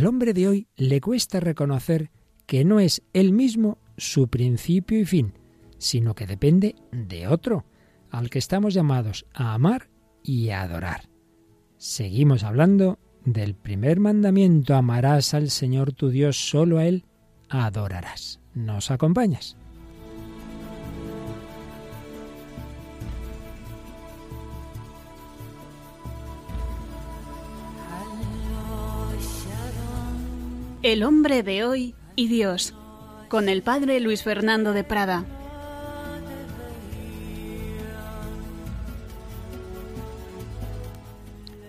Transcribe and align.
Al 0.00 0.06
hombre 0.06 0.32
de 0.32 0.48
hoy 0.48 0.66
le 0.76 0.98
cuesta 1.02 1.40
reconocer 1.40 2.10
que 2.46 2.64
no 2.64 2.80
es 2.80 3.02
él 3.12 3.32
mismo 3.32 3.76
su 3.98 4.28
principio 4.28 4.98
y 4.98 5.04
fin, 5.04 5.34
sino 5.76 6.14
que 6.14 6.26
depende 6.26 6.74
de 6.90 7.26
otro, 7.26 7.66
al 8.08 8.30
que 8.30 8.38
estamos 8.38 8.72
llamados 8.72 9.26
a 9.34 9.52
amar 9.52 9.90
y 10.22 10.48
a 10.48 10.62
adorar. 10.62 11.10
Seguimos 11.76 12.44
hablando 12.44 12.98
del 13.26 13.54
primer 13.54 14.00
mandamiento, 14.00 14.74
amarás 14.74 15.34
al 15.34 15.50
Señor 15.50 15.92
tu 15.92 16.08
Dios, 16.08 16.48
solo 16.48 16.78
a 16.78 16.86
Él 16.86 17.04
adorarás. 17.50 18.40
¿Nos 18.54 18.90
acompañas? 18.90 19.58
El 30.82 31.02
hombre 31.02 31.42
de 31.42 31.62
hoy 31.62 31.94
y 32.16 32.28
Dios, 32.28 32.74
con 33.28 33.50
el 33.50 33.60
padre 33.60 34.00
Luis 34.00 34.22
Fernando 34.22 34.72
de 34.72 34.82
Prada. 34.82 35.26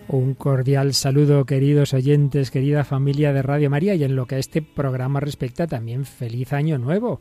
Un 0.07 0.33
cordial 0.33 0.93
saludo, 0.93 1.45
queridos 1.45 1.93
oyentes, 1.93 2.51
querida 2.51 2.85
familia 2.85 3.33
de 3.33 3.41
Radio 3.41 3.69
María, 3.69 3.95
y 3.95 4.05
en 4.05 4.15
lo 4.15 4.27
que 4.27 4.35
a 4.35 4.39
este 4.39 4.61
programa 4.61 5.19
respecta, 5.19 5.67
también 5.67 6.05
feliz 6.05 6.53
año 6.53 6.77
nuevo, 6.77 7.19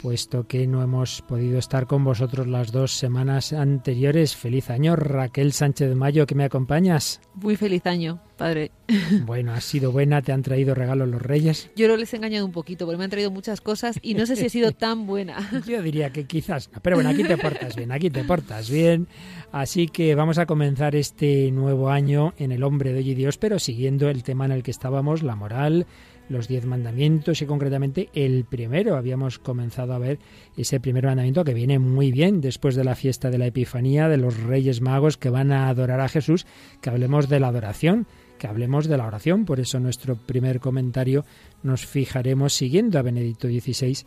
puesto 0.00 0.46
que 0.46 0.66
no 0.66 0.82
hemos 0.82 1.20
podido 1.22 1.58
estar 1.58 1.86
con 1.86 2.04
vosotros 2.04 2.46
las 2.46 2.72
dos 2.72 2.92
semanas 2.92 3.52
anteriores. 3.52 4.34
Feliz 4.34 4.70
año, 4.70 4.96
Raquel 4.96 5.52
Sánchez 5.52 5.94
Mayo, 5.94 6.26
que 6.26 6.34
me 6.34 6.44
acompañas. 6.44 7.20
Muy 7.34 7.56
feliz 7.56 7.84
año, 7.86 8.20
padre. 8.36 8.70
Bueno, 9.26 9.52
ha 9.52 9.60
sido 9.60 9.92
buena, 9.92 10.22
te 10.22 10.32
han 10.32 10.42
traído 10.42 10.74
regalos 10.74 11.08
los 11.08 11.22
reyes. 11.22 11.70
Yo 11.76 11.86
no 11.86 11.96
les 11.96 12.12
he 12.12 12.16
engañado 12.16 12.46
un 12.46 12.52
poquito, 12.52 12.86
porque 12.86 12.98
me 12.98 13.04
han 13.04 13.10
traído 13.10 13.30
muchas 13.30 13.60
cosas 13.60 13.98
y 14.02 14.14
no 14.14 14.26
sé 14.26 14.36
si 14.36 14.46
he 14.46 14.50
sido 14.50 14.72
tan 14.72 15.06
buena. 15.06 15.36
Yo 15.66 15.82
diría 15.82 16.10
que 16.10 16.24
quizás 16.24 16.70
no, 16.72 16.80
pero 16.80 16.96
bueno, 16.96 17.10
aquí 17.10 17.22
te 17.22 17.36
portas 17.36 17.76
bien, 17.76 17.92
aquí 17.92 18.10
te 18.10 18.24
portas 18.24 18.70
bien. 18.70 19.06
Así 19.52 19.88
que 19.88 20.14
vamos 20.14 20.38
a 20.38 20.46
comenzar 20.46 20.96
este 20.96 21.50
nuevo 21.52 21.90
año 21.90 22.34
en 22.38 22.52
el 22.52 22.62
hombre 22.62 22.92
de 22.92 23.00
hoy 23.00 23.10
y 23.10 23.14
Dios, 23.14 23.36
pero 23.38 23.58
siguiendo 23.58 24.08
el 24.08 24.22
tema 24.22 24.46
en 24.46 24.52
el 24.52 24.62
que 24.62 24.70
estábamos, 24.70 25.22
la 25.22 25.36
moral, 25.36 25.86
los 26.30 26.48
diez 26.48 26.64
mandamientos 26.64 27.42
y 27.42 27.46
concretamente 27.46 28.08
el 28.14 28.44
primero. 28.44 28.96
Habíamos 28.96 29.38
comenzado 29.38 29.92
a 29.92 29.98
ver 29.98 30.18
ese 30.56 30.80
primer 30.80 31.04
mandamiento 31.04 31.44
que 31.44 31.52
viene 31.52 31.78
muy 31.78 32.12
bien 32.12 32.40
después 32.40 32.76
de 32.76 32.84
la 32.84 32.94
fiesta 32.94 33.30
de 33.30 33.38
la 33.38 33.46
Epifanía, 33.46 34.08
de 34.08 34.16
los 34.16 34.40
Reyes 34.42 34.80
Magos 34.80 35.18
que 35.18 35.28
van 35.28 35.52
a 35.52 35.68
adorar 35.68 36.00
a 36.00 36.08
Jesús, 36.08 36.46
que 36.80 36.88
hablemos 36.88 37.28
de 37.28 37.40
la 37.40 37.48
adoración, 37.48 38.06
que 38.38 38.46
hablemos 38.46 38.86
de 38.86 38.96
la 38.96 39.06
oración. 39.06 39.44
Por 39.44 39.60
eso 39.60 39.80
nuestro 39.80 40.16
primer 40.16 40.60
comentario 40.60 41.24
nos 41.62 41.84
fijaremos 41.84 42.54
siguiendo 42.54 42.98
a 42.98 43.02
Benedicto 43.02 43.48
XVI 43.48 44.04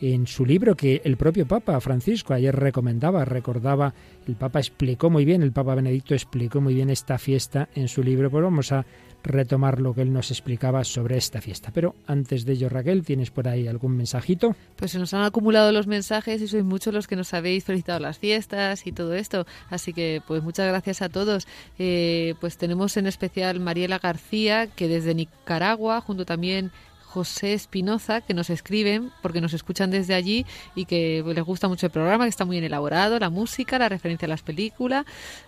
en 0.00 0.26
su 0.26 0.44
libro 0.44 0.76
que 0.76 1.00
el 1.04 1.16
propio 1.16 1.46
Papa 1.46 1.80
Francisco 1.80 2.34
ayer 2.34 2.54
recomendaba, 2.54 3.24
recordaba, 3.24 3.94
el 4.26 4.36
Papa 4.36 4.58
explicó 4.58 5.10
muy 5.10 5.24
bien, 5.24 5.42
el 5.42 5.52
Papa 5.52 5.74
Benedicto 5.74 6.14
explicó 6.14 6.60
muy 6.60 6.74
bien 6.74 6.90
esta 6.90 7.18
fiesta 7.18 7.68
en 7.74 7.88
su 7.88 8.02
libro, 8.02 8.30
pues 8.30 8.42
vamos 8.42 8.72
a 8.72 8.84
retomar 9.24 9.80
lo 9.80 9.94
que 9.94 10.02
él 10.02 10.12
nos 10.12 10.30
explicaba 10.30 10.84
sobre 10.84 11.16
esta 11.16 11.40
fiesta. 11.40 11.70
Pero 11.74 11.96
antes 12.06 12.44
de 12.44 12.52
ello, 12.52 12.68
Raquel, 12.68 13.04
¿tienes 13.04 13.30
por 13.30 13.48
ahí 13.48 13.66
algún 13.66 13.96
mensajito? 13.96 14.54
Pues 14.76 14.92
se 14.92 14.98
nos 14.98 15.14
han 15.14 15.22
acumulado 15.22 15.72
los 15.72 15.86
mensajes 15.86 16.40
y 16.42 16.46
sois 16.48 16.64
muchos 16.64 16.94
los 16.94 17.06
que 17.06 17.16
nos 17.16 17.32
habéis 17.34 17.64
felicitado 17.64 17.98
las 17.98 18.18
fiestas 18.18 18.86
y 18.86 18.92
todo 18.92 19.14
esto. 19.14 19.46
Así 19.70 19.92
que, 19.92 20.22
pues 20.26 20.42
muchas 20.42 20.68
gracias 20.68 21.02
a 21.02 21.08
todos. 21.08 21.48
Eh, 21.78 22.34
pues 22.40 22.58
tenemos 22.58 22.96
en 22.96 23.06
especial 23.06 23.60
Mariela 23.60 23.98
García, 23.98 24.66
que 24.66 24.88
desde 24.88 25.14
Nicaragua, 25.14 26.00
junto 26.00 26.24
también 26.24 26.70
José 27.14 27.52
Espinoza, 27.52 28.22
que 28.22 28.34
nos 28.34 28.50
escriben 28.50 29.12
porque 29.22 29.40
nos 29.40 29.54
escuchan 29.54 29.88
desde 29.88 30.14
allí 30.14 30.44
y 30.74 30.84
que 30.86 31.22
les 31.24 31.44
gusta 31.44 31.68
mucho 31.68 31.86
el 31.86 31.92
programa, 31.92 32.24
que 32.24 32.30
está 32.30 32.44
muy 32.44 32.54
bien 32.54 32.64
elaborado, 32.64 33.20
la 33.20 33.30
música, 33.30 33.78
la 33.78 33.88
referencia 33.88 34.26
a 34.26 34.28
las 34.28 34.42
películas 34.42 35.06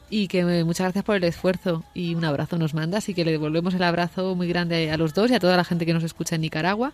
y 0.08 0.28
que 0.28 0.38
eh, 0.38 0.62
muchas 0.62 0.84
gracias 0.84 1.04
por 1.04 1.16
el 1.16 1.24
esfuerzo 1.24 1.82
y 1.92 2.14
un 2.14 2.24
abrazo 2.24 2.56
nos 2.56 2.72
manda, 2.72 2.98
así 2.98 3.14
que 3.14 3.24
le 3.24 3.32
devolvemos 3.32 3.74
el 3.74 3.82
abrazo 3.82 4.36
muy 4.36 4.46
grande 4.46 4.92
a 4.92 4.96
los 4.96 5.12
dos 5.12 5.28
y 5.32 5.34
a 5.34 5.41
toda 5.41 5.56
la 5.56 5.64
gente 5.64 5.84
que 5.84 5.92
nos 5.92 6.04
escucha 6.04 6.36
en 6.36 6.42
Nicaragua. 6.42 6.92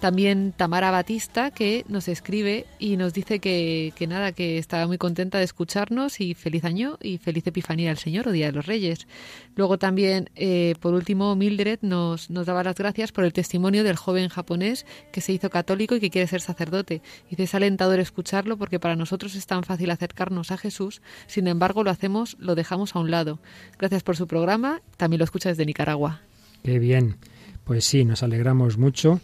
También 0.00 0.52
Tamara 0.56 0.92
Batista, 0.92 1.50
que 1.50 1.84
nos 1.88 2.06
escribe 2.06 2.66
y 2.78 2.96
nos 2.96 3.14
dice 3.14 3.40
que, 3.40 3.92
que, 3.96 4.06
nada, 4.06 4.30
que 4.30 4.56
está 4.56 4.86
muy 4.86 4.96
contenta 4.96 5.38
de 5.38 5.44
escucharnos 5.44 6.20
y 6.20 6.34
feliz 6.34 6.64
año 6.64 6.98
y 7.02 7.18
feliz 7.18 7.44
Epifanía 7.48 7.90
al 7.90 7.98
Señor 7.98 8.28
o 8.28 8.32
Día 8.32 8.46
de 8.46 8.52
los 8.52 8.66
Reyes. 8.66 9.08
Luego 9.56 9.76
también, 9.76 10.30
eh, 10.36 10.74
por 10.80 10.94
último, 10.94 11.34
Mildred 11.34 11.80
nos, 11.82 12.30
nos 12.30 12.46
daba 12.46 12.62
las 12.62 12.76
gracias 12.76 13.10
por 13.10 13.24
el 13.24 13.32
testimonio 13.32 13.82
del 13.82 13.96
joven 13.96 14.28
japonés 14.28 14.86
que 15.10 15.20
se 15.20 15.32
hizo 15.32 15.50
católico 15.50 15.96
y 15.96 16.00
que 16.00 16.10
quiere 16.10 16.28
ser 16.28 16.42
sacerdote. 16.42 17.02
Dice, 17.28 17.42
es 17.42 17.54
alentador 17.56 17.98
escucharlo 17.98 18.56
porque 18.56 18.78
para 18.78 18.94
nosotros 18.94 19.34
es 19.34 19.46
tan 19.46 19.64
fácil 19.64 19.90
acercarnos 19.90 20.52
a 20.52 20.58
Jesús, 20.58 21.02
sin 21.26 21.48
embargo 21.48 21.82
lo 21.82 21.90
hacemos, 21.90 22.36
lo 22.38 22.54
dejamos 22.54 22.94
a 22.94 23.00
un 23.00 23.10
lado. 23.10 23.40
Gracias 23.78 24.04
por 24.04 24.16
su 24.16 24.28
programa, 24.28 24.80
también 24.96 25.18
lo 25.18 25.24
escucha 25.24 25.48
desde 25.48 25.66
Nicaragua. 25.66 26.20
Qué 26.62 26.78
bien. 26.78 27.16
Pues 27.64 27.84
sí, 27.84 28.04
nos 28.04 28.22
alegramos 28.22 28.78
mucho 28.78 29.20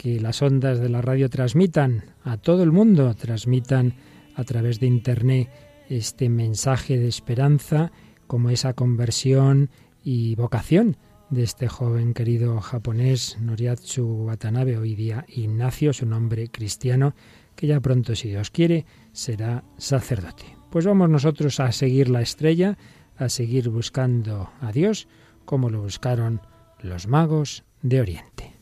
que 0.00 0.18
las 0.18 0.40
ondas 0.40 0.80
de 0.80 0.88
la 0.88 1.02
radio 1.02 1.28
transmitan 1.28 2.04
a 2.24 2.38
todo 2.38 2.62
el 2.62 2.72
mundo, 2.72 3.14
transmitan 3.14 3.96
a 4.34 4.44
través 4.44 4.80
de 4.80 4.86
Internet 4.86 5.50
este 5.90 6.30
mensaje 6.30 6.96
de 6.96 7.06
esperanza, 7.06 7.92
como 8.26 8.48
esa 8.48 8.72
conversión 8.72 9.68
y 10.02 10.36
vocación 10.36 10.96
de 11.28 11.42
este 11.42 11.68
joven 11.68 12.14
querido 12.14 12.62
japonés 12.62 13.36
Noriatsu 13.42 14.24
Watanabe, 14.24 14.78
hoy 14.78 14.94
día 14.94 15.26
Ignacio, 15.28 15.92
su 15.92 16.06
nombre 16.06 16.48
cristiano, 16.48 17.14
que 17.54 17.66
ya 17.66 17.78
pronto, 17.80 18.16
si 18.16 18.30
Dios 18.30 18.50
quiere, 18.50 18.86
será 19.12 19.64
sacerdote. 19.76 20.46
Pues 20.70 20.86
vamos 20.86 21.10
nosotros 21.10 21.60
a 21.60 21.72
seguir 21.72 22.08
la 22.08 22.22
estrella, 22.22 22.78
a 23.18 23.28
seguir 23.28 23.68
buscando 23.68 24.48
a 24.62 24.72
Dios, 24.72 25.08
como 25.44 25.68
lo 25.68 25.82
buscaron 25.82 26.40
los 26.80 27.06
magos 27.06 27.64
de 27.82 28.00
Oriente. 28.00 28.59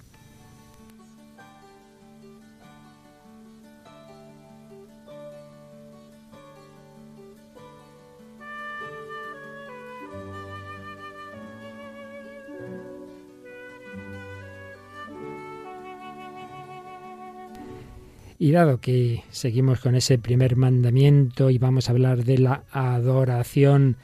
Y 18.41 18.53
dado 18.53 18.81
que 18.81 19.25
seguimos 19.31 19.81
con 19.81 19.97
ese 19.97 20.17
primer 20.17 20.55
mandamiento 20.55 21.51
y 21.51 21.59
vamos 21.59 21.89
a 21.89 21.93
hablar 21.93 22.25
de 22.25 22.39
la 22.39 22.63
adoración, 22.71 23.97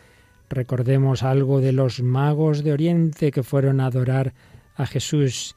recordemos 0.51 1.23
algo 1.23 1.61
de 1.61 1.71
los 1.71 2.03
magos 2.03 2.65
de 2.65 2.73
Oriente 2.73 3.31
que 3.31 3.45
fueron 3.45 3.81
a 3.81 3.87
adorar 3.87 4.35
a 4.75 4.87
Jesús 4.87 5.55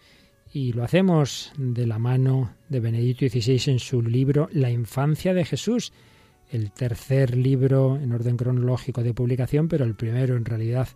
y 0.54 0.74
lo 0.74 0.84
hacemos 0.84 1.52
de 1.58 1.88
la 1.88 1.98
mano 1.98 2.54
de 2.70 2.80
Benedicto 2.80 3.28
XVI 3.28 3.72
en 3.72 3.80
su 3.80 4.04
libro 4.04 4.48
La 4.52 4.70
infancia 4.70 5.34
de 5.34 5.44
Jesús, 5.44 5.92
el 6.52 6.72
tercer 6.72 7.36
libro 7.36 7.98
en 7.98 8.12
orden 8.12 8.38
cronológico 8.38 9.02
de 9.02 9.16
publicación, 9.16 9.70
pero 9.70 9.86
el 9.86 9.96
primero 9.96 10.36
en 10.36 10.46
realidad 10.46 10.88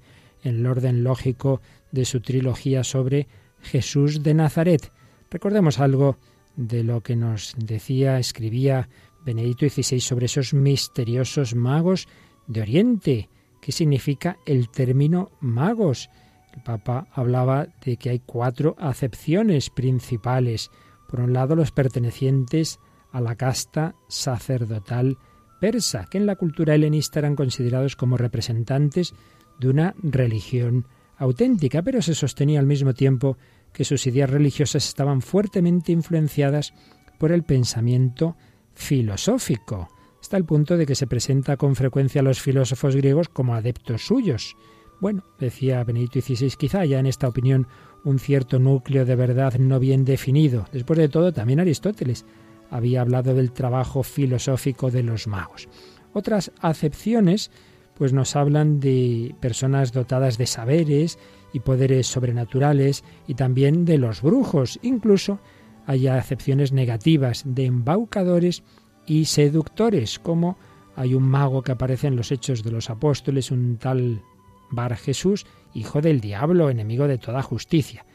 en 0.44 0.58
el 0.58 0.68
orden 0.68 1.04
lógico 1.04 1.62
de 1.92 2.06
su 2.06 2.22
trilogía 2.22 2.84
sobre 2.84 3.28
Jesús 3.64 4.22
de 4.22 4.36
Nazaret. 4.36 4.92
Recordemos 5.32 5.80
algo 5.80 6.18
de 6.56 6.84
lo 6.84 7.02
que 7.02 7.16
nos 7.16 7.54
decía, 7.58 8.20
escribía 8.20 8.90
Benedicto 9.26 9.68
XVI 9.68 10.00
sobre 10.00 10.26
esos 10.26 10.54
misteriosos 10.54 11.56
magos 11.56 12.08
de 12.48 12.62
Oriente. 12.62 13.30
¿Qué 13.62 13.72
significa 13.72 14.38
el 14.46 14.70
término 14.70 15.32
magos? 15.40 16.10
El 16.54 16.64
Papa 16.64 17.08
hablaba 17.14 17.68
de 17.86 17.98
que 17.98 18.10
hay 18.10 18.20
cuatro 18.20 18.76
acepciones 18.80 19.70
principales. 19.70 20.70
Por 21.08 21.22
un 21.22 21.34
lado, 21.34 21.56
los 21.56 21.72
pertenecientes 21.72 22.80
a 23.12 23.22
la 23.22 23.36
casta 23.36 23.96
sacerdotal 24.08 25.18
persa, 25.60 26.08
que 26.10 26.18
en 26.18 26.26
la 26.26 26.36
cultura 26.36 26.76
helenista 26.76 27.20
eran 27.20 27.36
considerados 27.36 27.96
como 27.96 28.18
representantes 28.18 29.14
de 29.60 29.70
una 29.70 29.94
religión 30.02 30.88
auténtica, 31.18 31.84
pero 31.84 32.02
se 32.02 32.16
sostenía 32.16 32.60
al 32.60 32.66
mismo 32.66 32.96
tiempo 32.96 33.38
que 33.74 33.86
sus 33.86 34.06
ideas 34.08 34.30
religiosas 34.30 34.88
estaban 34.88 35.22
fuertemente 35.22 35.92
influenciadas 35.92 36.74
por 37.18 37.32
el 37.32 37.44
pensamiento 37.44 38.36
filosófico, 38.74 39.90
hasta 40.20 40.38
el 40.38 40.46
punto 40.46 40.78
de 40.78 40.86
que 40.86 40.96
se 40.96 41.08
presenta 41.08 41.58
con 41.58 41.76
frecuencia 41.76 42.22
a 42.22 42.24
los 42.24 42.42
filósofos 42.42 42.96
griegos 42.96 43.30
como 43.30 43.56
adeptos 43.56 44.06
suyos. 44.06 44.56
Bueno, 45.00 45.24
decía 45.40 45.84
Benedicto 45.84 46.22
XVI, 46.22 46.52
quizá 46.58 46.82
haya 46.82 47.00
en 47.00 47.08
esta 47.08 47.28
opinión 47.28 47.68
un 48.04 48.20
cierto 48.20 48.60
núcleo 48.60 49.06
de 49.06 49.16
verdad 49.16 49.56
no 49.58 49.80
bien 49.80 50.06
definido. 50.06 50.66
Después 50.72 51.00
de 51.00 51.10
todo, 51.10 51.34
también 51.34 51.60
Aristóteles 51.60 52.26
había 52.70 53.02
hablado 53.02 53.34
del 53.34 53.52
trabajo 53.52 54.04
filosófico 54.04 54.92
de 54.92 55.04
los 55.04 55.28
magos. 55.28 55.68
Otras 56.14 56.52
acepciones 56.62 57.52
pues 57.96 58.14
nos 58.14 58.36
hablan 58.36 58.80
de 58.80 59.36
personas 59.40 59.92
dotadas 59.92 60.38
de 60.38 60.48
saberes 60.48 61.20
y 61.54 61.60
poderes 61.60 62.08
sobrenaturales 62.08 63.04
y 63.28 63.36
también 63.36 63.86
de 63.86 63.98
los 63.98 64.22
brujos. 64.22 64.80
Incluso 64.82 65.40
hay 65.86 66.08
acepciones 66.08 66.72
negativas 66.72 67.44
de 67.46 67.66
embaucadores 67.66 68.64
y 69.06 69.26
seductores, 69.26 70.20
como 70.20 70.58
hay 70.96 71.14
un 71.14 71.24
mago 71.24 71.64
que 71.64 71.72
aparece 71.72 72.08
en 72.08 72.16
los 72.16 72.32
Hechos 72.32 72.64
de 72.64 72.72
los 72.72 72.90
Apóstoles, 72.90 73.52
un 73.52 73.78
tal 73.78 74.22
Bar 74.70 74.96
Jesús, 74.96 75.46
hijo 75.74 76.02
del 76.02 76.22
diablo, 76.22 76.70
enemigo 76.70 77.08
de 77.08 77.18
toda 77.18 77.42
justicia. 77.42 78.06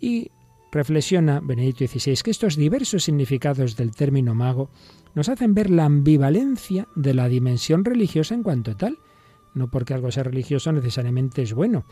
Y 0.00 0.30
reflexiona 0.72 1.40
Benedicto 1.40 1.86
XVI 1.86 2.16
que 2.22 2.30
estos 2.30 2.56
diversos 2.56 3.04
significados 3.04 3.76
del 3.76 3.94
término 3.94 4.34
mago 4.34 4.70
nos 5.14 5.28
hacen 5.28 5.54
ver 5.54 5.70
la 5.70 5.84
ambivalencia 5.84 6.88
de 6.96 7.14
la 7.14 7.28
dimensión 7.28 7.84
religiosa 7.84 8.34
en 8.34 8.42
cuanto 8.42 8.76
tal. 8.76 8.98
No 9.54 9.68
porque 9.70 9.94
algo 9.94 10.10
sea 10.10 10.24
religioso 10.24 10.72
necesariamente 10.72 11.42
es 11.42 11.52
bueno. 11.52 11.84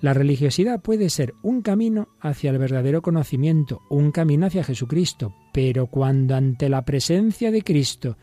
La 0.00 0.12
religiosidad 0.12 0.82
puede 0.82 1.08
ser 1.08 1.34
un 1.42 1.62
camino 1.62 2.08
hacia 2.20 2.50
el 2.50 2.58
verdadero 2.58 3.00
conocimiento, 3.00 3.82
un 3.88 4.10
camino 4.10 4.46
hacia 4.46 4.64
Jesucristo, 4.64 5.34
pero 5.52 5.86
cuando 5.86 6.34
ante 6.34 6.68
la 6.68 6.84
presencia 6.84 7.50
de 7.50 7.62
Cristo 7.62 8.16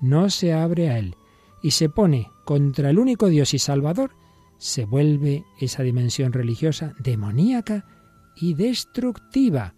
no 0.00 0.30
se 0.30 0.52
abre 0.52 0.90
a 0.90 0.98
Él 0.98 1.16
y 1.62 1.72
se 1.72 1.88
pone 1.88 2.30
contra 2.44 2.90
el 2.90 2.98
único 2.98 3.28
Dios 3.28 3.54
y 3.54 3.58
Salvador, 3.58 4.12
se 4.56 4.84
vuelve 4.84 5.44
esa 5.60 5.82
dimensión 5.82 6.32
religiosa 6.32 6.94
demoníaca 6.98 7.84
y 8.36 8.54
destructiva. 8.54 9.74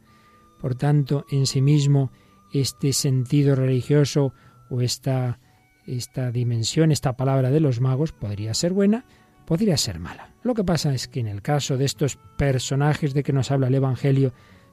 Por 0.58 0.74
tanto, 0.74 1.26
en 1.30 1.46
sí 1.46 1.60
mismo, 1.60 2.12
este 2.52 2.92
sentido 2.92 3.54
religioso 3.54 4.32
o 4.70 4.80
esta, 4.80 5.40
esta 5.86 6.30
dimensión, 6.30 6.92
esta 6.92 7.16
palabra 7.16 7.50
de 7.50 7.60
los 7.60 7.80
magos 7.80 8.12
podría 8.12 8.54
ser 8.54 8.72
buena, 8.72 9.04
podría 9.46 9.76
ser 9.76 9.98
mala. 9.98 10.29
Lo 10.42 10.54
que 10.54 10.64
pasa 10.64 10.94
es 10.94 11.08
que 11.08 11.20
en 11.20 11.28
el 11.28 11.42
caso 11.42 11.76
de 11.76 11.84
estos 11.84 12.18
personajes 12.38 13.14
de 13.14 13.22
que 13.22 13.32
nos 13.32 13.50
habla 13.50 13.68
el 13.68 13.74
Evangelio, 13.74 14.32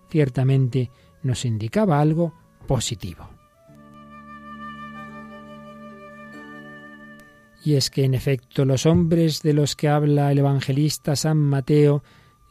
ciertamente 0.10 0.90
nos 1.24 1.46
indicaba 1.46 2.00
algo 2.00 2.34
positivo. 2.68 3.30
Y 7.64 7.76
es 7.76 7.90
que 7.90 8.06
en 8.06 8.14
efecto 8.14 8.64
los 8.64 8.86
hombres 8.86 9.42
de 9.42 9.54
los 9.54 9.76
que 9.76 9.90
habla 9.90 10.32
el 10.32 10.40
evangelista 10.40 11.18
San 11.18 11.38
Mateo, 11.38 12.02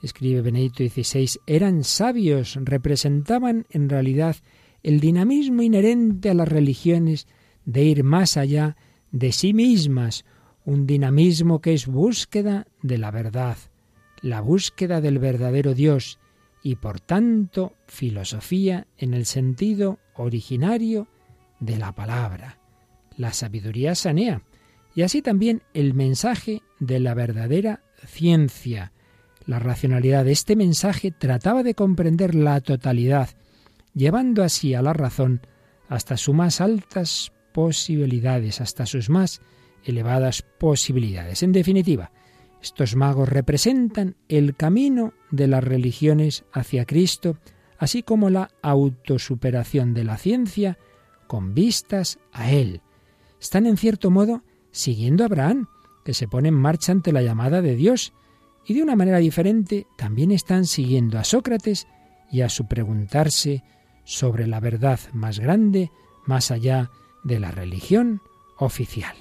escribe 0.02 0.42
Benedicto 0.42 0.84
XVI, 0.84 1.40
eran 1.46 1.84
sabios, 1.84 2.58
representaban 2.60 3.66
en 3.70 3.88
realidad 3.88 4.36
el 4.82 5.00
dinamismo 5.00 5.62
inherente 5.62 6.28
a 6.28 6.34
las 6.34 6.48
religiones 6.48 7.26
de 7.64 7.84
ir 7.84 8.04
más 8.04 8.36
allá 8.36 8.76
de 9.10 9.32
sí 9.32 9.54
mismas, 9.54 10.26
un 10.66 10.86
dinamismo 10.86 11.60
que 11.60 11.72
es 11.72 11.86
búsqueda 11.86 12.66
de 12.82 12.98
la 12.98 13.10
verdad, 13.12 13.56
la 14.20 14.40
búsqueda 14.40 15.00
del 15.00 15.20
verdadero 15.20 15.72
Dios 15.74 16.18
y 16.62 16.74
por 16.74 16.98
tanto 16.98 17.74
filosofía 17.86 18.88
en 18.98 19.14
el 19.14 19.26
sentido 19.26 20.00
originario 20.14 21.06
de 21.60 21.76
la 21.76 21.92
palabra. 21.92 22.58
La 23.16 23.32
sabiduría 23.32 23.94
sanea, 23.94 24.42
y 24.94 25.02
así 25.02 25.22
también 25.22 25.62
el 25.72 25.94
mensaje 25.94 26.62
de 26.80 26.98
la 26.98 27.14
verdadera 27.14 27.82
ciencia. 28.04 28.92
La 29.46 29.60
racionalidad 29.60 30.24
de 30.24 30.32
este 30.32 30.56
mensaje 30.56 31.12
trataba 31.12 31.62
de 31.62 31.74
comprender 31.74 32.34
la 32.34 32.60
totalidad, 32.60 33.30
llevando 33.94 34.42
así 34.42 34.74
a 34.74 34.82
la 34.82 34.92
razón 34.92 35.42
hasta 35.88 36.16
sus 36.16 36.34
más 36.34 36.60
altas 36.60 37.32
posibilidades, 37.52 38.60
hasta 38.60 38.84
sus 38.84 39.08
más 39.08 39.40
elevadas 39.86 40.42
posibilidades. 40.42 41.42
En 41.42 41.52
definitiva, 41.52 42.10
estos 42.62 42.96
magos 42.96 43.28
representan 43.28 44.16
el 44.28 44.56
camino 44.56 45.12
de 45.30 45.46
las 45.46 45.62
religiones 45.62 46.44
hacia 46.52 46.84
Cristo, 46.84 47.38
así 47.78 48.02
como 48.02 48.30
la 48.30 48.50
autosuperación 48.62 49.94
de 49.94 50.04
la 50.04 50.16
ciencia 50.16 50.78
con 51.26 51.54
vistas 51.54 52.18
a 52.32 52.50
Él. 52.50 52.80
Están 53.40 53.66
en 53.66 53.76
cierto 53.76 54.10
modo 54.10 54.42
siguiendo 54.70 55.24
a 55.24 55.26
Abraham, 55.26 55.68
que 56.04 56.14
se 56.14 56.28
pone 56.28 56.48
en 56.48 56.54
marcha 56.54 56.92
ante 56.92 57.12
la 57.12 57.22
llamada 57.22 57.62
de 57.62 57.76
Dios, 57.76 58.12
y 58.66 58.74
de 58.74 58.82
una 58.82 58.96
manera 58.96 59.18
diferente 59.18 59.86
también 59.96 60.32
están 60.32 60.66
siguiendo 60.66 61.18
a 61.18 61.24
Sócrates 61.24 61.86
y 62.30 62.40
a 62.40 62.48
su 62.48 62.66
preguntarse 62.66 63.62
sobre 64.04 64.46
la 64.46 64.60
verdad 64.60 64.98
más 65.12 65.38
grande, 65.38 65.90
más 66.24 66.50
allá 66.50 66.90
de 67.22 67.38
la 67.38 67.52
religión 67.52 68.20
oficial. 68.58 69.16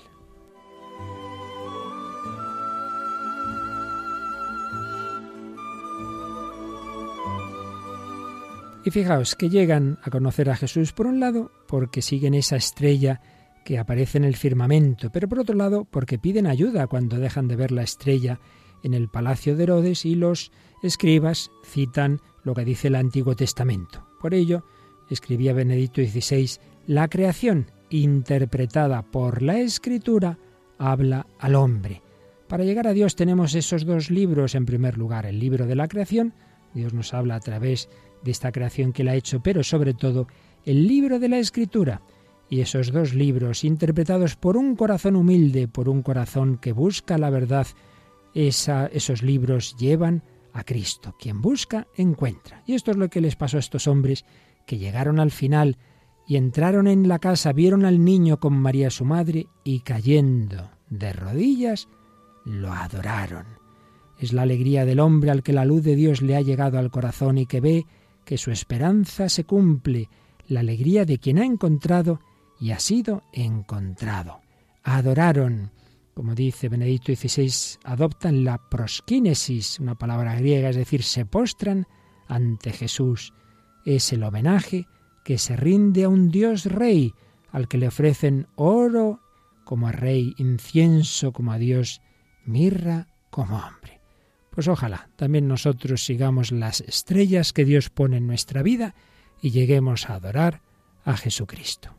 Y 8.85 8.91
fijaos 8.91 9.33
que 9.33 9.49
llegan 9.49 9.97
a 10.03 10.11
conocer 10.11 10.47
a 10.47 10.55
Jesús 10.55 10.93
por 10.93 11.07
un 11.07 11.19
lado 11.19 11.51
porque 11.67 12.03
siguen 12.03 12.35
esa 12.35 12.55
estrella 12.55 13.19
que 13.65 13.79
aparece 13.79 14.19
en 14.19 14.25
el 14.25 14.35
firmamento, 14.35 15.09
pero 15.11 15.27
por 15.27 15.39
otro 15.39 15.55
lado 15.55 15.85
porque 15.85 16.19
piden 16.19 16.45
ayuda 16.45 16.85
cuando 16.85 17.17
dejan 17.17 17.47
de 17.47 17.55
ver 17.55 17.71
la 17.71 17.81
estrella 17.81 18.39
en 18.83 18.93
el 18.93 19.09
palacio 19.09 19.55
de 19.55 19.63
Herodes 19.63 20.05
y 20.05 20.13
los 20.13 20.51
escribas 20.83 21.49
citan 21.65 22.21
lo 22.43 22.53
que 22.53 22.63
dice 22.63 22.89
el 22.89 22.95
Antiguo 22.95 23.35
Testamento. 23.35 24.07
Por 24.21 24.35
ello, 24.35 24.63
escribía 25.09 25.53
Benedicto 25.53 26.03
XVI, 26.03 26.59
la 26.85 27.07
creación 27.07 27.71
interpretada 27.89 29.01
por 29.01 29.41
la 29.41 29.57
Escritura 29.57 30.37
habla 30.77 31.25
al 31.39 31.55
hombre. 31.55 32.03
Para 32.47 32.63
llegar 32.63 32.85
a 32.85 32.93
Dios 32.93 33.15
tenemos 33.15 33.55
esos 33.55 33.83
dos 33.83 34.11
libros 34.11 34.53
en 34.53 34.67
primer 34.67 34.95
lugar, 34.99 35.25
el 35.25 35.39
libro 35.39 35.65
de 35.65 35.73
la 35.73 35.87
creación, 35.87 36.35
Dios 36.75 36.93
nos 36.93 37.13
habla 37.15 37.35
a 37.35 37.39
través 37.39 37.89
de 38.25 38.31
esta 38.31 38.51
creación 38.51 38.91
que 38.91 39.03
él 39.03 39.07
ha 39.07 39.15
hecho, 39.15 39.39
pero 39.41 39.63
sobre 39.63 39.93
todo 39.93 40.27
el 40.65 40.87
libro 40.87 41.19
de 41.19 41.29
la 41.29 41.37
Escritura, 41.37 42.01
y 42.49 42.59
esos 42.61 42.91
dos 42.91 43.13
libros, 43.13 43.63
interpretados 43.63 44.35
por 44.35 44.57
un 44.57 44.75
corazón 44.75 45.15
humilde, 45.15 45.67
por 45.67 45.89
un 45.89 46.01
corazón 46.01 46.57
que 46.57 46.73
busca 46.73 47.17
la 47.17 47.29
verdad, 47.29 47.67
esos 48.33 49.23
libros 49.23 49.75
llevan 49.77 50.23
a 50.53 50.63
Cristo. 50.63 51.15
Quien 51.19 51.41
busca, 51.41 51.87
encuentra. 51.95 52.63
Y 52.65 52.73
esto 52.73 52.91
es 52.91 52.97
lo 52.97 53.09
que 53.09 53.21
les 53.21 53.35
pasó 53.35 53.57
a 53.57 53.61
estos 53.61 53.87
hombres 53.87 54.25
que 54.65 54.77
llegaron 54.77 55.19
al 55.19 55.31
final 55.31 55.77
y 56.27 56.37
entraron 56.37 56.87
en 56.87 57.07
la 57.07 57.19
casa, 57.19 57.53
vieron 57.53 57.85
al 57.85 58.03
niño 58.03 58.39
con 58.39 58.53
María 58.53 58.89
su 58.89 59.05
madre 59.05 59.47
y 59.63 59.81
cayendo 59.81 60.71
de 60.89 61.13
rodillas, 61.13 61.87
lo 62.43 62.71
adoraron. 62.71 63.45
Es 64.19 64.33
la 64.33 64.43
alegría 64.43 64.85
del 64.85 64.99
hombre 64.99 65.31
al 65.31 65.43
que 65.43 65.53
la 65.53 65.65
luz 65.65 65.83
de 65.83 65.95
Dios 65.95 66.21
le 66.21 66.35
ha 66.35 66.41
llegado 66.41 66.79
al 66.79 66.89
corazón 66.89 67.37
y 67.37 67.45
que 67.45 67.59
ve 67.59 67.85
que 68.25 68.37
su 68.37 68.51
esperanza 68.51 69.29
se 69.29 69.45
cumple, 69.45 70.09
la 70.47 70.59
alegría 70.59 71.05
de 71.05 71.19
quien 71.19 71.39
ha 71.39 71.45
encontrado 71.45 72.19
y 72.59 72.71
ha 72.71 72.79
sido 72.79 73.23
encontrado. 73.33 74.41
Adoraron, 74.83 75.71
como 76.13 76.35
dice 76.35 76.69
Benedicto 76.69 77.13
XVI, 77.15 77.79
adoptan 77.83 78.43
la 78.43 78.57
prosquínesis, 78.69 79.79
una 79.79 79.95
palabra 79.95 80.35
griega, 80.35 80.69
es 80.69 80.75
decir, 80.75 81.03
se 81.03 81.25
postran 81.25 81.87
ante 82.27 82.71
Jesús. 82.71 83.33
Es 83.85 84.11
el 84.13 84.23
homenaje 84.23 84.87
que 85.23 85.37
se 85.37 85.55
rinde 85.55 86.03
a 86.03 86.09
un 86.09 86.29
Dios 86.29 86.65
rey, 86.65 87.13
al 87.51 87.67
que 87.67 87.77
le 87.77 87.87
ofrecen 87.87 88.47
oro 88.55 89.21
como 89.63 89.87
a 89.87 89.91
rey, 89.91 90.33
incienso 90.37 91.31
como 91.33 91.51
a 91.51 91.57
Dios, 91.57 92.01
mirra 92.45 93.07
como 93.31 93.57
hombre. 93.57 93.94
Pues 94.55 94.67
ojalá 94.69 95.09
también 95.17 95.47
nosotros 95.47 96.03
sigamos 96.03 96.51
las 96.51 96.81
estrellas 96.81 97.53
que 97.53 97.65
Dios 97.65 97.89
pone 97.89 98.17
en 98.17 98.27
nuestra 98.27 98.63
vida 98.63 98.95
y 99.41 99.51
lleguemos 99.51 100.09
a 100.09 100.15
adorar 100.15 100.61
a 101.03 101.15
Jesucristo. 101.17 101.95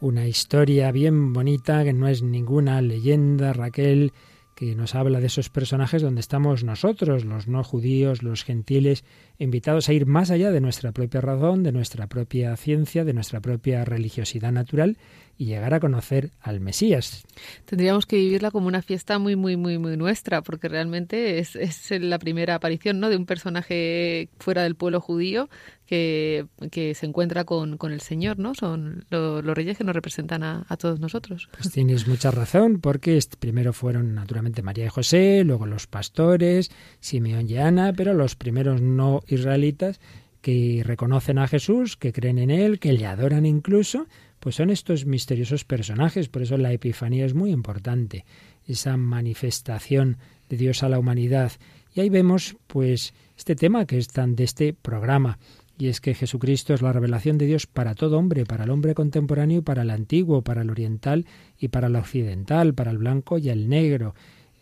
una 0.00 0.26
historia 0.26 0.92
bien 0.92 1.32
bonita, 1.32 1.84
que 1.84 1.92
no 1.92 2.08
es 2.08 2.22
ninguna 2.22 2.80
leyenda, 2.80 3.52
Raquel, 3.52 4.12
que 4.58 4.74
nos 4.74 4.96
habla 4.96 5.20
de 5.20 5.28
esos 5.28 5.50
personajes 5.50 6.02
donde 6.02 6.20
estamos 6.20 6.64
nosotros, 6.64 7.24
los 7.24 7.46
no 7.46 7.62
judíos, 7.62 8.24
los 8.24 8.42
gentiles, 8.42 9.04
invitados 9.38 9.88
a 9.88 9.92
ir 9.92 10.04
más 10.04 10.32
allá 10.32 10.50
de 10.50 10.60
nuestra 10.60 10.90
propia 10.90 11.20
razón, 11.20 11.62
de 11.62 11.70
nuestra 11.70 12.08
propia 12.08 12.56
ciencia, 12.56 13.04
de 13.04 13.12
nuestra 13.12 13.40
propia 13.40 13.84
religiosidad 13.84 14.50
natural 14.50 14.98
y 15.36 15.44
llegar 15.44 15.74
a 15.74 15.78
conocer 15.78 16.32
al 16.40 16.58
Mesías. 16.58 17.24
Tendríamos 17.66 18.04
que 18.04 18.16
vivirla 18.16 18.50
como 18.50 18.66
una 18.66 18.82
fiesta 18.82 19.20
muy, 19.20 19.36
muy, 19.36 19.56
muy, 19.56 19.78
muy 19.78 19.96
nuestra, 19.96 20.42
porque 20.42 20.68
realmente 20.68 21.38
es, 21.38 21.54
es 21.54 21.92
la 21.92 22.18
primera 22.18 22.56
aparición 22.56 22.98
¿no? 22.98 23.10
de 23.10 23.16
un 23.16 23.26
personaje 23.26 24.28
fuera 24.40 24.64
del 24.64 24.74
pueblo 24.74 25.00
judío 25.00 25.48
que, 25.88 26.46
se 26.94 27.06
encuentra 27.06 27.44
con, 27.44 27.78
con, 27.78 27.92
el 27.92 28.02
Señor, 28.02 28.38
¿no? 28.38 28.54
Son 28.54 29.06
los 29.10 29.44
reyes 29.44 29.78
que 29.78 29.84
nos 29.84 29.94
representan 29.94 30.42
a, 30.42 30.66
a, 30.68 30.76
todos 30.76 31.00
nosotros. 31.00 31.48
Pues 31.52 31.72
tienes 31.72 32.06
mucha 32.06 32.30
razón, 32.30 32.80
porque 32.80 33.18
primero 33.38 33.72
fueron 33.72 34.14
naturalmente 34.14 34.62
María 34.62 34.86
y 34.86 34.90
José, 34.90 35.42
luego 35.44 35.64
los 35.64 35.86
pastores, 35.86 36.70
Simeón 37.00 37.48
y 37.48 37.56
Ana, 37.56 37.94
pero 37.96 38.12
los 38.12 38.36
primeros 38.36 38.82
no 38.82 39.22
israelitas 39.28 39.98
que 40.42 40.82
reconocen 40.84 41.38
a 41.38 41.48
Jesús, 41.48 41.96
que 41.96 42.12
creen 42.12 42.38
en 42.38 42.50
Él, 42.50 42.78
que 42.78 42.92
le 42.92 43.06
adoran 43.06 43.46
incluso, 43.46 44.06
pues 44.40 44.56
son 44.56 44.70
estos 44.70 45.06
misteriosos 45.06 45.64
personajes. 45.64 46.28
Por 46.28 46.42
eso 46.42 46.58
la 46.58 46.72
Epifanía 46.72 47.24
es 47.24 47.34
muy 47.34 47.50
importante, 47.50 48.26
esa 48.66 48.96
manifestación 48.98 50.18
de 50.50 50.58
Dios 50.58 50.82
a 50.82 50.90
la 50.90 50.98
humanidad. 50.98 51.52
Y 51.94 52.00
ahí 52.00 52.10
vemos, 52.10 52.56
pues, 52.66 53.14
este 53.36 53.56
tema 53.56 53.86
que 53.86 53.98
es 53.98 54.08
tan 54.08 54.36
de 54.36 54.44
este 54.44 54.74
programa, 54.74 55.38
y 55.78 55.88
es 55.88 56.00
que 56.00 56.14
Jesucristo 56.14 56.74
es 56.74 56.82
la 56.82 56.92
revelación 56.92 57.38
de 57.38 57.46
Dios 57.46 57.66
para 57.66 57.94
todo 57.94 58.18
hombre, 58.18 58.44
para 58.44 58.64
el 58.64 58.70
hombre 58.70 58.94
contemporáneo 58.94 59.62
para 59.62 59.82
el 59.82 59.90
antiguo, 59.90 60.42
para 60.42 60.62
el 60.62 60.70
oriental 60.70 61.26
y 61.58 61.68
para 61.68 61.86
el 61.86 61.96
occidental, 61.96 62.74
para 62.74 62.90
el 62.90 62.98
blanco 62.98 63.38
y 63.38 63.48
el 63.48 63.68
negro. 63.68 64.14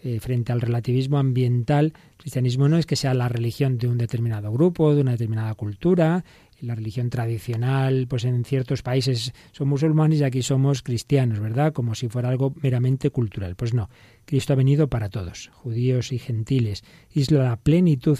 Eh, 0.02 0.20
frente 0.20 0.52
al 0.52 0.60
relativismo 0.60 1.18
ambiental, 1.18 1.86
el 1.86 2.16
cristianismo 2.18 2.68
no 2.68 2.76
es 2.76 2.84
que 2.84 2.96
sea 2.96 3.14
la 3.14 3.28
religión 3.28 3.78
de 3.78 3.88
un 3.88 3.96
determinado 3.96 4.52
grupo, 4.52 4.94
de 4.94 5.00
una 5.00 5.12
determinada 5.12 5.54
cultura, 5.54 6.22
la 6.60 6.74
religión 6.74 7.10
tradicional, 7.10 8.06
pues 8.08 8.24
en 8.24 8.44
ciertos 8.44 8.82
países 8.82 9.32
son 9.52 9.68
musulmanes 9.68 10.20
y 10.20 10.24
aquí 10.24 10.42
somos 10.42 10.82
cristianos, 10.82 11.40
¿verdad? 11.40 11.72
Como 11.72 11.94
si 11.94 12.08
fuera 12.08 12.28
algo 12.28 12.54
meramente 12.62 13.10
cultural. 13.10 13.56
Pues 13.56 13.74
no, 13.74 13.88
Cristo 14.26 14.52
ha 14.52 14.56
venido 14.56 14.88
para 14.88 15.08
todos, 15.08 15.50
judíos 15.54 16.12
y 16.12 16.18
gentiles. 16.18 16.84
Es 17.12 17.30
la 17.30 17.56
plenitud 17.56 18.18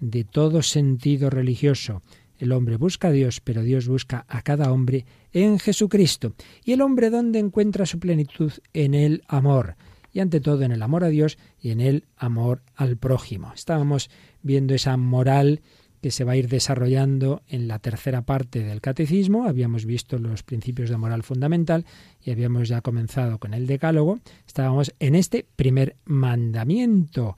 de 0.00 0.24
todo 0.24 0.62
sentido 0.62 1.30
religioso. 1.30 2.02
El 2.38 2.52
hombre 2.52 2.76
busca 2.76 3.08
a 3.08 3.12
Dios, 3.12 3.40
pero 3.40 3.62
Dios 3.62 3.88
busca 3.88 4.24
a 4.28 4.42
cada 4.42 4.72
hombre 4.72 5.04
en 5.32 5.58
Jesucristo. 5.58 6.34
¿Y 6.64 6.72
el 6.72 6.80
hombre 6.80 7.10
dónde 7.10 7.38
encuentra 7.38 7.86
su 7.86 7.98
plenitud? 7.98 8.52
En 8.72 8.94
el 8.94 9.22
amor. 9.26 9.76
Y 10.12 10.20
ante 10.20 10.40
todo 10.40 10.62
en 10.62 10.72
el 10.72 10.82
amor 10.82 11.04
a 11.04 11.08
Dios 11.08 11.38
y 11.60 11.70
en 11.70 11.80
el 11.80 12.04
amor 12.16 12.62
al 12.76 12.96
prójimo. 12.96 13.52
Estábamos 13.54 14.10
viendo 14.42 14.74
esa 14.74 14.96
moral 14.96 15.60
que 16.00 16.10
se 16.10 16.24
va 16.24 16.32
a 16.32 16.36
ir 16.36 16.48
desarrollando 16.48 17.42
en 17.48 17.68
la 17.68 17.78
tercera 17.78 18.22
parte 18.22 18.62
del 18.62 18.80
catecismo. 18.80 19.44
Habíamos 19.44 19.84
visto 19.84 20.18
los 20.18 20.42
principios 20.42 20.90
de 20.90 20.96
moral 20.96 21.22
fundamental 21.22 21.84
y 22.22 22.30
habíamos 22.30 22.68
ya 22.68 22.80
comenzado 22.80 23.38
con 23.38 23.54
el 23.54 23.66
decálogo. 23.66 24.20
Estábamos 24.46 24.94
en 25.00 25.14
este 25.14 25.44
primer 25.56 25.96
mandamiento 26.04 27.36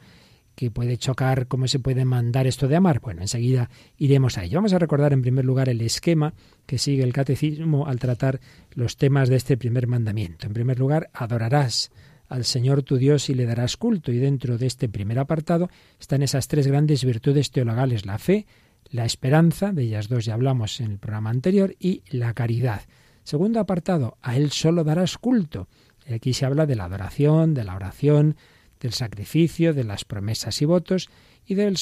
que 0.60 0.70
puede 0.70 0.98
chocar 0.98 1.46
cómo 1.46 1.66
se 1.68 1.78
puede 1.78 2.04
mandar 2.04 2.46
esto 2.46 2.68
de 2.68 2.76
amar. 2.76 3.00
Bueno, 3.00 3.22
enseguida 3.22 3.70
iremos 3.96 4.36
a 4.36 4.44
ello. 4.44 4.58
Vamos 4.58 4.74
a 4.74 4.78
recordar 4.78 5.14
en 5.14 5.22
primer 5.22 5.46
lugar 5.46 5.70
el 5.70 5.80
esquema 5.80 6.34
que 6.66 6.76
sigue 6.76 7.02
el 7.02 7.14
catecismo 7.14 7.86
al 7.86 7.98
tratar 7.98 8.40
los 8.74 8.98
temas 8.98 9.30
de 9.30 9.36
este 9.36 9.56
primer 9.56 9.86
mandamiento. 9.86 10.46
En 10.46 10.52
primer 10.52 10.78
lugar, 10.78 11.08
adorarás 11.14 11.90
al 12.28 12.44
Señor 12.44 12.82
tu 12.82 12.98
Dios 12.98 13.30
y 13.30 13.34
le 13.34 13.46
darás 13.46 13.78
culto. 13.78 14.12
Y 14.12 14.18
dentro 14.18 14.58
de 14.58 14.66
este 14.66 14.90
primer 14.90 15.18
apartado 15.18 15.70
están 15.98 16.20
esas 16.20 16.46
tres 16.46 16.66
grandes 16.66 17.06
virtudes 17.06 17.50
teologales, 17.50 18.04
la 18.04 18.18
fe, 18.18 18.44
la 18.90 19.06
esperanza, 19.06 19.72
de 19.72 19.84
ellas 19.84 20.08
dos 20.10 20.26
ya 20.26 20.34
hablamos 20.34 20.78
en 20.80 20.90
el 20.90 20.98
programa 20.98 21.30
anterior, 21.30 21.74
y 21.80 22.02
la 22.10 22.34
caridad. 22.34 22.82
Segundo 23.24 23.60
apartado, 23.60 24.18
a 24.20 24.36
Él 24.36 24.50
solo 24.50 24.84
darás 24.84 25.16
culto. 25.16 25.68
Aquí 26.14 26.34
se 26.34 26.44
habla 26.44 26.66
de 26.66 26.76
la 26.76 26.84
adoración, 26.84 27.54
de 27.54 27.64
la 27.64 27.76
oración, 27.76 28.36
del 28.80 28.92
sacrificio, 28.92 29.74
de 29.74 29.84
las 29.84 30.04
promesas 30.04 30.60
y 30.62 30.64
votos 30.64 31.08
y 31.46 31.54
del, 31.54 31.76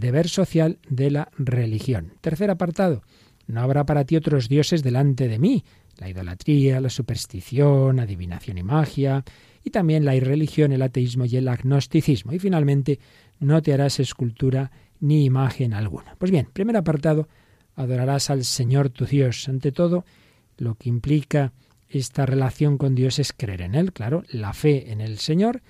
deber 0.00 0.28
social 0.28 0.78
de 0.88 1.10
la 1.10 1.30
religión. 1.36 2.12
Tercer 2.20 2.50
apartado, 2.50 3.02
no 3.46 3.60
habrá 3.60 3.84
para 3.84 4.04
ti 4.04 4.16
otros 4.16 4.48
dioses 4.48 4.82
delante 4.82 5.28
de 5.28 5.38
mí. 5.38 5.64
La 5.98 6.08
idolatría, 6.08 6.80
la 6.80 6.90
superstición, 6.90 7.98
adivinación 7.98 8.58
y 8.58 8.62
magia, 8.62 9.24
y 9.64 9.70
también 9.70 10.04
la 10.04 10.14
irreligión, 10.14 10.72
el 10.72 10.82
ateísmo 10.82 11.24
y 11.24 11.36
el 11.36 11.48
agnosticismo. 11.48 12.32
Y 12.32 12.38
finalmente, 12.38 13.00
no 13.40 13.60
te 13.62 13.72
harás 13.72 13.98
escultura 13.98 14.70
ni 15.00 15.24
imagen 15.24 15.74
alguna. 15.74 16.14
Pues 16.18 16.30
bien, 16.30 16.48
primer 16.52 16.76
apartado, 16.76 17.28
adorarás 17.74 18.30
al 18.30 18.44
Señor 18.44 18.90
tu 18.90 19.06
Dios. 19.06 19.48
Ante 19.48 19.72
todo, 19.72 20.04
lo 20.56 20.74
que 20.74 20.88
implica 20.88 21.52
esta 21.88 22.26
relación 22.26 22.78
con 22.78 22.94
Dios 22.94 23.18
es 23.18 23.32
creer 23.32 23.62
en 23.62 23.74
Él, 23.74 23.92
claro, 23.92 24.22
la 24.30 24.52
fe 24.52 24.92
en 24.92 25.00
el 25.00 25.18
Señor, 25.18 25.62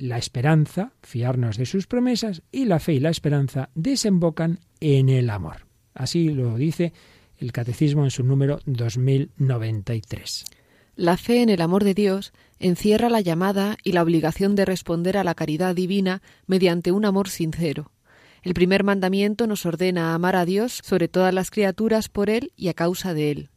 la 0.00 0.18
esperanza, 0.18 0.92
fiarnos 1.02 1.56
de 1.56 1.66
sus 1.66 1.86
promesas, 1.86 2.42
y 2.50 2.64
la 2.64 2.80
fe 2.80 2.94
y 2.94 3.00
la 3.00 3.10
esperanza 3.10 3.70
desembocan 3.74 4.60
en 4.80 5.08
el 5.08 5.30
amor. 5.30 5.66
Así 5.94 6.30
lo 6.30 6.56
dice 6.56 6.92
el 7.38 7.52
Catecismo 7.52 8.04
en 8.04 8.10
su 8.10 8.22
número 8.22 8.60
2093. 8.66 10.44
La 10.96 11.16
fe 11.16 11.42
en 11.42 11.48
el 11.48 11.62
amor 11.62 11.84
de 11.84 11.94
Dios 11.94 12.32
encierra 12.58 13.08
la 13.08 13.20
llamada 13.20 13.78
y 13.82 13.92
la 13.92 14.02
obligación 14.02 14.54
de 14.54 14.66
responder 14.66 15.16
a 15.16 15.24
la 15.24 15.34
caridad 15.34 15.74
divina 15.74 16.20
mediante 16.46 16.92
un 16.92 17.04
amor 17.04 17.28
sincero. 17.28 17.90
El 18.42 18.54
primer 18.54 18.84
mandamiento 18.84 19.46
nos 19.46 19.66
ordena 19.66 20.14
amar 20.14 20.36
a 20.36 20.44
Dios 20.44 20.80
sobre 20.82 21.08
todas 21.08 21.32
las 21.32 21.50
criaturas 21.50 22.08
por 22.08 22.30
Él 22.30 22.52
y 22.56 22.68
a 22.68 22.74
causa 22.74 23.14
de 23.14 23.30
Él. 23.30 23.50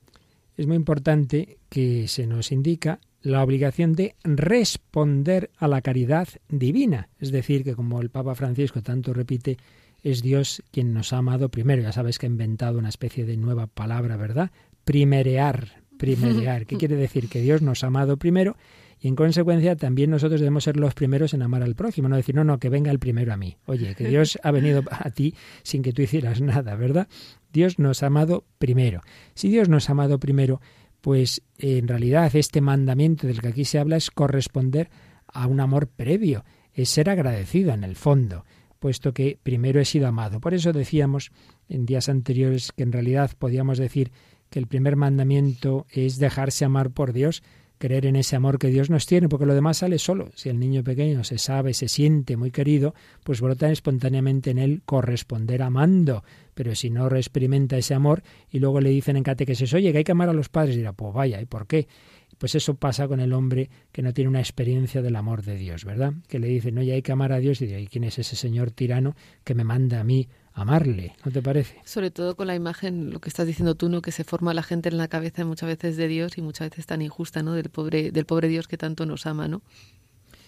Es 0.55 0.67
muy 0.67 0.75
importante 0.75 1.57
que 1.69 2.07
se 2.07 2.27
nos 2.27 2.51
indica 2.51 2.99
la 3.23 3.41
obligación 3.41 3.93
de 3.93 4.15
responder 4.23 5.49
a 5.57 5.67
la 5.67 5.81
caridad 5.81 6.27
divina. 6.49 7.09
Es 7.19 7.31
decir, 7.31 7.63
que 7.63 7.73
como 7.73 8.01
el 8.01 8.09
Papa 8.09 8.35
Francisco 8.35 8.83
tanto 8.83 9.13
repite, 9.13 9.57
es 10.03 10.21
Dios 10.21 10.61
quien 10.71 10.93
nos 10.93 11.13
ha 11.13 11.17
amado 11.17 11.49
primero. 11.49 11.81
Ya 11.81 11.93
sabes 11.93 12.19
que 12.19 12.25
ha 12.25 12.29
inventado 12.29 12.77
una 12.77 12.89
especie 12.89 13.25
de 13.25 13.37
nueva 13.37 13.67
palabra, 13.67 14.17
¿verdad? 14.17 14.51
Primerear, 14.83 15.83
primerear. 15.97 16.65
¿Qué 16.65 16.77
quiere 16.77 16.97
decir? 16.97 17.29
Que 17.29 17.41
Dios 17.41 17.61
nos 17.61 17.83
ha 17.83 17.87
amado 17.87 18.17
primero 18.17 18.57
y 19.03 19.09
en 19.09 19.17
consecuencia 19.17 19.75
también 19.75 20.11
nosotros 20.11 20.39
debemos 20.39 20.63
ser 20.63 20.77
los 20.77 20.93
primeros 20.93 21.33
en 21.33 21.41
amar 21.41 21.61
al 21.61 21.75
prójimo, 21.75 22.07
no 22.07 22.15
decir, 22.15 22.35
no, 22.35 22.45
no, 22.45 22.57
que 22.59 22.69
venga 22.69 22.89
el 22.89 22.99
primero 22.99 23.33
a 23.33 23.37
mí. 23.37 23.57
Oye, 23.65 23.95
que 23.95 24.07
Dios 24.07 24.39
ha 24.43 24.51
venido 24.51 24.81
a 24.91 25.09
ti 25.09 25.35
sin 25.61 25.81
que 25.81 25.91
tú 25.91 26.01
hicieras 26.01 26.39
nada, 26.39 26.75
¿verdad? 26.75 27.09
Dios 27.51 27.79
nos 27.79 28.01
ha 28.01 28.07
amado 28.07 28.45
primero. 28.59 29.01
Si 29.33 29.49
Dios 29.49 29.67
nos 29.67 29.89
ha 29.89 29.91
amado 29.91 30.19
primero, 30.19 30.61
pues 31.03 31.41
en 31.57 31.89
realidad 31.89 32.33
este 32.33 32.61
mandamiento 32.61 33.27
del 33.27 33.41
que 33.41 33.49
aquí 33.49 33.65
se 33.65 33.77
habla 33.77 33.97
es 33.97 34.09
corresponder 34.09 34.89
a 35.27 35.47
un 35.47 35.59
amor 35.59 35.89
previo, 35.89 36.45
es 36.71 36.87
ser 36.87 37.09
agradecido 37.09 37.73
en 37.73 37.83
el 37.83 37.97
fondo, 37.97 38.45
puesto 38.79 39.13
que 39.13 39.37
primero 39.43 39.81
he 39.81 39.85
sido 39.85 40.07
amado. 40.07 40.39
Por 40.39 40.53
eso 40.53 40.71
decíamos 40.71 41.33
en 41.67 41.85
días 41.85 42.07
anteriores 42.07 42.71
que 42.71 42.83
en 42.83 42.93
realidad 42.93 43.31
podíamos 43.37 43.79
decir 43.79 44.13
que 44.49 44.59
el 44.59 44.67
primer 44.67 44.95
mandamiento 44.95 45.87
es 45.89 46.19
dejarse 46.19 46.63
amar 46.63 46.91
por 46.91 47.11
Dios, 47.11 47.43
creer 47.83 48.05
en 48.05 48.15
ese 48.15 48.37
amor 48.37 48.59
que 48.59 48.69
Dios 48.69 48.89
nos 48.89 49.05
tiene, 49.05 49.27
porque 49.27 49.45
lo 49.45 49.53
demás 49.53 49.79
sale 49.79 49.99
solo. 49.99 50.31
Si 50.35 50.47
el 50.47 50.57
niño 50.57 50.85
pequeño 50.85 51.25
se 51.25 51.37
sabe, 51.37 51.73
se 51.73 51.89
siente 51.89 52.37
muy 52.37 52.49
querido, 52.49 52.95
pues 53.25 53.41
brota 53.41 53.69
espontáneamente 53.69 54.51
en 54.51 54.57
él 54.57 54.81
corresponder 54.85 55.61
amando. 55.61 56.23
Pero 56.53 56.75
si 56.75 56.89
no 56.89 57.13
experimenta 57.13 57.75
ese 57.75 57.93
amor 57.93 58.23
y 58.49 58.59
luego 58.59 58.79
le 58.79 58.89
dicen 58.89 59.17
en 59.17 59.23
catequesis, 59.23 59.73
oye, 59.73 59.91
que 59.91 59.97
hay 59.97 60.03
que 60.05 60.13
amar 60.13 60.29
a 60.29 60.33
los 60.33 60.47
padres, 60.47 60.77
dirá, 60.77 60.93
pues 60.93 61.13
vaya, 61.13 61.41
¿y 61.41 61.45
por 61.45 61.67
qué? 61.67 61.89
Pues 62.37 62.55
eso 62.55 62.75
pasa 62.75 63.05
con 63.09 63.19
el 63.19 63.33
hombre 63.33 63.69
que 63.91 64.01
no 64.01 64.13
tiene 64.13 64.29
una 64.29 64.39
experiencia 64.39 65.01
del 65.01 65.17
amor 65.17 65.43
de 65.43 65.57
Dios, 65.57 65.83
¿verdad? 65.83 66.13
Que 66.29 66.39
le 66.39 66.47
dicen, 66.47 66.77
oye, 66.77 66.93
hay 66.93 67.01
que 67.01 67.11
amar 67.11 67.33
a 67.33 67.39
Dios, 67.39 67.61
y 67.61 67.65
dice, 67.65 67.81
¿y 67.81 67.87
quién 67.87 68.05
es 68.05 68.17
ese 68.17 68.37
señor 68.37 68.71
tirano 68.71 69.13
que 69.43 69.55
me 69.55 69.65
manda 69.65 69.99
a 69.99 70.05
mí 70.05 70.29
amarle, 70.53 71.15
¿no 71.25 71.31
te 71.31 71.41
parece? 71.41 71.81
Sobre 71.85 72.11
todo 72.11 72.35
con 72.35 72.47
la 72.47 72.55
imagen, 72.55 73.11
lo 73.11 73.19
que 73.19 73.29
estás 73.29 73.47
diciendo 73.47 73.75
tú, 73.75 73.89
¿no? 73.89 74.01
que 74.01 74.11
se 74.11 74.23
forma 74.23 74.53
la 74.53 74.63
gente 74.63 74.89
en 74.89 74.97
la 74.97 75.07
cabeza 75.07 75.45
muchas 75.45 75.67
veces 75.67 75.97
de 75.97 76.07
Dios 76.07 76.37
y 76.37 76.41
muchas 76.41 76.69
veces 76.69 76.85
tan 76.85 77.01
injusta, 77.01 77.43
¿no? 77.43 77.53
Del 77.53 77.69
pobre, 77.69 78.11
del 78.11 78.25
pobre 78.25 78.47
Dios 78.47 78.67
que 78.67 78.77
tanto 78.77 79.05
nos 79.05 79.25
ama, 79.25 79.47
¿no? 79.47 79.61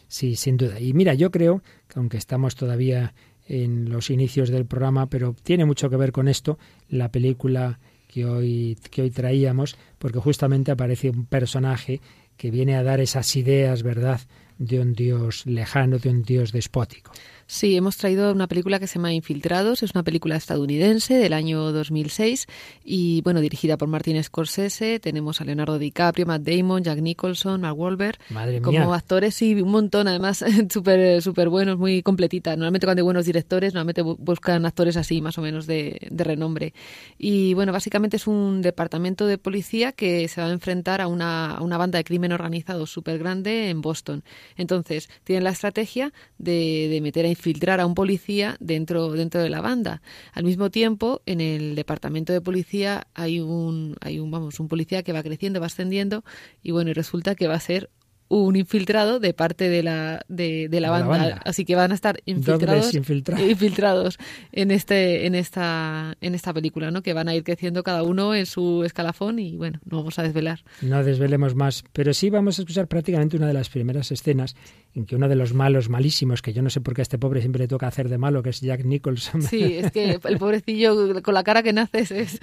Sí, 0.08 0.36
sin 0.36 0.58
duda. 0.58 0.80
Y 0.80 0.94
mira, 0.94 1.14
yo 1.14 1.32
creo 1.32 1.64
que 1.88 2.00
aunque 2.00 2.18
estamos 2.18 2.56
todavía 2.56 3.14
en 3.48 3.90
los 3.90 4.10
inicios 4.10 4.50
del 4.50 4.66
programa, 4.66 5.08
pero 5.08 5.36
tiene 5.44 5.66
mucho 5.66 5.90
que 5.90 5.98
ver 5.98 6.12
con 6.12 6.28
esto, 6.28 6.58
la 6.90 7.12
película 7.12 7.80
que 8.08 8.26
hoy, 8.26 8.78
que 8.92 9.02
hoy 9.02 9.12
traíamos, 9.12 9.78
porque 9.98 10.20
justamente 10.20 10.72
aparece 10.72 11.10
un 11.10 11.26
personaje 11.26 12.02
que 12.38 12.52
viene 12.52 12.76
a 12.76 12.84
dar 12.84 13.00
esas 13.00 13.36
ideas, 13.36 13.84
¿verdad?, 13.84 14.22
de 14.58 14.80
un 14.80 14.94
Dios 14.94 15.46
lejano, 15.46 16.00
de 16.00 16.10
un 16.10 16.24
Dios 16.24 16.52
despótico. 16.52 17.12
Sí, 17.48 17.76
hemos 17.78 17.98
traído 17.98 18.32
una 18.32 18.48
película 18.48 18.80
que 18.80 18.88
se 18.88 18.96
llama 18.96 19.14
Infiltrados, 19.14 19.84
es 19.84 19.92
una 19.94 20.04
película 20.04 20.36
estadounidense 20.36 21.14
del 21.14 21.34
año 21.34 21.72
2006 21.72 22.48
y 22.84 23.22
bueno, 23.22 23.40
dirigida 23.40 23.78
por 23.78 23.88
Martin 23.88 24.22
Scorsese, 24.24 25.00
tenemos 25.00 25.42
a 25.42 25.46
Leonardo 25.46 25.78
DiCaprio, 25.78 26.26
Matt 26.26 26.42
Damon, 26.42 26.84
Jack 26.84 27.00
Nicholson, 27.00 27.62
Mark 27.62 27.78
Wahlberg, 27.78 28.18
Madre 28.30 28.62
como 28.62 28.94
actores 28.96 29.40
y 29.44 29.62
un 29.62 29.70
montón, 29.70 30.08
además 30.08 30.44
súper 30.72 31.22
super 31.22 31.50
buenos, 31.50 31.78
muy 31.78 32.02
completita. 32.02 32.56
Normalmente 32.56 32.88
cuando 32.88 33.02
hay 33.02 33.06
buenos 33.06 33.26
directores, 33.26 33.76
normalmente 33.76 34.02
buscan 34.02 34.66
actores 34.66 34.98
así, 34.98 35.22
más 35.22 35.38
o 35.38 35.42
menos 35.42 35.68
de, 35.68 36.08
de 36.10 36.24
renombre. 36.24 36.74
Y 37.20 37.54
bueno, 37.54 37.72
básicamente 37.72 38.18
es 38.18 38.26
un 38.26 38.64
departamento 38.64 39.28
de 39.28 39.38
policía 39.38 39.92
que 39.92 40.28
se 40.28 40.42
va 40.42 40.48
a 40.48 40.52
enfrentar 40.52 41.00
a 41.00 41.08
una, 41.08 41.52
a 41.52 41.62
una 41.62 41.78
banda 41.78 41.98
de 41.98 42.04
crimen 42.04 42.32
organizado 42.32 42.88
súper 42.88 43.20
grande 43.20 43.70
en 43.70 43.82
Boston. 43.82 44.24
Entonces, 44.58 45.10
tienen 45.24 45.44
la 45.44 45.52
estrategia 45.52 46.12
de, 46.40 46.88
de 46.90 47.02
meter 47.02 47.26
a 47.26 47.35
infiltrar 47.36 47.80
a 47.80 47.86
un 47.86 47.94
policía 47.94 48.58
dentro, 48.60 49.12
dentro 49.12 49.42
de 49.42 49.50
la 49.50 49.62
banda. 49.62 50.02
Al 50.34 50.44
mismo 50.44 50.72
tiempo, 50.72 51.22
en 51.26 51.42
el 51.42 51.76
departamento 51.76 52.34
de 52.34 52.42
policía 52.42 53.08
hay 53.14 53.40
un, 53.40 53.96
hay 54.02 54.20
un, 54.20 54.32
vamos, 54.32 54.60
un 54.60 54.68
policía 54.68 55.04
que 55.04 55.14
va 55.14 55.22
creciendo, 55.22 55.60
va 55.60 55.68
ascendiendo, 55.68 56.24
y 56.64 56.72
bueno, 56.72 56.90
y 56.90 56.94
resulta 56.94 57.36
que 57.36 57.48
va 57.48 57.56
a 57.56 57.60
ser 57.60 57.90
un 58.28 58.56
infiltrado 58.56 59.20
de 59.20 59.34
parte 59.34 59.70
de 59.70 59.84
la, 59.84 60.26
de, 60.28 60.68
la, 60.72 60.90
banda. 60.90 61.42
Así 61.46 61.64
que 61.64 61.76
van 61.76 61.92
a 61.92 61.96
estar 61.96 62.22
infiltrados, 62.26 62.94
infiltrados 63.50 64.18
en 64.52 64.72
este, 64.72 65.28
en 65.28 65.36
esta, 65.36 66.18
en 66.22 66.34
esta 66.34 66.54
película, 66.54 66.90
¿no? 66.90 67.04
Que 67.04 67.14
van 67.14 67.28
a 67.28 67.36
ir 67.36 67.44
creciendo 67.44 67.84
cada 67.84 68.04
uno 68.04 68.34
en 68.34 68.46
su 68.46 68.84
escalafón 68.84 69.40
y 69.40 69.56
bueno, 69.58 69.80
no 69.86 69.98
vamos 69.98 70.18
a 70.18 70.24
desvelar. 70.24 70.64
No 70.82 71.04
desvelemos 71.04 71.56
más, 71.56 71.84
pero 71.94 72.14
sí 72.14 72.30
vamos 72.30 72.58
a 72.58 72.64
escuchar 72.64 72.88
prácticamente 72.88 73.38
una 73.38 73.48
de 73.48 73.54
las 73.54 73.70
primeras 73.70 74.12
escenas 74.12 74.56
en 74.96 75.06
que 75.06 75.16
uno 75.16 75.28
de 75.28 75.36
los 75.36 75.54
malos 75.54 75.90
malísimos, 75.90 76.42
que 76.42 76.54
yo 76.54 76.62
no 76.62 76.70
sé 76.70 76.82
por 76.82 76.96
qué 76.96 77.02
a 77.02 77.04
este 77.04 77.20
pobre 77.20 77.42
siempre 77.42 77.64
le 77.64 77.68
toca 77.68 77.88
hacer 77.88 78.10
de 78.10 78.18
malo, 78.18 78.42
que 78.42 78.50
es 78.50 78.62
Jack 78.62 78.86
Nicholson. 78.86 79.42
Sí, 79.44 79.76
es 79.76 79.92
que 79.92 80.20
el 80.24 80.38
pobrecillo 80.38 81.22
con 81.22 81.34
la 81.34 81.44
cara 81.44 81.62
que 81.62 81.74
naces 81.74 82.12
es. 82.12 82.40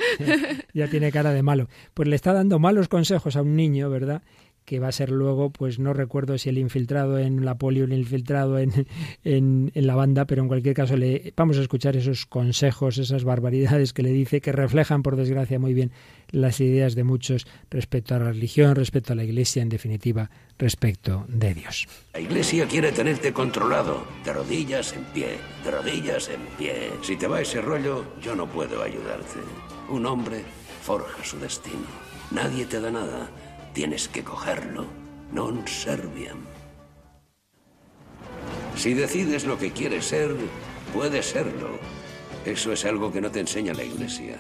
ya 0.74 0.88
tiene 0.88 1.10
cara 1.10 1.32
de 1.32 1.42
malo. 1.42 1.68
Pues 1.94 2.08
le 2.08 2.14
está 2.14 2.32
dando 2.32 2.58
malos 2.58 2.88
consejos 2.88 3.36
a 3.36 3.42
un 3.42 3.56
niño, 3.56 3.90
¿verdad? 3.90 4.22
Que 4.64 4.78
va 4.78 4.88
a 4.88 4.92
ser 4.92 5.10
luego, 5.10 5.50
pues 5.50 5.78
no 5.78 5.92
recuerdo 5.92 6.38
si 6.38 6.48
el 6.48 6.58
infiltrado 6.58 7.18
en 7.18 7.44
la 7.44 7.56
poli 7.56 7.80
o 7.80 7.84
el 7.84 7.92
infiltrado 7.92 8.58
en, 8.58 8.86
en, 9.24 9.70
la 9.74 9.94
banda, 9.94 10.24
pero 10.24 10.42
en 10.42 10.48
cualquier 10.48 10.74
caso 10.74 10.96
le 10.96 11.32
vamos 11.36 11.58
a 11.58 11.62
escuchar 11.62 11.96
esos 11.96 12.26
consejos, 12.26 12.98
esas 12.98 13.24
barbaridades 13.24 13.92
que 13.92 14.02
le 14.02 14.10
dice, 14.10 14.40
que 14.40 14.52
reflejan, 14.52 15.02
por 15.02 15.16
desgracia, 15.16 15.58
muy 15.58 15.74
bien 15.74 15.92
las 16.30 16.60
ideas 16.60 16.94
de 16.94 17.04
muchos 17.04 17.46
respecto 17.70 18.14
a 18.14 18.18
la 18.18 18.32
religión, 18.32 18.74
respecto 18.74 19.12
a 19.12 19.16
la 19.16 19.24
Iglesia, 19.24 19.62
en 19.62 19.68
definitiva, 19.68 20.30
respecto 20.58 21.26
de 21.28 21.54
Dios. 21.54 21.86
La 22.14 22.20
Iglesia 22.20 22.66
quiere 22.66 22.92
tenerte 22.92 23.32
controlado, 23.32 24.06
de 24.24 24.32
rodillas 24.32 24.94
en 24.94 25.04
pie, 25.12 25.36
de 25.64 25.70
rodillas 25.70 26.30
en 26.30 26.40
pie. 26.56 26.90
Si 27.02 27.16
te 27.16 27.26
va 27.26 27.40
ese 27.40 27.60
rollo, 27.60 28.04
yo 28.22 28.34
no 28.34 28.48
puedo 28.48 28.82
ayudarte. 28.82 29.40
Un 29.90 30.06
hombre 30.06 30.42
forja 30.82 31.22
su 31.22 31.38
destino. 31.38 31.86
Nadie 32.30 32.64
te 32.64 32.80
da 32.80 32.90
nada 32.90 33.30
Tienes 33.72 34.08
que 34.08 34.22
cogerlo. 34.22 34.84
Non 35.32 35.64
serviam. 35.64 36.44
Si 38.76 38.92
decides 38.92 39.48
lo 39.48 39.56
que 39.56 39.72
quieres 39.72 40.04
ser, 40.12 40.36
puedes 40.92 41.32
serlo. 41.32 41.80
Eso 42.44 42.72
es 42.72 42.84
algo 42.84 43.12
que 43.12 43.20
no 43.20 43.30
te 43.30 43.40
enseña 43.40 43.72
la 43.72 43.84
iglesia. 43.84 44.36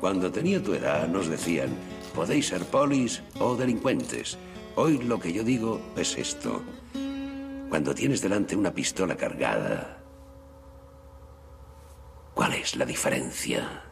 Cuando 0.00 0.32
tenía 0.32 0.62
tu 0.62 0.74
edad 0.74 1.06
nos 1.06 1.28
decían, 1.28 1.70
podéis 2.14 2.48
ser 2.48 2.64
polis 2.64 3.22
o 3.38 3.54
delincuentes. 3.54 4.38
Hoy 4.74 4.98
lo 4.98 5.20
que 5.20 5.32
yo 5.32 5.44
digo 5.44 5.80
es 5.96 6.18
esto. 6.18 6.62
Cuando 7.68 7.94
tienes 7.94 8.20
delante 8.20 8.56
una 8.56 8.74
pistola 8.74 9.16
cargada, 9.16 10.02
¿cuál 12.34 12.54
es 12.54 12.74
la 12.74 12.84
diferencia? 12.84 13.89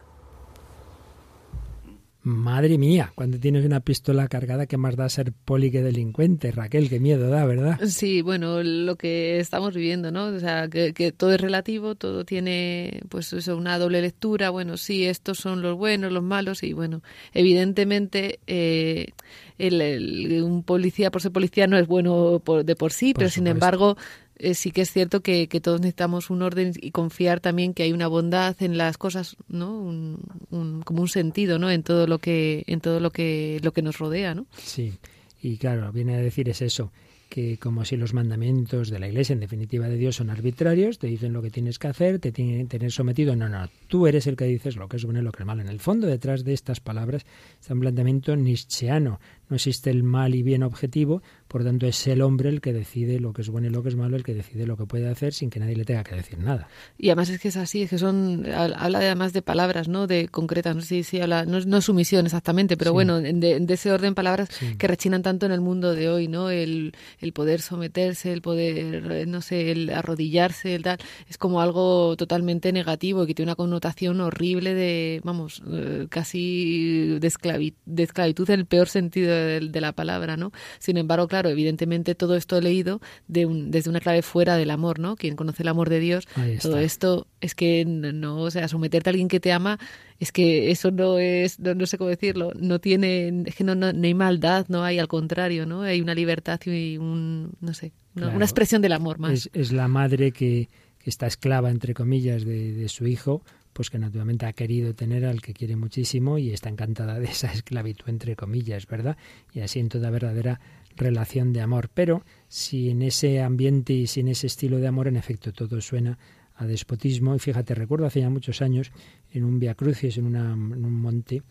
Madre 2.28 2.76
mía, 2.76 3.10
cuando 3.14 3.40
tienes 3.40 3.64
una 3.64 3.80
pistola 3.80 4.28
cargada, 4.28 4.66
¿qué 4.66 4.76
más 4.76 4.96
da 4.96 5.08
ser 5.08 5.32
poli 5.32 5.70
que 5.70 5.82
delincuente? 5.82 6.50
Raquel, 6.52 6.90
qué 6.90 7.00
miedo 7.00 7.30
da, 7.30 7.46
¿verdad? 7.46 7.80
Sí, 7.86 8.20
bueno, 8.20 8.62
lo 8.62 8.96
que 8.96 9.38
estamos 9.38 9.74
viviendo, 9.74 10.10
¿no? 10.10 10.26
O 10.26 10.38
sea, 10.38 10.68
que, 10.68 10.92
todo 11.16 11.32
es 11.32 11.40
relativo, 11.40 11.94
todo 11.94 12.26
tiene, 12.26 13.00
pues 13.08 13.32
eso, 13.32 13.56
una 13.56 13.78
doble 13.78 14.02
lectura. 14.02 14.50
Bueno, 14.50 14.76
sí, 14.76 15.06
estos 15.06 15.38
son 15.38 15.62
los 15.62 15.78
buenos, 15.78 16.12
los 16.12 16.22
malos, 16.22 16.62
y 16.62 16.74
bueno, 16.74 17.02
evidentemente 17.32 18.40
eh, 18.46 19.12
el, 19.56 20.42
un 20.42 20.62
policía 20.64 21.10
por 21.10 21.22
ser 21.22 21.32
policía 21.32 21.66
no 21.66 21.78
es 21.78 21.86
bueno 21.86 22.42
de 22.62 22.76
por 22.76 22.92
sí, 22.92 23.14
pero 23.14 23.30
sin 23.30 23.46
embargo 23.46 23.96
eh, 24.38 24.54
sí 24.54 24.70
que 24.70 24.82
es 24.82 24.92
cierto 24.92 25.20
que, 25.20 25.46
todos 25.60 25.80
necesitamos 25.80 26.30
un 26.30 26.42
orden 26.42 26.72
y 26.80 26.90
confiar 26.90 27.40
también 27.40 27.74
que 27.74 27.82
hay 27.82 27.92
una 27.92 28.06
bondad 28.06 28.56
en 28.60 28.78
las 28.78 28.96
cosas, 28.96 29.36
¿no? 29.48 29.76
Un, 29.78 30.82
como 30.84 31.02
un 31.02 31.08
sentido, 31.08 31.58
¿no? 31.58 31.70
En 31.70 31.82
todo 31.82 32.06
lo 32.06 32.18
que 32.18 32.64
en 32.66 32.80
todo 32.80 33.00
lo 33.00 33.10
que 33.10 33.60
lo 33.62 33.72
que 33.72 33.82
nos 33.82 33.98
rodea, 33.98 34.34
¿no? 34.34 34.46
Sí. 34.56 34.94
Y 35.42 35.56
claro, 35.56 35.92
viene 35.92 36.16
a 36.16 36.18
decir 36.18 36.48
es 36.48 36.62
eso, 36.62 36.90
que 37.28 37.58
como 37.58 37.84
si 37.84 37.96
los 37.96 38.14
mandamientos 38.14 38.90
de 38.90 38.98
la 38.98 39.08
Iglesia, 39.08 39.34
en 39.34 39.40
definitiva 39.40 39.88
de 39.88 39.96
Dios, 39.96 40.16
son 40.16 40.30
arbitrarios, 40.30 40.98
te 40.98 41.06
dicen 41.06 41.32
lo 41.32 41.42
que 41.42 41.50
tienes 41.50 41.78
que 41.78 41.88
hacer, 41.88 42.18
te 42.18 42.32
tienen 42.32 42.66
que 42.66 42.78
tener 42.78 42.92
sometido. 42.92 43.36
No, 43.36 43.48
no, 43.48 43.68
tú 43.86 44.06
eres 44.06 44.26
el 44.26 44.36
que 44.36 44.46
dices 44.46 44.76
lo 44.76 44.88
que 44.88 44.96
es 44.96 45.04
bueno 45.04 45.20
y 45.20 45.22
lo 45.22 45.32
que 45.32 45.42
es 45.42 45.46
malo. 45.46 45.62
En 45.62 45.68
el 45.68 45.80
fondo, 45.80 46.06
detrás 46.06 46.44
de 46.44 46.54
estas 46.54 46.80
palabras 46.80 47.26
está 47.60 47.74
un 47.74 47.80
planteamiento 47.80 48.34
nietzscheano. 48.34 49.20
No 49.48 49.56
existe 49.56 49.90
el 49.90 50.02
mal 50.02 50.34
y 50.34 50.42
bien 50.42 50.62
objetivo, 50.62 51.22
por 51.48 51.64
tanto, 51.64 51.86
es 51.86 52.06
el 52.06 52.20
hombre 52.20 52.50
el 52.50 52.60
que 52.60 52.74
decide 52.74 53.20
lo 53.20 53.32
que 53.32 53.40
es 53.40 53.48
bueno 53.48 53.68
y 53.68 53.70
lo 53.70 53.82
que 53.82 53.88
es 53.88 53.96
malo, 53.96 54.16
el 54.16 54.22
que 54.22 54.34
decide 54.34 54.66
lo 54.66 54.76
que 54.76 54.84
puede 54.84 55.08
hacer 55.08 55.32
sin 55.32 55.48
que 55.48 55.58
nadie 55.58 55.76
le 55.76 55.86
tenga 55.86 56.04
que 56.04 56.14
decir 56.14 56.38
nada. 56.38 56.68
Y 56.98 57.08
además 57.08 57.30
es 57.30 57.40
que 57.40 57.48
es 57.48 57.56
así, 57.56 57.82
es 57.82 57.90
que 57.90 57.98
son, 57.98 58.44
habla 58.52 58.98
además 58.98 59.32
de 59.32 59.40
palabras, 59.40 59.88
¿no? 59.88 60.06
De 60.06 60.28
concretas, 60.28 60.76
no 60.76 60.82
sé 60.82 61.02
si 61.02 61.20
habla, 61.20 61.46
no, 61.46 61.60
no 61.60 61.80
sumisión 61.80 62.26
exactamente, 62.26 62.76
pero 62.76 62.92
bueno, 62.92 63.18
de, 63.20 63.64
ese 63.68 63.90
orden 63.90 64.14
palabras 64.14 64.50
que 64.76 64.86
rechinan 64.86 65.22
tanto 65.22 65.46
en 65.46 65.52
el 65.52 65.62
mundo 65.62 65.94
de 65.94 66.10
hoy, 66.10 66.28
¿no? 66.28 66.50
El, 66.50 66.92
el 67.20 67.32
poder 67.32 67.62
someterse, 67.62 68.32
el 68.32 68.42
poder, 68.42 69.10
eh, 69.10 69.26
no 69.26 69.40
sé, 69.40 69.70
el 69.70 69.88
arrodillarse, 69.90 70.74
el 70.74 70.82
tal, 70.82 70.98
es 71.30 71.38
como 71.38 71.62
algo 71.62 72.14
totalmente 72.16 72.72
negativo 72.72 73.24
y 73.24 73.26
que 73.26 73.34
tiene 73.34 73.50
una 73.50 73.56
connotación 73.56 74.20
horrible 74.20 74.74
de, 74.74 75.22
vamos, 75.24 75.62
eh, 75.66 76.06
casi 76.10 77.18
de, 77.18 77.26
esclavitud, 77.26 78.50
en 78.50 78.60
el 78.60 78.66
peor 78.66 78.88
sentido 78.88 79.32
de, 79.38 79.60
de 79.60 79.80
la 79.80 79.92
palabra, 79.92 80.36
¿no? 80.36 80.52
Sin 80.78 80.96
embargo, 80.96 81.28
claro, 81.28 81.48
evidentemente 81.48 82.14
todo 82.14 82.36
esto 82.36 82.56
he 82.56 82.62
leído 82.62 83.00
de 83.26 83.46
desde 83.66 83.90
una 83.90 84.00
clave 84.00 84.22
fuera 84.22 84.56
del 84.56 84.70
amor, 84.70 84.98
¿no? 84.98 85.16
Quien 85.16 85.36
conoce 85.36 85.62
el 85.62 85.68
amor 85.68 85.88
de 85.88 86.00
Dios, 86.00 86.28
todo 86.60 86.78
esto 86.78 87.26
es 87.40 87.54
que 87.54 87.84
no, 87.84 88.40
o 88.40 88.50
sea, 88.50 88.68
someterte 88.68 89.08
a 89.08 89.12
alguien 89.12 89.28
que 89.28 89.40
te 89.40 89.52
ama, 89.52 89.78
es 90.18 90.32
que 90.32 90.70
eso 90.70 90.90
no 90.90 91.18
es, 91.18 91.58
no, 91.60 91.86
sé 91.86 91.98
cómo 91.98 92.10
decirlo, 92.10 92.52
no 92.58 92.80
tiene, 92.80 93.44
es 93.46 93.54
que 93.54 93.64
no, 93.64 93.74
no, 93.74 93.86
hay 93.86 94.14
maldad, 94.14 94.66
no 94.68 94.84
hay, 94.84 94.98
al 94.98 95.08
contrario, 95.08 95.66
¿no? 95.66 95.82
Hay 95.82 96.00
una 96.00 96.14
libertad 96.14 96.60
y 96.66 96.98
un, 96.98 97.52
no 97.60 97.74
sé, 97.74 97.92
una 98.14 98.44
expresión 98.44 98.82
del 98.82 98.92
amor 98.92 99.18
más. 99.18 99.48
Es, 99.52 99.72
la 99.72 99.86
madre 99.86 100.32
que, 100.32 100.68
que, 100.98 101.10
está 101.10 101.26
esclava, 101.26 101.70
entre 101.70 101.94
comillas, 101.94 102.44
de, 102.44 102.72
de 102.72 102.88
su 102.88 103.06
hijo, 103.06 103.42
pues 103.78 103.90
que 103.90 103.98
naturalmente 104.00 104.44
ha 104.44 104.52
querido 104.54 104.92
tener 104.92 105.24
al 105.24 105.40
que 105.40 105.54
quiere 105.54 105.76
muchísimo 105.76 106.36
y 106.36 106.50
está 106.50 106.68
encantada 106.68 107.20
de 107.20 107.26
esa 107.26 107.52
esclavitud 107.52 108.08
entre 108.08 108.34
comillas, 108.34 108.88
¿verdad? 108.88 109.16
Y 109.54 109.60
así 109.60 109.78
en 109.78 109.88
toda 109.88 110.10
verdadera 110.10 110.58
relación 110.96 111.52
de 111.52 111.60
amor. 111.60 111.88
Pero 111.94 112.24
si 112.48 112.90
en 112.90 113.02
ese 113.02 113.40
ambiente 113.40 113.92
y 113.92 114.08
sin 114.08 114.26
ese 114.26 114.48
estilo 114.48 114.78
de 114.78 114.88
amor, 114.88 115.06
en 115.06 115.14
efecto, 115.14 115.52
todo 115.52 115.80
suena 115.80 116.18
a 116.56 116.66
despotismo. 116.66 117.36
Y 117.36 117.38
fíjate, 117.38 117.76
recuerdo 117.76 118.06
hace 118.06 118.20
ya 118.20 118.30
muchos 118.30 118.62
años 118.62 118.90
en 119.30 119.44
un 119.44 119.60
Via 119.60 119.76
Crucis, 119.76 120.18
en, 120.18 120.26
una, 120.26 120.54
en 120.54 120.84
un 120.84 121.00
monte, 121.00 121.44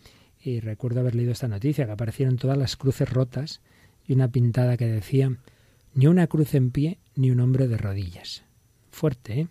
y 0.43 0.59
recuerdo 0.59 0.99
haber 0.99 1.15
leído 1.15 1.31
esta 1.31 1.47
noticia, 1.47 1.85
que 1.85 1.93
aparecieron 1.93 2.35
todas 2.35 2.57
las 2.57 2.75
cruces 2.75 3.09
rotas 3.09 3.61
y 4.05 4.11
una 4.11 4.27
pintada 4.27 4.75
que 4.75 4.87
decía, 4.87 5.33
ni 5.93 6.07
una 6.07 6.27
cruz 6.27 6.55
en 6.55 6.71
pie, 6.71 6.97
ni 7.15 7.31
un 7.31 7.39
hombre 7.39 7.69
de 7.69 7.77
rodillas 7.77 8.46
fuerte, 8.97 9.41
¿eh? 9.41 9.47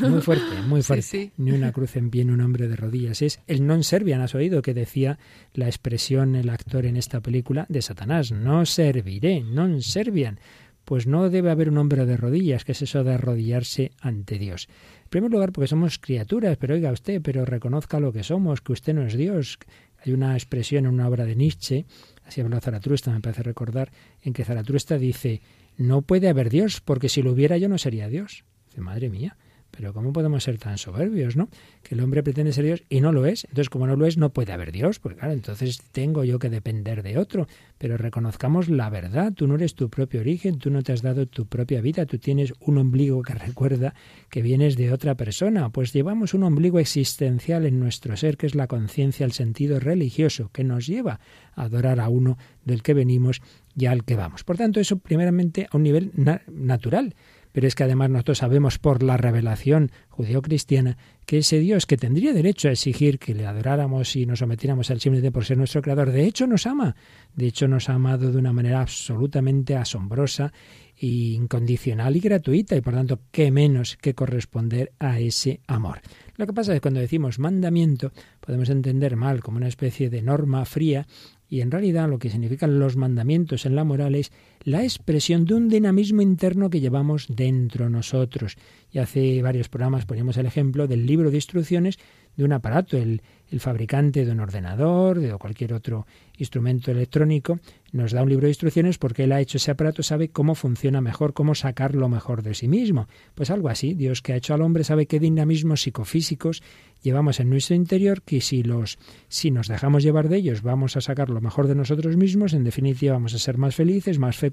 Muy 0.00 0.20
fuerte, 0.22 0.62
muy 0.62 0.82
fuerte. 0.86 1.32
Ni 1.36 1.50
una 1.50 1.72
cruz 1.72 1.96
en 1.96 2.10
pie, 2.10 2.24
ni 2.24 2.32
un 2.32 2.40
hombre 2.40 2.68
de 2.68 2.76
rodillas. 2.76 3.20
Es 3.20 3.40
el 3.46 3.66
non 3.66 3.82
servian, 3.82 4.22
has 4.22 4.38
oído 4.38 4.62
que 4.62 4.72
decía 4.72 5.18
la 5.52 5.66
expresión 5.66 6.38
el 6.38 6.48
actor 6.48 6.86
en 6.86 6.96
esta 6.96 7.20
película 7.20 7.66
de 7.68 7.82
Satanás. 7.82 8.30
No 8.30 8.64
serviré, 8.64 9.42
non 9.42 9.82
servian. 9.82 10.38
Pues 10.86 11.06
no 11.06 11.28
debe 11.28 11.50
haber 11.50 11.68
un 11.68 11.78
hombre 11.78 12.06
de 12.06 12.16
rodillas, 12.16 12.64
que 12.64 12.72
es 12.72 12.82
eso 12.82 13.04
de 13.04 13.14
arrodillarse 13.14 13.90
ante 14.00 14.38
Dios. 14.38 14.68
En 15.04 15.10
primer 15.10 15.30
lugar, 15.30 15.52
porque 15.52 15.68
somos 15.68 15.98
criaturas, 15.98 16.56
pero 16.56 16.74
oiga 16.74 16.90
usted, 16.90 17.20
pero 17.20 17.44
reconozca 17.44 18.00
lo 18.00 18.12
que 18.12 18.22
somos, 18.22 18.60
que 18.60 18.72
usted 18.72 18.94
no 18.94 19.02
es 19.02 19.14
Dios. 19.14 19.58
Hay 20.04 20.12
una 20.12 20.34
expresión 20.34 20.86
en 20.86 20.94
una 20.94 21.08
obra 21.08 21.26
de 21.26 21.36
Nietzsche, 21.36 21.84
así 22.24 22.40
habló 22.40 22.58
Zaratrusta, 22.60 23.12
me 23.12 23.20
parece 23.20 23.42
recordar, 23.42 23.92
en 24.22 24.32
que 24.32 24.44
Zaratrusta 24.44 24.96
dice 24.96 25.42
no 25.80 26.02
puede 26.02 26.28
haber 26.28 26.50
Dios, 26.50 26.82
porque 26.82 27.08
si 27.08 27.22
lo 27.22 27.32
hubiera 27.32 27.56
yo 27.56 27.68
no 27.68 27.78
sería 27.78 28.08
Dios. 28.08 28.44
Dice, 28.66 28.82
madre 28.82 29.08
mía, 29.08 29.38
pero 29.80 29.94
¿cómo 29.94 30.12
podemos 30.12 30.44
ser 30.44 30.58
tan 30.58 30.76
soberbios, 30.76 31.36
no? 31.36 31.48
Que 31.82 31.94
el 31.94 32.02
hombre 32.02 32.22
pretende 32.22 32.52
ser 32.52 32.66
Dios 32.66 32.82
y 32.90 33.00
no 33.00 33.12
lo 33.12 33.24
es. 33.24 33.44
Entonces, 33.44 33.70
como 33.70 33.86
no 33.86 33.96
lo 33.96 34.04
es, 34.04 34.18
no 34.18 34.28
puede 34.28 34.52
haber 34.52 34.72
Dios, 34.72 34.98
porque 34.98 35.20
claro, 35.20 35.32
entonces 35.32 35.80
tengo 35.90 36.22
yo 36.22 36.38
que 36.38 36.50
depender 36.50 37.02
de 37.02 37.16
otro. 37.16 37.46
Pero 37.78 37.96
reconozcamos 37.96 38.68
la 38.68 38.90
verdad, 38.90 39.32
tú 39.32 39.46
no 39.46 39.54
eres 39.54 39.74
tu 39.74 39.88
propio 39.88 40.20
origen, 40.20 40.58
tú 40.58 40.68
no 40.68 40.82
te 40.82 40.92
has 40.92 41.00
dado 41.00 41.24
tu 41.24 41.46
propia 41.46 41.80
vida, 41.80 42.04
tú 42.04 42.18
tienes 42.18 42.52
un 42.60 42.76
ombligo 42.76 43.22
que 43.22 43.32
recuerda 43.46 43.94
que 44.28 44.42
vienes 44.42 44.76
de 44.76 44.92
otra 44.92 45.14
persona. 45.14 45.70
Pues 45.70 45.94
llevamos 45.94 46.34
un 46.34 46.42
ombligo 46.42 46.78
existencial 46.78 47.64
en 47.64 47.80
nuestro 47.80 48.18
ser, 48.18 48.36
que 48.36 48.44
es 48.44 48.54
la 48.54 48.66
conciencia, 48.66 49.24
el 49.24 49.32
sentido 49.32 49.80
religioso, 49.80 50.50
que 50.52 50.62
nos 50.62 50.86
lleva 50.86 51.20
a 51.54 51.62
adorar 51.62 52.00
a 52.00 52.10
uno 52.10 52.36
del 52.66 52.82
que 52.82 52.92
venimos 52.92 53.40
y 53.74 53.86
al 53.86 54.04
que 54.04 54.14
vamos. 54.14 54.44
Por 54.44 54.58
tanto, 54.58 54.78
eso 54.78 54.98
primeramente 54.98 55.68
a 55.70 55.76
un 55.78 55.84
nivel 55.84 56.12
natural. 56.48 57.14
Pero 57.52 57.66
es 57.66 57.74
que 57.74 57.84
además 57.84 58.10
nosotros 58.10 58.38
sabemos 58.38 58.78
por 58.78 59.02
la 59.02 59.16
revelación 59.16 59.90
judeo-cristiana 60.08 60.96
que 61.26 61.38
ese 61.38 61.58
Dios 61.58 61.86
que 61.86 61.96
tendría 61.96 62.32
derecho 62.32 62.68
a 62.68 62.72
exigir 62.72 63.18
que 63.18 63.34
le 63.34 63.46
adoráramos 63.46 64.16
y 64.16 64.26
nos 64.26 64.40
sometiéramos 64.40 64.90
al 64.90 65.00
simplemente 65.00 65.32
por 65.32 65.44
ser 65.44 65.58
nuestro 65.58 65.82
creador, 65.82 66.10
de 66.10 66.24
hecho 66.26 66.46
nos 66.46 66.66
ama. 66.66 66.96
De 67.34 67.46
hecho 67.46 67.68
nos 67.68 67.88
ha 67.88 67.94
amado 67.94 68.32
de 68.32 68.38
una 68.38 68.52
manera 68.52 68.80
absolutamente 68.80 69.76
asombrosa 69.76 70.52
e 70.96 71.06
incondicional 71.06 72.16
y 72.16 72.20
gratuita 72.20 72.76
y 72.76 72.80
por 72.80 72.94
tanto 72.94 73.20
qué 73.30 73.50
menos 73.50 73.96
que 73.96 74.14
corresponder 74.14 74.92
a 74.98 75.18
ese 75.18 75.60
amor. 75.66 76.00
Lo 76.36 76.46
que 76.46 76.52
pasa 76.52 76.72
es 76.72 76.76
que 76.76 76.82
cuando 76.82 77.00
decimos 77.00 77.38
mandamiento 77.38 78.12
podemos 78.40 78.68
entender 78.70 79.16
mal 79.16 79.42
como 79.42 79.58
una 79.58 79.68
especie 79.68 80.10
de 80.10 80.22
norma 80.22 80.64
fría 80.64 81.06
Y 81.50 81.62
en 81.62 81.70
realidad 81.72 82.08
lo 82.08 82.20
que 82.20 82.30
significan 82.30 82.78
los 82.78 82.96
mandamientos 82.96 83.66
en 83.66 83.74
la 83.74 83.82
moral 83.82 84.14
es 84.14 84.30
la 84.64 84.82
expresión 84.82 85.44
de 85.44 85.54
un 85.54 85.68
dinamismo 85.68 86.22
interno 86.22 86.68
que 86.68 86.80
llevamos 86.80 87.26
dentro 87.28 87.88
nosotros. 87.88 88.56
Y 88.92 88.98
hace 88.98 89.40
varios 89.42 89.68
programas 89.68 90.04
poníamos 90.04 90.36
el 90.36 90.46
ejemplo 90.46 90.86
del 90.86 91.06
libro 91.06 91.30
de 91.30 91.36
instrucciones 91.36 91.98
de 92.36 92.44
un 92.44 92.52
aparato, 92.52 92.96
el, 92.96 93.22
el 93.50 93.60
fabricante 93.60 94.24
de 94.24 94.32
un 94.32 94.40
ordenador, 94.40 95.18
de 95.20 95.32
cualquier 95.34 95.74
otro 95.74 96.06
instrumento 96.38 96.90
electrónico, 96.90 97.58
nos 97.92 98.12
da 98.12 98.22
un 98.22 98.28
libro 98.28 98.46
de 98.46 98.52
instrucciones 98.52 98.98
porque 98.98 99.24
él 99.24 99.32
ha 99.32 99.40
hecho 99.40 99.58
ese 99.58 99.72
aparato, 99.72 100.02
sabe 100.02 100.28
cómo 100.28 100.54
funciona 100.54 101.00
mejor, 101.00 101.34
cómo 101.34 101.54
sacar 101.54 101.94
lo 101.94 102.08
mejor 102.08 102.42
de 102.42 102.54
sí 102.54 102.68
mismo. 102.68 103.08
Pues 103.34 103.50
algo 103.50 103.68
así, 103.68 103.94
Dios 103.94 104.22
que 104.22 104.32
ha 104.32 104.36
hecho 104.36 104.54
al 104.54 104.62
hombre 104.62 104.84
sabe 104.84 105.06
qué 105.06 105.18
dinamismos 105.18 105.82
psicofísicos 105.82 106.62
llevamos 107.02 107.40
en 107.40 107.50
nuestro 107.50 107.74
interior, 107.74 108.22
que 108.22 108.40
si 108.40 108.62
los 108.62 108.98
si 109.28 109.50
nos 109.50 109.68
dejamos 109.68 110.02
llevar 110.02 110.28
de 110.28 110.36
ellos, 110.36 110.62
vamos 110.62 110.96
a 110.96 111.00
sacar 111.00 111.30
lo 111.30 111.40
mejor 111.40 111.66
de 111.66 111.74
nosotros 111.74 112.16
mismos, 112.16 112.52
en 112.52 112.64
definitiva 112.64 113.14
vamos 113.14 113.34
a 113.34 113.38
ser 113.38 113.58
más 113.58 113.74
felices, 113.74 114.18
más 114.18 114.36
fecundos, 114.36 114.49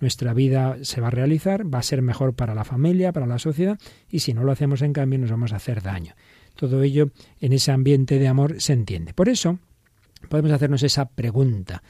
nuestra 0.00 0.34
vida 0.34 0.78
se 0.82 1.00
va 1.00 1.08
a 1.08 1.10
realizar, 1.10 1.72
va 1.72 1.78
a 1.78 1.82
ser 1.82 2.02
mejor 2.02 2.34
para 2.34 2.54
la 2.54 2.64
familia, 2.64 3.12
para 3.12 3.26
la 3.26 3.38
sociedad, 3.38 3.78
y 4.10 4.20
si 4.20 4.34
no 4.34 4.44
lo 4.44 4.52
hacemos 4.52 4.82
en 4.82 4.92
cambio 4.92 5.18
nos 5.18 5.30
vamos 5.30 5.52
a 5.52 5.56
hacer 5.56 5.82
daño. 5.82 6.14
Todo 6.54 6.82
ello 6.82 7.10
en 7.40 7.52
ese 7.52 7.70
ambiente 7.70 8.18
de 8.18 8.28
amor 8.28 8.60
se 8.60 8.72
entiende. 8.72 9.14
Por 9.14 9.28
eso 9.28 9.58
podemos 10.28 10.52
hacernos 10.52 10.82
esa 10.82 11.08
pregunta. 11.08 11.82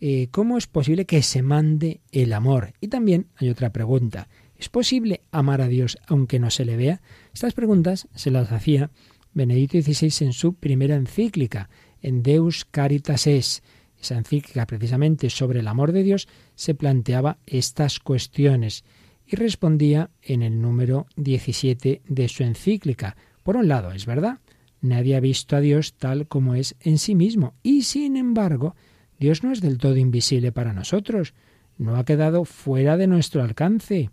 Eh, 0.00 0.28
¿Cómo 0.30 0.56
es 0.56 0.66
posible 0.66 1.04
que 1.04 1.22
se 1.22 1.42
mande 1.42 2.00
el 2.12 2.32
amor? 2.32 2.72
Y 2.80 2.88
también 2.88 3.26
hay 3.36 3.50
otra 3.50 3.70
pregunta. 3.70 4.28
¿Es 4.56 4.68
posible 4.68 5.22
amar 5.30 5.60
a 5.60 5.68
Dios 5.68 5.98
aunque 6.06 6.38
no 6.38 6.50
se 6.50 6.64
le 6.64 6.76
vea? 6.76 7.00
Estas 7.34 7.54
preguntas 7.54 8.08
se 8.14 8.30
las 8.30 8.50
hacía 8.50 8.90
Benedicto 9.34 9.80
XVI 9.80 10.26
en 10.26 10.32
su 10.32 10.54
primera 10.54 10.96
encíclica, 10.96 11.68
en 12.02 12.22
Deus 12.22 12.64
Caritas 12.64 13.26
Es. 13.26 13.62
Esa 14.00 14.16
encíclica 14.16 14.66
precisamente 14.66 15.30
sobre 15.30 15.60
el 15.60 15.68
amor 15.68 15.92
de 15.92 16.02
Dios 16.02 16.28
se 16.54 16.74
planteaba 16.74 17.38
estas 17.46 17.98
cuestiones 17.98 18.84
y 19.26 19.36
respondía 19.36 20.10
en 20.22 20.42
el 20.42 20.60
número 20.60 21.06
17 21.16 22.02
de 22.06 22.28
su 22.28 22.44
encíclica, 22.44 23.16
por 23.42 23.56
un 23.56 23.68
lado, 23.68 23.92
es 23.92 24.06
verdad, 24.06 24.40
nadie 24.80 25.16
ha 25.16 25.20
visto 25.20 25.56
a 25.56 25.60
Dios 25.60 25.94
tal 25.94 26.28
como 26.28 26.54
es 26.54 26.76
en 26.80 26.98
sí 26.98 27.14
mismo, 27.14 27.54
y 27.62 27.82
sin 27.82 28.16
embargo, 28.16 28.76
Dios 29.18 29.42
no 29.42 29.52
es 29.52 29.60
del 29.60 29.78
todo 29.78 29.96
invisible 29.96 30.52
para 30.52 30.72
nosotros, 30.72 31.34
no 31.76 31.96
ha 31.96 32.04
quedado 32.04 32.44
fuera 32.44 32.96
de 32.96 33.06
nuestro 33.06 33.42
alcance. 33.42 34.10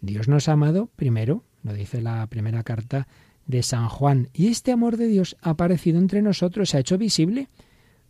Dios 0.00 0.28
nos 0.28 0.48
ha 0.48 0.52
amado 0.52 0.90
primero, 0.96 1.44
lo 1.62 1.72
dice 1.72 2.00
la 2.00 2.26
primera 2.26 2.62
carta 2.62 3.06
de 3.46 3.62
San 3.62 3.88
Juan, 3.88 4.28
y 4.32 4.48
este 4.48 4.72
amor 4.72 4.96
de 4.96 5.08
Dios 5.08 5.36
ha 5.40 5.50
aparecido 5.50 5.98
entre 5.98 6.22
nosotros, 6.22 6.70
se 6.70 6.76
ha 6.76 6.80
hecho 6.80 6.98
visible. 6.98 7.48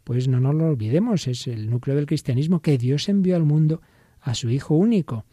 Pues 0.04 0.28
no 0.28 0.40
nos 0.40 0.54
lo 0.54 0.66
olvidemos, 0.66 1.26
es 1.28 1.46
el 1.46 1.70
núcleo 1.70 1.96
del 1.96 2.06
cristianismo 2.06 2.60
que 2.60 2.78
Dios 2.78 3.08
envió 3.08 3.36
al 3.36 3.44
mundo 3.44 3.80
a 4.20 4.34
su 4.34 4.50
Hijo 4.50 4.74
único, 4.74 5.24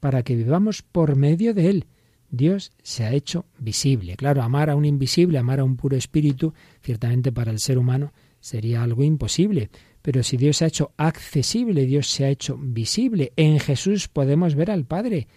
para 0.00 0.22
que 0.22 0.36
vivamos 0.36 0.82
por 0.82 1.16
medio 1.16 1.54
de 1.54 1.70
Él. 1.70 1.86
Dios 2.30 2.72
se 2.82 3.04
ha 3.04 3.12
hecho 3.12 3.46
visible. 3.58 4.16
Claro, 4.16 4.42
amar 4.42 4.70
a 4.70 4.76
un 4.76 4.84
invisible, 4.84 5.38
amar 5.38 5.60
a 5.60 5.64
un 5.64 5.76
puro 5.76 5.96
espíritu, 5.96 6.54
ciertamente 6.82 7.32
para 7.32 7.52
el 7.52 7.60
ser 7.60 7.78
humano 7.78 8.12
sería 8.40 8.82
algo 8.82 9.04
imposible. 9.04 9.70
Pero 10.02 10.22
si 10.22 10.36
Dios 10.36 10.58
se 10.58 10.64
ha 10.64 10.68
hecho 10.68 10.92
accesible, 10.96 11.86
Dios 11.86 12.08
se 12.08 12.24
ha 12.24 12.28
hecho 12.28 12.56
visible, 12.58 13.32
en 13.36 13.58
Jesús 13.58 14.08
podemos 14.08 14.54
ver 14.54 14.70
al 14.70 14.84
Padre. 14.84 15.28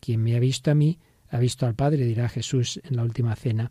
Quien 0.00 0.22
me 0.22 0.36
ha 0.36 0.40
visto 0.40 0.70
a 0.70 0.74
mí, 0.74 0.98
ha 1.30 1.38
visto 1.38 1.66
al 1.66 1.74
Padre, 1.74 2.04
dirá 2.04 2.28
Jesús 2.28 2.80
en 2.84 2.96
la 2.96 3.04
última 3.04 3.34
cena 3.36 3.70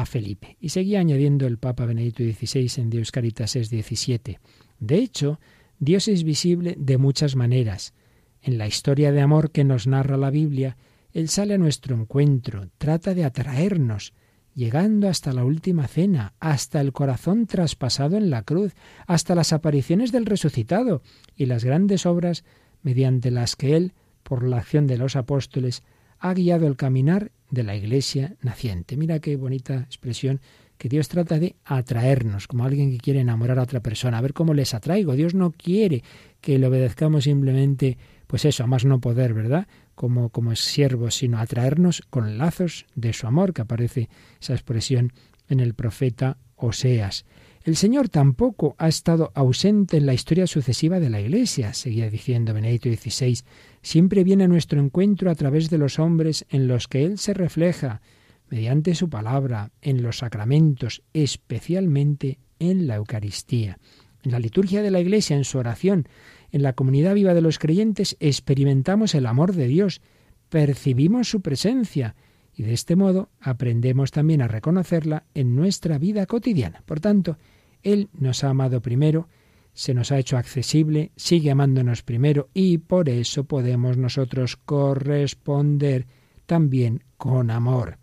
a 0.00 0.06
Felipe. 0.06 0.56
Y 0.60 0.70
seguía 0.70 1.00
añadiendo 1.00 1.46
el 1.46 1.58
Papa 1.58 1.84
Benedicto 1.84 2.22
XVI 2.22 2.82
en 2.82 2.90
Dios 2.90 3.10
Caritas 3.10 3.56
es 3.56 3.70
17. 3.70 4.40
De 4.78 4.96
hecho, 4.96 5.40
Dios 5.78 6.08
es 6.08 6.24
visible 6.24 6.76
de 6.78 6.98
muchas 6.98 7.36
maneras. 7.36 7.94
En 8.42 8.58
la 8.58 8.66
historia 8.66 9.12
de 9.12 9.20
amor 9.20 9.50
que 9.50 9.64
nos 9.64 9.86
narra 9.86 10.16
la 10.16 10.30
Biblia, 10.30 10.76
él 11.12 11.28
sale 11.28 11.54
a 11.54 11.58
nuestro 11.58 11.96
encuentro, 11.96 12.68
trata 12.78 13.14
de 13.14 13.24
atraernos, 13.24 14.12
llegando 14.54 15.08
hasta 15.08 15.32
la 15.32 15.44
última 15.44 15.88
cena, 15.88 16.34
hasta 16.38 16.80
el 16.80 16.92
corazón 16.92 17.46
traspasado 17.46 18.16
en 18.16 18.30
la 18.30 18.42
cruz, 18.42 18.74
hasta 19.06 19.34
las 19.34 19.52
apariciones 19.52 20.12
del 20.12 20.26
resucitado 20.26 21.02
y 21.34 21.46
las 21.46 21.64
grandes 21.64 22.06
obras 22.06 22.44
mediante 22.82 23.30
las 23.30 23.56
que 23.56 23.76
Él, 23.76 23.92
por 24.22 24.46
la 24.46 24.58
acción 24.58 24.86
de 24.86 24.98
los 24.98 25.16
apóstoles, 25.16 25.82
ha 26.18 26.34
guiado 26.34 26.66
el 26.66 26.76
caminar 26.76 27.32
de 27.50 27.62
la 27.62 27.76
Iglesia 27.76 28.36
naciente. 28.42 28.96
Mira 28.96 29.20
qué 29.20 29.36
bonita 29.36 29.76
expresión 29.76 30.40
que 30.76 30.88
Dios 30.88 31.08
trata 31.08 31.38
de 31.38 31.56
atraernos, 31.64 32.46
como 32.46 32.64
alguien 32.64 32.90
que 32.92 32.98
quiere 32.98 33.20
enamorar 33.20 33.58
a 33.58 33.62
otra 33.62 33.80
persona, 33.80 34.18
a 34.18 34.22
ver 34.22 34.32
cómo 34.32 34.54
les 34.54 34.74
atraigo. 34.74 35.14
Dios 35.14 35.34
no 35.34 35.50
quiere 35.50 36.04
que 36.40 36.58
le 36.58 36.66
obedezcamos 36.68 37.24
simplemente, 37.24 37.98
pues 38.28 38.44
eso, 38.44 38.62
a 38.62 38.68
más 38.68 38.84
no 38.84 39.00
poder, 39.00 39.34
¿verdad? 39.34 39.66
como, 39.98 40.28
como 40.28 40.54
siervos, 40.54 41.16
sino 41.16 41.38
atraernos 41.38 42.02
con 42.08 42.38
lazos 42.38 42.86
de 42.94 43.12
su 43.12 43.26
amor, 43.26 43.52
que 43.52 43.62
aparece 43.62 44.08
esa 44.40 44.52
expresión 44.52 45.12
en 45.48 45.58
el 45.58 45.74
profeta 45.74 46.38
Oseas. 46.54 47.24
El 47.68 47.76
Señor 47.76 48.08
tampoco 48.08 48.74
ha 48.78 48.88
estado 48.88 49.30
ausente 49.34 49.98
en 49.98 50.06
la 50.06 50.14
historia 50.14 50.46
sucesiva 50.46 51.00
de 51.00 51.10
la 51.10 51.20
Iglesia, 51.20 51.74
seguía 51.74 52.08
diciendo 52.08 52.54
Benedicto 52.54 52.88
XVI. 52.88 53.40
Siempre 53.82 54.24
viene 54.24 54.44
a 54.44 54.48
nuestro 54.48 54.80
encuentro 54.80 55.30
a 55.30 55.34
través 55.34 55.68
de 55.68 55.76
los 55.76 55.98
hombres 55.98 56.46
en 56.48 56.66
los 56.66 56.88
que 56.88 57.04
Él 57.04 57.18
se 57.18 57.34
refleja, 57.34 58.00
mediante 58.48 58.94
su 58.94 59.10
palabra, 59.10 59.70
en 59.82 60.00
los 60.00 60.16
sacramentos, 60.16 61.02
especialmente 61.12 62.38
en 62.58 62.86
la 62.86 62.94
Eucaristía. 62.94 63.78
En 64.22 64.32
la 64.32 64.38
liturgia 64.38 64.80
de 64.80 64.90
la 64.90 65.00
Iglesia, 65.00 65.36
en 65.36 65.44
su 65.44 65.58
oración, 65.58 66.08
en 66.50 66.62
la 66.62 66.72
comunidad 66.72 67.12
viva 67.12 67.34
de 67.34 67.42
los 67.42 67.58
creyentes 67.58 68.16
experimentamos 68.18 69.14
el 69.14 69.26
amor 69.26 69.52
de 69.52 69.68
Dios, 69.68 70.00
percibimos 70.48 71.28
su 71.28 71.42
presencia 71.42 72.16
y 72.54 72.62
de 72.62 72.72
este 72.72 72.96
modo 72.96 73.28
aprendemos 73.40 74.10
también 74.10 74.40
a 74.40 74.48
reconocerla 74.48 75.26
en 75.34 75.54
nuestra 75.54 75.98
vida 75.98 76.24
cotidiana. 76.24 76.82
Por 76.86 77.00
tanto, 77.00 77.36
Él 77.82 78.08
nos 78.12 78.44
ha 78.44 78.50
amado 78.50 78.80
primero, 78.80 79.28
se 79.72 79.94
nos 79.94 80.10
ha 80.10 80.18
hecho 80.18 80.36
accesible, 80.36 81.12
sigue 81.16 81.50
amándonos 81.50 82.02
primero 82.02 82.48
y 82.52 82.78
por 82.78 83.08
eso 83.08 83.44
podemos 83.44 83.96
nosotros 83.96 84.56
corresponder 84.56 86.06
también 86.46 87.04
con 87.16 87.50
amor. 87.50 87.98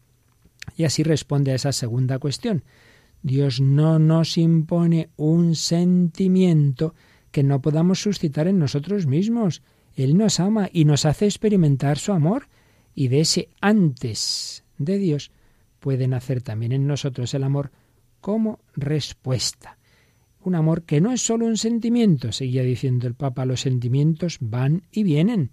Y 0.77 0.85
así 0.85 1.03
responde 1.03 1.51
a 1.51 1.55
esa 1.55 1.71
segunda 1.71 2.19
cuestión. 2.19 2.63
Dios 3.21 3.59
no 3.59 3.99
nos 3.99 4.38
impone 4.38 5.09
un 5.17 5.55
sentimiento, 5.55 6.93
que 7.31 7.43
no 7.43 7.61
podamos 7.61 8.01
suscitar 8.01 8.47
en 8.47 8.59
nosotros 8.59 9.07
mismos. 9.07 9.61
Él 9.95 10.17
nos 10.17 10.39
ama 10.39 10.69
y 10.71 10.85
nos 10.85 11.05
hace 11.05 11.25
experimentar 11.25 11.97
su 11.97 12.13
amor, 12.13 12.47
y 12.93 13.09
de 13.09 13.21
ese 13.21 13.49
antes 13.59 14.63
de 14.77 14.97
Dios 14.97 15.31
puede 15.79 16.07
nacer 16.07 16.41
también 16.41 16.71
en 16.71 16.88
nosotros 16.88 17.33
el 17.33 17.43
amor 17.43 17.71
como 18.25 18.57
respuesta. 18.73 19.77
Un 20.41 20.55
amor 20.55 20.81
que 20.81 20.99
no 20.99 21.11
es 21.11 21.21
solo 21.21 21.45
un 21.45 21.57
sentimiento, 21.57 22.31
seguía 22.31 22.63
diciendo 22.63 23.05
el 23.05 23.13
Papa, 23.13 23.45
los 23.45 23.61
sentimientos 23.61 24.39
van 24.41 24.81
y 24.91 25.03
vienen. 25.03 25.51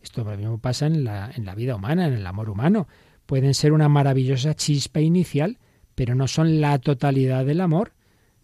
Esto 0.00 0.24
mismo 0.24 0.58
pasa 0.58 0.86
en 0.86 1.02
la, 1.02 1.32
en 1.34 1.44
la 1.44 1.56
vida 1.56 1.74
humana, 1.74 2.06
en 2.06 2.12
el 2.12 2.24
amor 2.24 2.50
humano. 2.50 2.86
Pueden 3.26 3.52
ser 3.52 3.72
una 3.72 3.88
maravillosa 3.88 4.54
chispa 4.54 5.00
inicial, 5.00 5.58
pero 5.96 6.14
no 6.14 6.28
son 6.28 6.60
la 6.60 6.78
totalidad 6.78 7.44
del 7.44 7.60
amor 7.60 7.94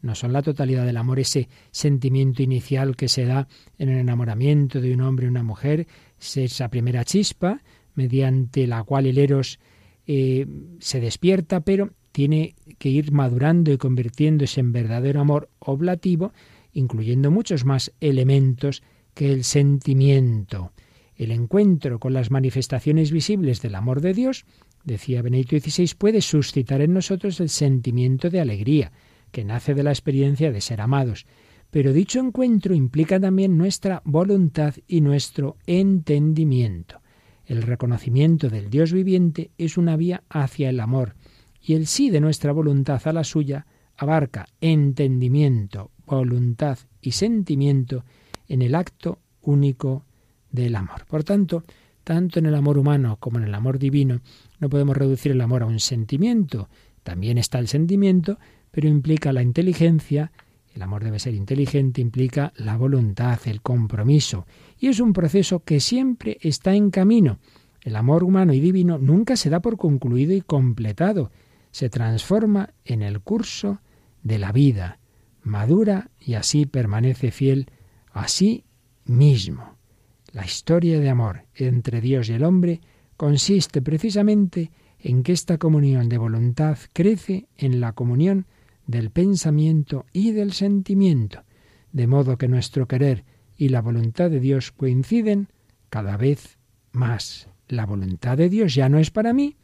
no 0.03 0.15
son 0.17 0.33
la 0.33 0.43
totalidad 0.43 0.87
del 0.87 0.97
amor, 0.97 1.21
ese 1.21 1.49
sentimiento 1.71 2.43
inicial 2.43 2.97
que 2.97 3.07
se 3.07 3.27
da 3.27 3.47
en 3.79 3.91
el 3.91 3.99
enamoramiento 3.99 4.81
de 4.81 4.95
un 4.95 5.03
hombre 5.03 5.27
y 5.27 5.29
una 5.29 5.43
mujer, 5.43 5.87
es 6.19 6.39
esa 6.39 6.71
primera 6.71 7.05
chispa 7.05 7.63
mediante 7.95 8.67
la 8.67 8.83
cual 8.83 9.07
el 9.07 9.19
eros 9.19 9.61
eh, 10.07 10.47
se 10.79 11.01
despierta, 11.01 11.61
pero 11.61 11.93
tiene 12.13 12.55
que 12.79 12.89
ir 12.89 13.13
madurando 13.13 13.73
y 13.73 13.79
convirtiéndose 13.79 14.61
en 14.61 14.73
verdadero 14.73 15.21
amor 15.21 15.49
oblativo, 15.59 16.33
incluyendo 16.73 17.31
muchos 17.31 17.65
más 17.65 17.93
elementos 18.01 18.83
que 19.15 19.33
el 19.33 19.45
sentimiento. 19.45 20.73
El 21.17 21.33
encuentro 21.33 21.99
con 21.99 22.13
las 22.13 22.31
manifestaciones 22.31 23.13
visibles 23.13 23.61
del 23.61 23.75
amor 23.75 24.01
de 24.01 24.15
Dios, 24.15 24.47
decía 24.85 25.23
Benedicto 25.23 25.59
XVI, 25.59 25.95
puede 25.99 26.23
suscitar 26.23 26.81
en 26.81 26.95
nosotros 26.95 27.41
el 27.41 27.51
sentimiento 27.51 28.31
de 28.31 28.41
alegría, 28.41 28.93
que 29.31 29.45
nace 29.45 29.75
de 29.75 29.83
la 29.83 29.91
experiencia 29.91 30.51
de 30.51 30.61
ser 30.61 30.81
amados. 30.81 31.27
Pero 31.71 31.93
dicho 31.93 32.19
encuentro 32.19 32.75
implica 32.75 33.21
también 33.21 33.57
nuestra 33.57 34.03
voluntad 34.05 34.75
y 34.89 35.03
nuestro 35.03 35.57
entendimiento. 35.67 37.01
El 37.47 37.63
reconocimiento 37.63 38.49
del 38.49 38.71
Dios 38.71 38.93
viviente 38.93 39.51
es 39.59 39.77
una 39.77 39.97
vía 39.97 40.23
hacia 40.29 40.71
el 40.71 40.81
amor, 40.81 41.15
y 41.63 41.75
el 41.75 41.87
sí 41.87 42.11
de 42.11 42.21
nuestra 42.21 42.53
voluntad 42.53 43.01
a 43.05 43.13
la 43.13 43.25
suya 43.25 43.67
abarca 43.97 44.47
entendimiento, 44.61 45.91
voluntad 46.07 46.79
y 47.01 47.13
sentimiento 47.13 48.05
en 48.49 48.63
el 48.63 48.75
acto 48.75 49.19
único 49.43 50.05
del 50.51 50.75
amor. 50.75 51.05
Por 51.07 51.23
tanto, 51.23 51.65
tanto 52.03 52.39
en 52.39 52.47
el 52.47 52.55
amor 52.55 52.79
humano 52.79 53.19
como 53.21 53.39
en 53.39 53.45
el 53.45 53.55
amor 53.55 53.79
divino, 53.79 54.21
no 54.59 54.69
podemos 54.69 54.97
reducir 54.97 55.33
el 55.33 55.41
amor 55.41 55.63
a 55.63 55.67
un 55.67 55.81
sentimiento. 55.81 56.69
También 57.03 57.39
está 57.39 57.59
el 57.59 57.69
sentimiento, 57.69 58.39
pero 58.71 58.89
implica 58.89 59.33
la 59.33 59.43
inteligencia 59.43 60.33
El 60.75 60.83
amor 60.83 61.03
debe 61.03 61.19
ser 61.19 61.35
inteligente, 61.35 62.01
implica 62.01 62.53
la 62.57 62.77
voluntad, 62.77 63.41
el 63.47 63.61
compromiso, 63.61 64.47
y 64.79 64.87
es 64.87 65.01
un 65.01 65.13
proceso 65.13 65.65
que 65.65 65.81
siempre 65.81 66.39
está 66.43 66.75
en 66.75 66.91
camino. 66.91 67.39
El 67.83 67.97
amor 67.97 68.23
humano 68.23 68.53
y 68.53 68.61
divino 68.61 68.99
nunca 68.99 69.37
se 69.37 69.51
da 69.51 69.61
por 69.61 69.77
concluido 69.77 70.33
y 70.33 70.43
completado, 70.43 71.33
se 71.71 71.89
transforma 71.91 72.75
en 72.85 73.03
el 73.03 73.21
curso 73.21 73.81
de 74.23 74.39
la 74.39 74.53
vida, 74.53 74.99
madura 75.43 76.11
y 76.19 76.35
así 76.35 76.67
permanece 76.67 77.31
fiel 77.31 77.71
a 78.13 78.29
sí 78.29 78.65
mismo. 79.05 79.77
La 80.33 80.45
historia 80.45 81.01
de 81.01 81.09
amor 81.09 81.47
entre 81.55 82.01
Dios 82.01 82.29
y 82.29 82.35
el 82.35 82.45
hombre 82.45 82.81
consiste 83.17 83.83
precisamente 83.83 84.71
en 84.99 85.23
que 85.23 85.33
esta 85.33 85.59
comunión 85.59 86.09
de 86.09 86.19
voluntad 86.19 86.79
crece 86.93 87.49
en 87.57 87.81
la 87.81 87.93
comunión 87.93 88.47
del 88.87 89.11
pensamiento 89.11 90.07
y 90.13 90.33
del 90.33 90.53
sentimiento, 90.53 91.45
de 91.93 92.07
modo 92.07 92.37
que 92.37 92.49
nuestro 92.49 92.87
querer 92.87 93.25
y 93.57 93.69
la 93.69 93.83
voluntad 93.83 94.31
de 94.31 94.41
Dios 94.41 94.73
coinciden 94.73 95.49
cada 95.89 96.17
vez 96.17 96.59
más. 96.93 97.49
La 97.69 97.87
voluntad 97.87 98.37
de 98.37 98.49
Dios 98.49 98.75
ya 98.75 98.89
no 98.89 98.99
es 98.99 99.11
para 99.11 99.33
mí 99.33 99.57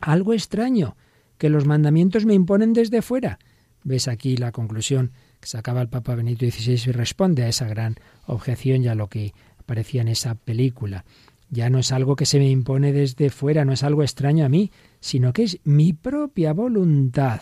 algo 0.00 0.32
extraño, 0.32 0.96
que 1.38 1.48
los 1.48 1.66
mandamientos 1.66 2.26
me 2.26 2.34
imponen 2.34 2.72
desde 2.72 3.02
fuera. 3.02 3.38
Ves 3.84 4.08
aquí 4.08 4.36
la 4.36 4.52
conclusión 4.52 5.12
que 5.40 5.48
sacaba 5.48 5.80
el 5.80 5.88
Papa 5.88 6.14
Benito 6.14 6.44
XVI 6.44 6.90
y 6.90 6.92
responde 6.92 7.44
a 7.44 7.48
esa 7.48 7.66
gran 7.68 7.96
objeción 8.26 8.82
y 8.82 8.88
a 8.88 8.94
lo 8.94 9.08
que 9.08 9.32
aparecía 9.58 10.02
en 10.02 10.08
esa 10.08 10.34
película. 10.34 11.04
Ya 11.50 11.70
no 11.70 11.78
es 11.78 11.92
algo 11.92 12.16
que 12.16 12.26
se 12.26 12.38
me 12.38 12.50
impone 12.50 12.92
desde 12.92 13.30
fuera, 13.30 13.64
no 13.64 13.72
es 13.72 13.82
algo 13.82 14.02
extraño 14.02 14.44
a 14.44 14.48
mí, 14.48 14.70
sino 15.00 15.32
que 15.32 15.44
es 15.44 15.60
mi 15.64 15.92
propia 15.92 16.52
voluntad. 16.52 17.40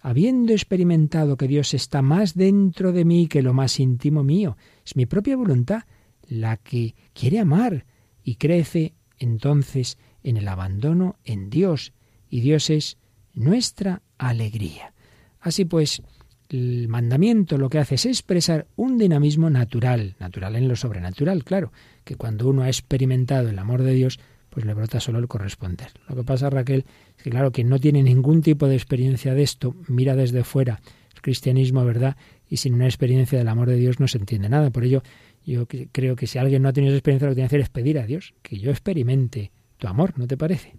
Habiendo 0.00 0.52
experimentado 0.52 1.36
que 1.36 1.48
Dios 1.48 1.74
está 1.74 2.02
más 2.02 2.34
dentro 2.34 2.92
de 2.92 3.04
mí 3.04 3.28
que 3.28 3.42
lo 3.42 3.52
más 3.52 3.78
íntimo 3.78 4.24
mío, 4.24 4.56
es 4.84 4.96
mi 4.96 5.06
propia 5.06 5.36
voluntad 5.36 5.82
la 6.28 6.56
que 6.56 6.94
quiere 7.12 7.40
amar 7.40 7.84
y 8.22 8.36
crece 8.36 8.94
entonces 9.18 9.98
en 10.22 10.36
el 10.36 10.48
abandono 10.48 11.16
en 11.24 11.50
Dios, 11.50 11.92
y 12.28 12.40
Dios 12.40 12.70
es 12.70 12.96
nuestra 13.34 14.02
alegría. 14.18 14.92
Así 15.40 15.64
pues, 15.64 16.02
el 16.48 16.88
mandamiento 16.88 17.58
lo 17.58 17.68
que 17.68 17.78
hace 17.78 17.94
es 17.94 18.06
expresar 18.06 18.66
un 18.76 18.98
dinamismo 18.98 19.50
natural, 19.50 20.16
natural 20.18 20.56
en 20.56 20.68
lo 20.68 20.76
sobrenatural, 20.76 21.44
claro, 21.44 21.72
que 22.04 22.16
cuando 22.16 22.48
uno 22.48 22.62
ha 22.62 22.68
experimentado 22.68 23.48
el 23.48 23.58
amor 23.58 23.82
de 23.82 23.94
Dios, 23.94 24.20
pues 24.50 24.66
le 24.66 24.74
brota 24.74 25.00
solo 25.00 25.18
el 25.18 25.28
corresponder. 25.28 25.88
Lo 26.08 26.14
que 26.14 26.24
pasa, 26.24 26.50
Raquel, 26.50 26.84
es 27.16 27.22
que 27.22 27.30
claro, 27.30 27.52
quien 27.52 27.70
no 27.70 27.78
tiene 27.78 28.02
ningún 28.02 28.42
tipo 28.42 28.68
de 28.68 28.74
experiencia 28.74 29.34
de 29.34 29.42
esto, 29.42 29.74
mira 29.88 30.14
desde 30.14 30.44
fuera 30.44 30.80
el 31.14 31.22
cristianismo, 31.22 31.84
¿verdad? 31.84 32.16
Y 32.48 32.58
sin 32.58 32.74
una 32.74 32.84
experiencia 32.84 33.38
del 33.38 33.48
amor 33.48 33.68
de 33.70 33.76
Dios 33.76 33.98
no 33.98 34.08
se 34.08 34.18
entiende 34.18 34.50
nada. 34.50 34.70
Por 34.70 34.84
ello, 34.84 35.02
yo 35.46 35.66
creo 35.66 36.16
que 36.16 36.26
si 36.26 36.38
alguien 36.38 36.62
no 36.62 36.68
ha 36.68 36.72
tenido 36.74 36.92
esa 36.92 36.98
experiencia, 36.98 37.28
lo 37.28 37.32
que 37.32 37.36
tiene 37.36 37.48
que 37.48 37.54
hacer 37.54 37.60
es 37.60 37.70
pedir 37.70 37.98
a 37.98 38.06
Dios 38.06 38.34
que 38.42 38.58
yo 38.58 38.70
experimente 38.70 39.50
tu 39.78 39.88
amor, 39.88 40.18
¿no 40.18 40.26
te 40.26 40.36
parece? 40.36 40.74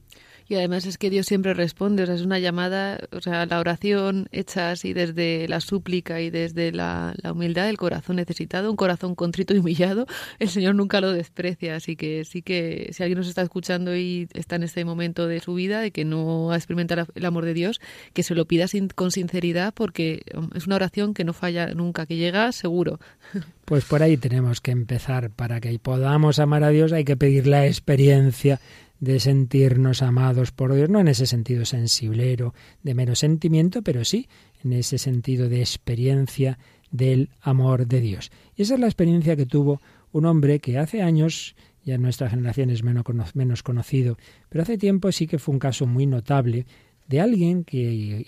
Y 0.47 0.55
además 0.55 0.85
es 0.85 0.97
que 0.97 1.09
Dios 1.09 1.25
siempre 1.25 1.53
responde, 1.53 2.03
o 2.03 2.05
sea, 2.05 2.15
es 2.15 2.21
una 2.21 2.39
llamada, 2.39 2.99
o 3.11 3.21
sea, 3.21 3.45
la 3.45 3.59
oración 3.59 4.27
hecha 4.31 4.71
así 4.71 4.93
desde 4.93 5.47
la 5.47 5.61
súplica 5.61 6.21
y 6.21 6.29
desde 6.29 6.71
la, 6.71 7.15
humildad 7.31 7.65
del 7.65 7.77
corazón 7.77 8.17
necesitado, 8.17 8.69
un 8.69 8.75
corazón 8.75 9.15
contrito 9.15 9.53
y 9.53 9.59
humillado, 9.59 10.05
el 10.39 10.49
Señor 10.49 10.75
nunca 10.75 11.01
lo 11.01 11.11
desprecia. 11.11 11.75
Así 11.75 11.95
que 11.95 12.25
sí 12.25 12.41
que 12.41 12.89
si 12.91 13.03
alguien 13.03 13.17
nos 13.17 13.27
está 13.27 13.41
escuchando 13.41 13.95
y 13.95 14.27
está 14.33 14.57
en 14.57 14.63
este 14.63 14.85
momento 14.85 15.27
de 15.27 15.39
su 15.39 15.53
vida, 15.53 15.81
de 15.81 15.91
que 15.91 16.05
no 16.05 16.51
ha 16.51 16.55
experimentado 16.55 17.07
el 17.15 17.25
amor 17.25 17.45
de 17.45 17.53
Dios, 17.53 17.79
que 18.13 18.23
se 18.23 18.35
lo 18.35 18.45
pida 18.45 18.67
sin, 18.67 18.89
con 18.89 19.11
sinceridad 19.11 19.73
porque 19.73 20.23
um, 20.35 20.49
es 20.55 20.67
una 20.67 20.75
oración 20.75 21.13
que 21.13 21.23
no 21.23 21.33
falla 21.33 21.73
nunca, 21.73 22.05
que 22.05 22.17
llega 22.17 22.51
seguro. 22.51 22.99
Pues 23.65 23.85
por 23.85 24.03
ahí 24.03 24.17
tenemos 24.17 24.59
que 24.59 24.71
empezar. 24.71 25.29
Para 25.29 25.61
que 25.61 25.79
podamos 25.79 26.37
amar 26.39 26.65
a 26.65 26.69
Dios 26.69 26.91
hay 26.91 27.05
que 27.05 27.15
pedir 27.15 27.47
la 27.47 27.65
experiencia 27.65 28.59
de 29.03 29.19
sentirnos 29.19 30.01
amados 30.01 30.53
por 30.53 30.73
Dios, 30.73 30.89
no 30.89 31.01
en 31.01 31.09
ese 31.09 31.25
sentido 31.25 31.65
sensiblero, 31.65 32.53
de 32.83 32.93
mero 32.93 33.15
sentimiento, 33.15 33.81
pero 33.81 34.05
sí 34.05 34.29
en 34.63 34.71
ese 34.71 34.97
sentido 34.97 35.49
de 35.49 35.59
experiencia 35.59 36.57
del 36.89 37.29
amor 37.41 37.85
de 37.85 37.99
Dios. 37.99 38.31
Y 38.55 38.61
esa 38.61 38.75
es 38.75 38.79
la 38.79 38.87
experiencia 38.87 39.35
que 39.35 39.45
tuvo 39.45 39.81
un 40.13 40.25
hombre 40.25 40.59
que 40.59 40.77
hace 40.77 41.01
años, 41.01 41.53
ya 41.83 41.95
en 41.95 42.01
nuestra 42.01 42.29
generación 42.29 42.69
es 42.69 42.81
menos, 42.81 43.61
conocido, 43.61 44.17
pero 44.47 44.61
hace 44.61 44.77
tiempo 44.77 45.11
sí 45.11 45.27
que 45.27 45.37
fue 45.37 45.51
un 45.51 45.59
caso 45.59 45.85
muy 45.85 46.05
notable 46.05 46.65
de 47.07 47.21
alguien 47.21 47.63
que 47.63 47.77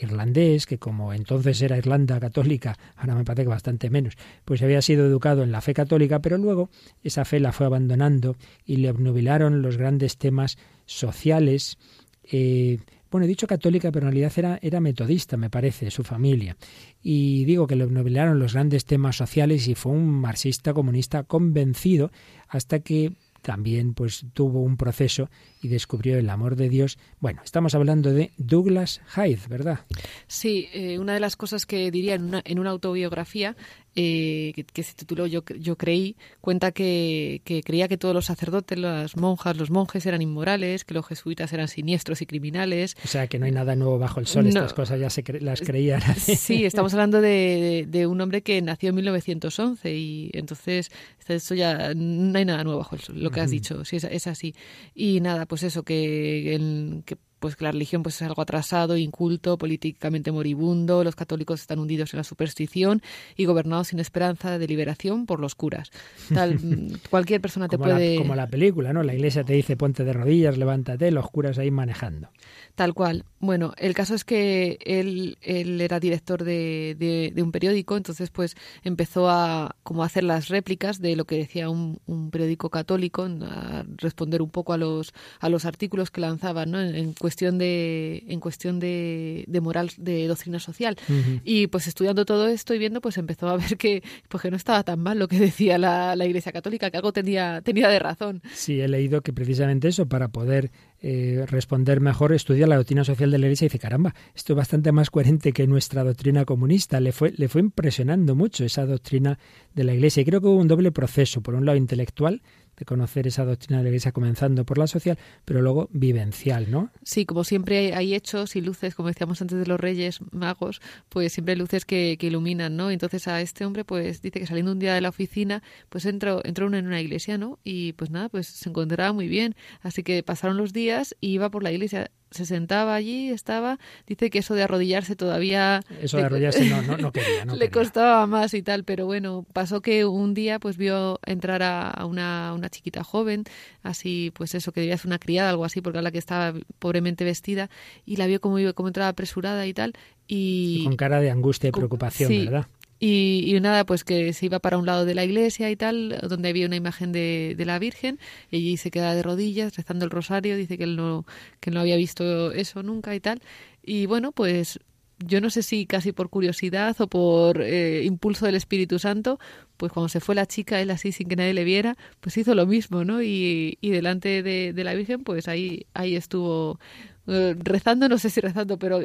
irlandés, 0.02 0.66
que 0.66 0.78
como 0.78 1.14
entonces 1.14 1.62
era 1.62 1.78
Irlanda 1.78 2.20
católica, 2.20 2.78
ahora 2.96 3.16
me 3.16 3.24
parece 3.24 3.44
que 3.44 3.50
bastante 3.50 3.90
menos, 3.90 4.16
pues 4.44 4.62
había 4.62 4.82
sido 4.82 5.06
educado 5.06 5.44
en 5.44 5.52
la 5.52 5.62
fe 5.62 5.74
católica, 5.74 6.20
pero 6.20 6.38
luego 6.38 6.70
esa 7.04 7.26
fe 7.26 7.40
la 7.40 7.52
fue 7.52 7.66
abandonando 7.66 8.36
y 8.66 8.78
le 8.78 8.90
obnubilaron 8.90 9.62
los 9.62 9.78
grandes 9.78 10.18
temas 10.18 10.58
sociales. 10.86 11.78
Eh, 12.24 12.80
bueno, 13.10 13.26
he 13.26 13.30
dicho 13.30 13.48
católica, 13.48 13.92
pero 13.92 14.08
en 14.08 14.12
realidad 14.12 14.34
era, 14.36 14.60
era 14.62 14.82
metodista, 14.82 15.38
me 15.38 15.50
parece, 15.50 15.90
su 15.90 16.04
familia. 16.04 16.58
Y 17.02 17.46
digo 17.46 17.68
que 17.68 17.76
le 17.76 17.86
obnubilaron 17.86 18.40
los 18.40 18.54
grandes 18.54 18.86
temas 18.86 19.16
sociales 19.16 19.68
y 19.68 19.76
fue 19.76 19.94
un 19.94 20.10
marxista 20.10 20.74
comunista 20.74 21.24
convencido 21.24 22.12
hasta 22.50 22.80
que 22.80 23.14
también 23.46 23.94
pues 23.94 24.26
tuvo 24.34 24.62
un 24.62 24.76
proceso 24.76 25.30
y 25.66 25.68
descubrió 25.68 26.18
el 26.20 26.30
amor 26.30 26.56
de 26.56 26.70
Dios. 26.70 26.98
Bueno, 27.20 27.42
estamos 27.44 27.74
hablando 27.74 28.14
de 28.14 28.32
Douglas 28.38 29.02
Hyde, 29.16 29.48
¿verdad? 29.50 29.80
Sí, 30.28 30.70
eh, 30.74 31.00
una 31.00 31.16
de 31.16 31.20
las 31.20 31.36
cosas 31.36 31.66
que 31.66 31.90
diría 31.90 32.14
en 32.14 32.26
una, 32.26 32.42
en 32.46 32.60
una 32.60 32.70
autobiografía 32.70 33.56
eh, 33.98 34.52
que, 34.74 34.84
se 34.84 34.94
tituló 34.94 35.26
Yo, 35.26 35.44
yo 35.58 35.78
creí, 35.78 36.18
cuenta 36.42 36.74
que, 36.74 37.42
creía 37.64 37.88
que 37.88 37.98
todos 37.98 38.14
los 38.14 38.26
sacerdotes, 38.26 38.78
las 38.78 39.16
monjas, 39.16 39.56
los 39.56 39.72
monjes 39.72 40.06
eran 40.06 40.22
inmorales, 40.22 40.84
que 40.84 40.94
los 40.94 41.08
jesuitas 41.08 41.54
eran 41.54 41.70
siniestros 41.70 42.22
y 42.22 42.26
criminales. 42.26 42.98
O 43.06 43.08
sea, 43.08 43.28
que 43.28 43.40
no 43.40 43.46
hay 43.46 43.54
nada 43.54 43.74
nuevo 43.76 43.98
bajo 43.98 44.20
el 44.20 44.28
sol, 44.28 44.48
estas 44.48 44.74
cosas 44.74 45.00
ya 45.00 45.10
se 45.10 45.24
las 45.40 45.62
creían. 45.62 46.02
Sí, 46.16 46.66
estamos 46.66 46.94
hablando 46.94 47.22
de, 47.22 47.86
de, 47.88 48.06
un 48.06 48.20
hombre 48.20 48.42
que 48.42 48.62
nació 48.62 48.90
en 48.90 48.96
1911 48.96 49.96
y 49.96 50.30
entonces 50.34 50.92
esto 51.28 51.56
ya 51.56 51.94
no 51.96 52.38
hay 52.38 52.46
nada 52.46 52.64
nuevo 52.64 52.80
bajo 52.80 52.96
el 52.96 53.02
sol, 53.02 53.22
lo 53.22 53.32
que 53.32 53.40
has 53.40 53.50
dicho, 53.50 53.86
sí, 53.86 53.96
es, 53.96 54.04
es 54.04 54.28
así. 54.28 54.54
Y 54.94 55.22
nada, 55.22 55.46
pues 55.46 55.55
eso, 55.64 55.84
que, 55.84 57.02
que 57.06 57.18
pues 57.40 57.56
que 57.56 57.64
la 57.64 57.72
religión 57.72 58.02
pues 58.02 58.16
es 58.16 58.22
algo 58.24 58.42
atrasado, 58.42 58.98
inculto, 58.98 59.58
políticamente 59.58 60.32
moribundo, 60.32 61.04
los 61.04 61.16
católicos 61.16 61.62
están 61.62 61.78
hundidos 61.78 62.14
en 62.14 62.18
la 62.18 62.24
superstición 62.24 63.04
y 63.36 63.46
gobernados 63.46 63.90
sin 63.90 64.00
esperanza 64.00 64.58
de 64.58 64.68
liberación 64.68 65.28
por 65.28 65.40
los 65.40 65.54
curas. 65.54 65.92
Tal, 66.34 66.56
mm, 66.60 66.94
cualquier 67.10 67.42
persona 67.42 67.68
te 67.68 67.78
puede... 67.78 68.16
como 68.18 68.34
la 68.34 68.48
película, 68.48 68.94
¿no? 68.94 69.04
La 69.04 69.14
iglesia 69.14 69.44
te 69.44 69.54
dice 69.54 69.78
ponte 69.78 70.04
de 70.04 70.14
rodillas, 70.14 70.58
levántate, 70.58 71.12
los 71.12 71.30
curas 71.30 71.60
ahí 71.60 71.70
manejando. 71.70 72.30
Tal 72.76 72.94
cual. 72.94 73.24
Bueno, 73.40 73.74
el 73.78 73.94
caso 73.94 74.16
es 74.16 74.26
que 74.26 74.78
él, 74.86 75.38
él 75.42 75.80
era 75.80 76.00
director 76.00 76.44
de, 76.44 76.96
de, 77.34 77.42
un 77.42 77.52
periódico, 77.52 77.96
entonces 77.96 78.30
pues 78.32 78.56
empezó 78.84 79.30
a 79.30 79.76
como 79.84 80.04
a 80.04 80.08
hacer 80.08 80.24
las 80.24 80.50
réplicas 80.50 81.00
de 81.00 81.16
lo 81.16 81.26
que 81.26 81.38
decía 81.38 81.70
un, 81.70 82.00
un 82.06 82.32
periódico 82.32 82.70
católico, 82.70 83.24
a 83.24 83.86
responder 83.98 84.42
un 84.42 84.50
poco 84.50 84.74
a 84.74 84.78
los, 84.78 85.14
a 85.40 85.48
los 85.48 85.64
artículos 85.66 86.12
que 86.12 86.22
lanzaban 86.22 86.72
¿no? 86.72 86.82
en, 86.82 87.14
cuestión 87.14 87.58
de 87.58 88.24
en 88.28 88.40
cuestión 88.40 88.80
de, 88.80 89.46
de 89.48 89.62
moral, 89.62 89.92
de 89.98 90.28
doctrina 90.28 90.60
social. 90.60 90.98
Y 91.44 91.68
pues 91.68 91.88
estudiando 91.88 92.26
todo 92.26 92.48
esto 92.48 92.74
y 92.74 92.80
viendo, 92.80 93.00
pues 93.00 93.18
empezó 93.18 93.48
a 93.48 93.58
ver 93.58 93.78
que, 93.78 94.04
pues, 94.28 94.42
que 94.42 94.52
no 94.52 94.58
estaba 94.58 94.84
tan 94.84 95.00
mal 95.00 95.20
lo 95.20 95.28
que 95.28 95.40
decía 95.40 95.78
la, 95.78 96.16
la 96.16 96.26
Iglesia 96.26 96.52
Católica, 96.52 96.92
que 96.92 96.98
algo 96.98 97.14
tenía, 97.14 97.62
tenía 97.62 97.88
de 97.88 98.00
razón. 98.00 98.42
Sí, 98.54 98.82
he 98.82 98.88
leído 98.88 99.22
que 99.22 99.32
precisamente 99.32 99.88
eso, 99.88 100.08
para 100.08 100.30
poder 100.30 100.72
eh, 101.08 101.46
responder 101.46 102.02
mejor, 102.02 102.34
estudia 102.34 102.66
la 102.66 102.78
doctrina 102.78 103.04
social 103.04 103.30
de 103.30 103.38
la 103.38 103.46
Iglesia 103.46 103.66
y 103.66 103.70
dice, 103.70 103.78
caramba, 103.78 104.16
esto 104.34 104.54
es 104.54 104.58
bastante 104.58 104.92
más 104.92 105.12
coherente 105.12 105.54
que 105.54 105.68
nuestra 105.68 106.04
doctrina 106.04 106.46
comunista. 106.46 107.00
Le 107.00 107.12
fue, 107.12 107.32
le 107.38 107.48
fue 107.48 107.62
impresionando 107.62 108.34
mucho 108.34 108.66
esa 108.66 108.88
doctrina 108.88 109.38
de 109.76 109.84
la 109.84 109.94
Iglesia. 109.94 110.22
Y 110.22 110.26
creo 110.26 110.42
que 110.42 110.48
hubo 110.48 110.60
un 110.60 110.68
doble 110.68 110.92
proceso, 110.92 111.42
por 111.42 111.54
un 111.54 111.64
lado 111.64 111.78
intelectual, 111.78 112.42
de 112.78 112.86
conocer 112.86 113.28
esa 113.28 113.46
doctrina 113.46 113.78
de 113.78 113.84
la 113.84 113.90
Iglesia 113.90 114.12
comenzando 114.12 114.66
por 114.66 114.78
la 114.78 114.88
social, 114.88 115.18
pero 115.46 115.62
luego 115.62 115.90
vivencial, 115.92 116.70
¿no? 116.70 116.92
Sí, 117.04 117.26
como 117.26 117.44
siempre 117.44 117.96
hay 117.96 118.14
hechos 118.14 118.56
y 118.56 118.62
luces, 118.62 118.96
como 118.96 119.10
decíamos 119.10 119.42
antes 119.42 119.58
de 119.58 119.66
los 119.66 119.80
reyes 119.80 120.20
magos, 120.32 120.82
pues 121.10 121.34
siempre 121.34 121.54
hay 121.54 121.60
luces 121.60 121.86
que, 121.86 122.18
que 122.20 122.28
iluminan, 122.28 122.76
¿no? 122.76 122.92
Entonces 122.92 123.28
a 123.28 123.42
este 123.42 123.66
hombre, 123.66 123.86
pues 123.86 124.22
dice 124.22 124.40
que 124.40 124.46
saliendo 124.46 124.72
un 124.72 124.80
día 124.80 124.94
de 124.94 125.02
la 125.02 125.10
oficina, 125.10 125.64
pues 125.90 126.06
entró, 126.06 126.42
entró 126.44 126.68
en 126.68 126.86
una 126.86 127.02
iglesia, 127.02 127.38
¿no? 127.38 127.60
Y 127.64 127.94
pues 127.94 128.12
nada, 128.12 128.30
pues 128.30 128.48
se 128.48 128.70
encontraba 128.70 129.14
muy 129.14 129.28
bien. 129.28 129.56
Así 129.82 130.04
que 130.04 130.24
pasaron 130.24 130.58
los 130.58 130.74
días 130.74 131.16
y 131.22 131.30
iba 131.30 131.50
por 131.50 131.64
la 131.64 131.72
iglesia 131.72 132.12
se 132.36 132.46
sentaba 132.46 132.96
allí, 132.96 133.30
estaba, 133.30 133.80
dice 134.06 134.30
que 134.30 134.40
eso 134.40 134.54
de 134.54 134.64
arrodillarse 134.64 135.16
todavía... 135.16 135.82
Eso 136.02 136.18
de 136.18 136.24
arrodillarse 136.24 136.66
no, 136.66 136.98
no, 136.98 137.12
quería, 137.14 137.46
le 137.46 137.70
costaba 137.72 138.28
más 138.28 138.54
y 138.54 138.62
tal, 138.62 138.84
pero 138.84 139.06
bueno, 139.06 139.46
pasó 139.54 139.82
que 139.82 140.06
un 140.06 140.34
día 140.34 140.60
pues 140.60 140.78
vio 140.78 141.20
entrar 141.26 141.64
a 141.64 142.06
una, 142.06 142.54
una 142.54 142.70
chiquita 142.70 143.04
joven, 143.04 143.44
así 143.84 144.32
pues 144.36 144.56
eso, 144.56 144.72
que 144.72 144.82
debía 144.82 144.98
ser 144.98 145.08
una 145.08 145.20
criada, 145.20 145.50
algo 145.50 145.66
así, 145.66 145.82
porque 145.82 145.98
era 145.98 146.04
la 146.04 146.12
que 146.12 146.18
estaba 146.18 146.54
pobremente 146.80 147.24
vestida, 147.24 147.70
y 148.06 148.18
la 148.18 148.28
vio 148.28 148.42
como, 148.42 148.58
como 148.74 148.90
entraba 148.90 149.10
apresurada 149.10 149.66
y 149.66 149.74
tal, 149.74 149.94
y... 150.28 150.84
con 150.84 150.96
cara 150.96 151.20
de 151.20 151.30
angustia 151.30 151.70
y 151.70 151.72
preocupación, 151.72 152.46
¿verdad? 152.46 152.68
Y, 153.00 153.58
nada, 153.62 153.86
pues 153.86 154.04
que 154.04 154.32
se 154.34 154.46
iba 154.46 154.60
para 154.60 154.78
un 154.78 154.86
lado 154.86 155.06
de 155.06 155.16
la 155.16 155.26
iglesia 155.26 155.70
y 155.70 155.76
tal, 155.76 156.18
donde 156.30 156.50
había 156.50 156.66
una 156.66 156.78
imagen 156.78 157.12
de, 157.12 157.54
de, 157.58 157.66
la 157.66 157.78
Virgen, 157.78 158.20
y 158.52 158.58
allí 158.58 158.78
se 158.78 158.90
queda 158.90 159.14
de 159.14 159.22
rodillas 159.22 159.76
rezando 159.76 160.06
el 160.06 160.12
rosario, 160.12 160.56
dice 160.56 160.78
que 160.78 160.86
él 160.86 160.96
no, 160.96 161.26
que 161.60 161.72
no 161.72 161.82
había 161.82 161.98
visto 161.98 162.52
eso 162.52 162.84
nunca 162.84 163.14
y 163.14 163.20
tal. 163.20 163.42
Y 163.84 164.06
bueno, 164.06 164.32
pues 164.32 164.80
yo 165.20 165.42
no 165.42 165.50
sé 165.50 165.64
si 165.64 165.86
casi 165.86 166.12
por 166.12 166.30
curiosidad 166.30 166.96
o 167.00 167.08
por 167.08 167.62
eh, 167.62 168.04
impulso 168.04 168.46
del 168.46 168.56
Espíritu 168.56 169.00
Santo, 169.00 169.40
pues 169.78 169.92
cuando 169.92 170.10
se 170.10 170.20
fue 170.20 170.36
la 170.36 170.46
chica, 170.46 170.82
él 170.82 170.92
así 170.92 171.12
sin 171.12 171.28
que 171.28 171.36
nadie 171.36 171.54
le 171.54 171.64
viera, 171.64 171.98
pues 172.20 172.38
hizo 172.38 172.56
lo 172.56 172.66
mismo, 172.66 173.06
¿no? 173.06 173.22
Y, 173.22 173.78
y 173.82 173.90
delante 173.92 174.44
de, 174.44 174.74
de, 174.74 174.84
la 174.84 174.94
Virgen, 174.94 175.24
pues 175.24 175.48
ahí, 175.48 175.86
ahí 175.94 176.16
estuvo 176.16 176.80
rezando, 177.28 178.08
no 178.08 178.18
sé 178.18 178.30
si 178.30 178.40
rezando, 178.40 178.78
pero 178.78 179.00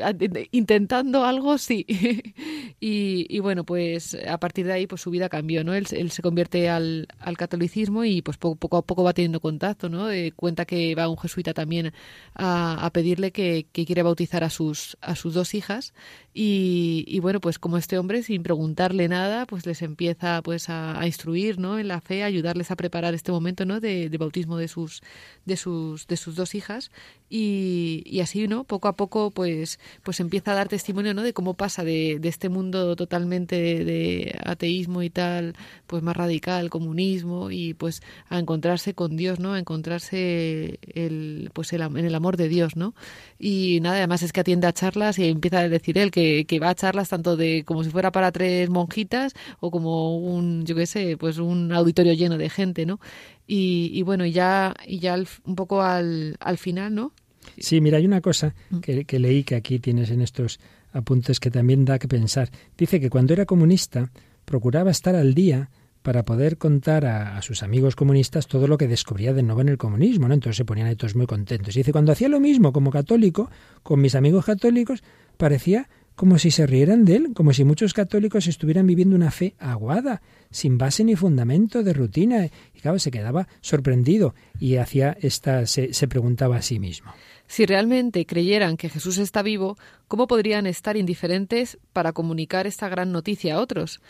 intentando 0.50 1.24
algo, 1.24 1.56
sí. 1.58 1.86
y, 2.80 3.38
bueno, 3.40 3.64
pues 3.64 4.16
a 4.28 4.38
partir 4.38 4.66
de 4.66 4.72
ahí 4.72 4.86
pues 4.86 5.00
su 5.00 5.10
vida 5.10 5.28
cambió, 5.28 5.64
¿no? 5.64 5.74
Él, 5.74 5.86
se 5.86 6.22
convierte 6.22 6.68
al, 6.68 7.08
al, 7.18 7.36
catolicismo 7.36 8.04
y 8.04 8.22
pues 8.22 8.36
poco, 8.36 8.76
a 8.76 8.82
poco 8.82 9.02
va 9.02 9.14
teniendo 9.14 9.40
contacto, 9.40 9.88
¿no? 9.88 10.08
cuenta 10.36 10.64
que 10.64 10.94
va 10.94 11.08
un 11.08 11.16
jesuita 11.18 11.54
también 11.54 11.92
a, 12.34 12.84
a 12.84 12.90
pedirle 12.90 13.32
que, 13.32 13.66
que, 13.72 13.86
quiere 13.86 14.02
bautizar 14.02 14.44
a 14.44 14.50
sus, 14.50 14.96
a 15.00 15.16
sus 15.16 15.34
dos 15.34 15.54
hijas 15.54 15.94
y, 16.32 17.04
y, 17.08 17.18
bueno, 17.18 17.40
pues 17.40 17.58
como 17.58 17.76
este 17.76 17.98
hombre, 17.98 18.22
sin 18.22 18.44
preguntarle 18.44 19.08
nada, 19.08 19.46
pues 19.46 19.66
les 19.66 19.82
empieza 19.82 20.40
pues 20.42 20.68
a, 20.68 21.00
instruir, 21.04 21.58
¿no? 21.58 21.78
En 21.80 21.88
la 21.88 22.00
fe, 22.00 22.22
a 22.22 22.26
ayudarles 22.26 22.70
a 22.70 22.76
preparar 22.76 23.14
este 23.14 23.32
momento, 23.32 23.64
¿no? 23.64 23.80
De, 23.80 24.08
bautismo 24.16 24.56
de 24.56 24.68
sus, 24.68 25.02
de 25.44 25.56
sus, 25.56 26.06
de 26.06 26.16
sus 26.16 26.36
dos 26.36 26.54
hijas 26.54 26.92
y, 27.28 28.04
y 28.06 28.20
así, 28.20 28.46
¿no? 28.46 28.62
Poco 28.62 28.86
a 28.86 28.94
poco, 28.94 29.32
pues, 29.32 29.80
pues 30.04 30.20
empieza 30.20 30.52
a 30.52 30.54
dar 30.54 30.68
testimonio, 30.68 31.14
¿no? 31.14 31.22
De 31.22 31.32
cómo 31.32 31.54
pasa 31.54 31.82
de, 31.82 32.18
de 32.20 32.28
este 32.28 32.48
mundo 32.48 32.94
totalmente 32.94 33.56
de, 33.84 34.38
ateísmo 34.44 35.02
y 35.02 35.10
tal, 35.10 35.54
pues 35.88 36.02
más 36.04 36.16
radical, 36.16 36.70
comunismo, 36.70 37.50
y 37.50 37.74
pues 37.74 38.02
a 38.28 38.38
encontrarse 38.38 38.94
con 38.94 39.16
Dios, 39.16 39.40
¿no? 39.40 39.54
A 39.54 39.58
encontrarse 39.58 40.78
el, 40.94 41.50
pues 41.54 41.72
el, 41.72 41.82
en 41.82 42.04
el 42.04 42.14
amor 42.14 42.36
de 42.36 42.48
Dios, 42.48 42.76
¿no? 42.76 42.94
Y 43.38 43.80
nada, 43.80 43.96
además 43.96 44.22
es 44.22 44.32
que 44.32 44.40
atiende 44.40 44.68
a 44.68 44.72
charlas 44.72 45.18
y 45.18 45.28
empieza 45.28 45.60
a 45.60 45.68
decir 45.68 45.98
él 45.98 46.12
que, 46.12 46.19
que 46.48 46.60
va 46.60 46.70
a 46.70 46.74
charlas 46.74 47.08
tanto 47.08 47.36
de 47.36 47.64
como 47.64 47.84
si 47.84 47.90
fuera 47.90 48.12
para 48.12 48.32
tres 48.32 48.68
monjitas 48.70 49.32
o 49.60 49.70
como 49.70 50.16
un, 50.18 50.64
yo 50.64 50.74
qué 50.74 50.86
sé, 50.86 51.16
pues 51.16 51.38
un 51.38 51.72
auditorio 51.72 52.12
lleno 52.12 52.38
de 52.38 52.50
gente, 52.50 52.86
¿no? 52.86 53.00
Y, 53.46 53.90
y 53.92 54.02
bueno, 54.02 54.24
y 54.24 54.32
ya, 54.32 54.74
y 54.86 54.98
ya 54.98 55.16
un 55.44 55.54
poco 55.56 55.82
al, 55.82 56.36
al 56.40 56.58
final, 56.58 56.94
¿no? 56.94 57.12
Sí, 57.58 57.80
mira, 57.80 57.98
hay 57.98 58.06
una 58.06 58.20
cosa 58.20 58.54
mm. 58.70 58.78
que, 58.80 59.04
que 59.04 59.18
leí 59.18 59.44
que 59.44 59.56
aquí 59.56 59.78
tienes 59.78 60.10
en 60.10 60.20
estos 60.20 60.60
apuntes 60.92 61.40
que 61.40 61.50
también 61.50 61.84
da 61.84 61.98
que 61.98 62.08
pensar. 62.08 62.50
Dice 62.76 63.00
que 63.00 63.10
cuando 63.10 63.32
era 63.32 63.46
comunista 63.46 64.10
procuraba 64.44 64.90
estar 64.90 65.14
al 65.14 65.34
día 65.34 65.70
para 66.02 66.24
poder 66.24 66.56
contar 66.56 67.04
a, 67.04 67.40
sus 67.42 67.62
amigos 67.62 67.94
comunistas 67.94 68.46
todo 68.46 68.66
lo 68.66 68.78
que 68.78 68.88
descubría 68.88 69.34
de 69.34 69.42
nuevo 69.42 69.60
en 69.60 69.68
el 69.68 69.78
comunismo, 69.78 70.28
¿no? 70.28 70.34
Entonces 70.34 70.56
se 70.56 70.64
ponían 70.64 70.86
ahí 70.86 70.96
todos 70.96 71.14
muy 71.14 71.26
contentos. 71.26 71.76
Y 71.76 71.80
dice, 71.80 71.92
cuando 71.92 72.12
hacía 72.12 72.28
lo 72.28 72.40
mismo 72.40 72.72
como 72.72 72.90
católico, 72.90 73.50
con 73.82 74.00
mis 74.00 74.14
amigos 74.14 74.46
católicos, 74.46 75.02
parecía 75.36 75.88
como 76.20 76.38
si 76.38 76.50
se 76.50 76.66
rieran 76.66 77.06
de 77.06 77.16
él, 77.16 77.28
como 77.32 77.54
si 77.54 77.64
muchos 77.64 77.94
católicos 77.94 78.46
estuvieran 78.46 78.86
viviendo 78.86 79.16
una 79.16 79.30
fe 79.30 79.54
aguada, 79.58 80.20
sin 80.50 80.76
base 80.76 81.02
ni 81.02 81.16
fundamento, 81.16 81.82
de 81.82 81.94
rutina. 81.94 82.44
Y 82.74 82.80
claro, 82.82 82.98
se 82.98 83.10
quedaba 83.10 83.48
sorprendido 83.62 84.34
y 84.58 84.76
hacía 84.76 85.16
esta, 85.22 85.64
se, 85.64 85.94
se 85.94 86.08
preguntaba 86.08 86.58
a 86.58 86.62
sí 86.62 86.78
mismo. 86.78 87.10
Si 87.46 87.64
realmente 87.64 88.26
creyeran 88.26 88.76
que 88.76 88.90
Jesús 88.90 89.16
está 89.16 89.40
vivo, 89.40 89.78
¿cómo 90.08 90.26
podrían 90.26 90.66
estar 90.66 90.98
indiferentes 90.98 91.78
para 91.94 92.12
comunicar 92.12 92.66
esta 92.66 92.90
gran 92.90 93.12
noticia 93.12 93.54
a 93.54 93.60
otros? 93.60 94.02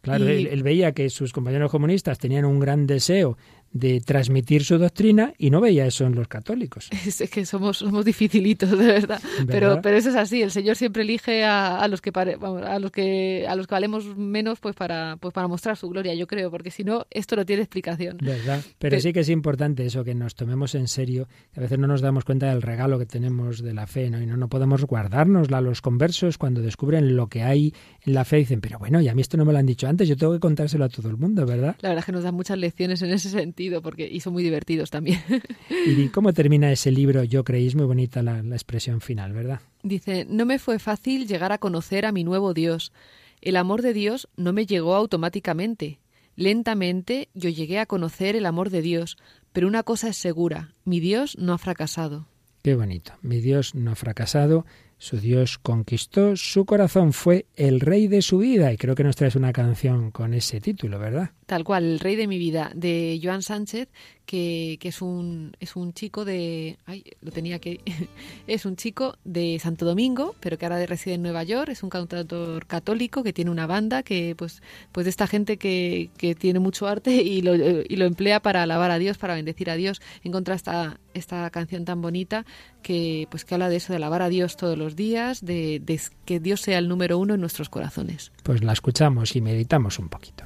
Claro, 0.00 0.28
él, 0.28 0.62
veía 0.62 0.92
que 0.92 1.10
sus 1.10 1.32
compañeros 1.32 1.72
comunistas 1.72 2.20
tenían 2.20 2.44
un 2.44 2.60
gran 2.60 2.86
deseo 2.86 3.36
de 3.72 4.00
transmitir 4.00 4.64
su 4.64 4.78
doctrina 4.78 5.34
y 5.38 5.50
no 5.50 5.60
veía 5.60 5.86
eso 5.86 6.06
en 6.06 6.14
los 6.14 6.28
católicos. 6.28 6.90
Es 7.18 7.30
que 7.30 7.46
somos, 7.46 7.78
somos 7.78 8.04
dificilitos, 8.04 8.70
de 8.70 8.86
verdad. 8.86 9.20
Pero, 9.46 9.80
pero 9.82 9.96
eso 9.96 10.10
es 10.10 10.16
así, 10.16 10.42
el 10.42 10.50
Señor 10.50 10.76
siempre 10.76 11.02
elige 11.02 11.44
a, 11.44 11.86
los 11.88 12.00
que 12.00 12.12
a 12.14 12.78
los 12.78 12.90
que 12.90 13.46
a 13.48 13.54
los 13.56 13.66
que 13.66 13.74
valemos 13.74 14.16
menos 14.16 14.60
pues 14.60 14.76
para 14.76 15.16
pues 15.16 15.34
para 15.34 15.48
mostrar 15.48 15.76
su 15.76 15.88
gloria, 15.88 16.14
yo 16.14 16.26
creo, 16.26 16.50
porque 16.50 16.70
si 16.70 16.84
no 16.84 17.06
esto 17.10 17.36
no 17.36 17.44
tiene 17.44 17.62
explicación. 17.62 18.18
¿Verdad? 18.22 18.62
Pero, 18.78 19.00
sí 19.00 19.12
que 19.12 19.20
es 19.20 19.28
importante 19.28 19.84
eso 19.86 20.04
que 20.04 20.14
nos 20.14 20.34
tomemos 20.34 20.74
en 20.74 20.86
serio, 20.86 21.28
a 21.56 21.60
veces 21.60 21.78
no 21.78 21.86
nos 21.86 22.00
damos 22.00 22.24
cuenta 22.24 22.48
del 22.48 22.62
regalo 22.62 22.98
que 22.98 23.06
tenemos 23.06 23.62
de 23.62 23.74
la 23.74 23.86
fe, 23.86 24.10
¿no? 24.10 24.20
Y 24.20 24.26
no, 24.26 24.36
no 24.36 24.48
podemos 24.48 24.84
guardárnosla 24.84 25.60
los 25.60 25.80
conversos 25.80 26.38
cuando 26.38 26.60
descubren 26.60 27.16
lo 27.16 27.28
que 27.28 27.42
hay 27.42 27.72
en 28.04 28.14
la 28.14 28.24
fe 28.24 28.36
dicen, 28.36 28.60
pero 28.60 28.78
bueno, 28.78 29.00
y 29.00 29.08
a 29.08 29.14
mí 29.14 29.20
esto 29.20 29.36
no 29.36 29.44
me 29.44 29.52
lo 29.52 29.58
han 29.58 29.66
dicho 29.66 29.86
antes, 29.86 30.08
yo 30.08 30.16
tengo 30.16 30.32
que 30.32 30.40
contárselo 30.40 30.84
a 30.84 30.88
todo 30.88 31.08
el 31.08 31.16
mundo, 31.16 31.44
¿verdad? 31.46 31.76
La 31.80 31.90
verdad 31.90 32.00
es 32.00 32.04
que 32.06 32.12
nos 32.12 32.24
dan 32.24 32.34
muchas 32.34 32.58
lecciones 32.58 33.02
en 33.02 33.10
ese 33.10 33.28
sentido 33.28 33.57
porque 33.82 34.08
y 34.08 34.20
son 34.20 34.32
muy 34.32 34.42
divertidos 34.42 34.90
también. 34.90 35.20
¿Y 35.86 36.08
cómo 36.08 36.32
termina 36.32 36.72
ese 36.72 36.90
libro? 36.90 37.24
Yo 37.24 37.44
creéis 37.44 37.74
muy 37.74 37.86
bonita 37.86 38.22
la, 38.22 38.42
la 38.42 38.54
expresión 38.54 39.00
final, 39.00 39.32
¿verdad? 39.32 39.60
Dice, 39.82 40.26
no 40.28 40.46
me 40.46 40.58
fue 40.58 40.78
fácil 40.78 41.26
llegar 41.26 41.52
a 41.52 41.58
conocer 41.58 42.06
a 42.06 42.12
mi 42.12 42.24
nuevo 42.24 42.54
Dios. 42.54 42.92
El 43.40 43.56
amor 43.56 43.82
de 43.82 43.92
Dios 43.92 44.28
no 44.36 44.52
me 44.52 44.66
llegó 44.66 44.94
automáticamente. 44.94 46.00
Lentamente 46.36 47.28
yo 47.34 47.50
llegué 47.50 47.80
a 47.80 47.86
conocer 47.86 48.36
el 48.36 48.46
amor 48.46 48.70
de 48.70 48.82
Dios, 48.82 49.16
pero 49.52 49.66
una 49.66 49.82
cosa 49.82 50.08
es 50.08 50.16
segura, 50.16 50.72
mi 50.84 51.00
Dios 51.00 51.36
no 51.36 51.52
ha 51.52 51.58
fracasado. 51.58 52.28
Qué 52.62 52.74
bonito, 52.74 53.12
mi 53.22 53.40
Dios 53.40 53.74
no 53.74 53.90
ha 53.90 53.96
fracasado 53.96 54.64
su 54.98 55.18
Dios 55.18 55.58
conquistó 55.58 56.36
su 56.36 56.64
corazón, 56.64 57.12
fue 57.12 57.46
el 57.56 57.80
rey 57.80 58.08
de 58.08 58.20
su 58.20 58.38
vida. 58.38 58.72
Y 58.72 58.76
creo 58.76 58.94
que 58.94 59.04
nos 59.04 59.16
traes 59.16 59.36
una 59.36 59.52
canción 59.52 60.10
con 60.10 60.34
ese 60.34 60.60
título, 60.60 60.98
¿verdad? 60.98 61.30
Tal 61.46 61.64
cual, 61.64 61.84
El 61.84 62.00
rey 62.00 62.16
de 62.16 62.26
mi 62.26 62.38
vida, 62.38 62.72
de 62.74 63.18
Joan 63.22 63.42
Sánchez, 63.42 63.88
que, 64.28 64.76
que 64.78 64.88
es, 64.88 65.00
un, 65.00 65.56
es 65.58 65.74
un 65.74 65.94
chico 65.94 66.26
de... 66.26 66.76
Ay, 66.84 67.02
lo 67.22 67.32
tenía 67.32 67.60
que... 67.60 67.80
es 68.46 68.66
un 68.66 68.76
chico 68.76 69.16
de 69.24 69.58
Santo 69.58 69.86
Domingo, 69.86 70.34
pero 70.38 70.58
que 70.58 70.66
ahora 70.66 70.84
reside 70.84 71.14
en 71.14 71.22
Nueva 71.22 71.44
York. 71.44 71.70
Es 71.70 71.82
un 71.82 71.88
cantautor 71.88 72.66
católico 72.66 73.22
que 73.22 73.32
tiene 73.32 73.50
una 73.50 73.66
banda 73.66 74.02
que, 74.02 74.34
pues, 74.36 74.62
pues 74.92 75.06
de 75.06 75.10
esta 75.10 75.26
gente 75.26 75.56
que, 75.56 76.10
que 76.18 76.34
tiene 76.34 76.58
mucho 76.58 76.86
arte 76.86 77.14
y 77.14 77.40
lo, 77.40 77.54
y 77.54 77.96
lo 77.96 78.04
emplea 78.04 78.40
para 78.40 78.64
alabar 78.64 78.90
a 78.90 78.98
Dios, 78.98 79.16
para 79.16 79.34
bendecir 79.34 79.70
a 79.70 79.76
Dios. 79.76 80.02
Encontra 80.22 80.54
esta, 80.54 81.00
esta 81.14 81.48
canción 81.48 81.86
tan 81.86 82.02
bonita 82.02 82.44
que, 82.82 83.28
pues, 83.30 83.46
que 83.46 83.54
habla 83.54 83.70
de 83.70 83.76
eso, 83.76 83.94
de 83.94 83.96
alabar 83.96 84.20
a 84.20 84.28
Dios 84.28 84.58
todos 84.58 84.76
los 84.76 84.94
días, 84.94 85.42
de, 85.42 85.80
de 85.82 85.98
que 86.26 86.38
Dios 86.38 86.60
sea 86.60 86.76
el 86.76 86.88
número 86.88 87.16
uno 87.16 87.32
en 87.32 87.40
nuestros 87.40 87.70
corazones. 87.70 88.30
Pues 88.42 88.62
la 88.62 88.74
escuchamos 88.74 89.34
y 89.36 89.40
meditamos 89.40 89.98
un 89.98 90.10
poquito. 90.10 90.44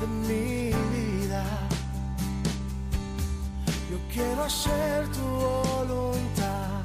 De 0.00 0.06
mi 0.06 0.72
vida. 0.94 1.44
Yo 3.90 3.98
quiero 4.12 4.44
hacer 4.44 5.08
tu 5.08 5.22
voluntad, 5.22 6.82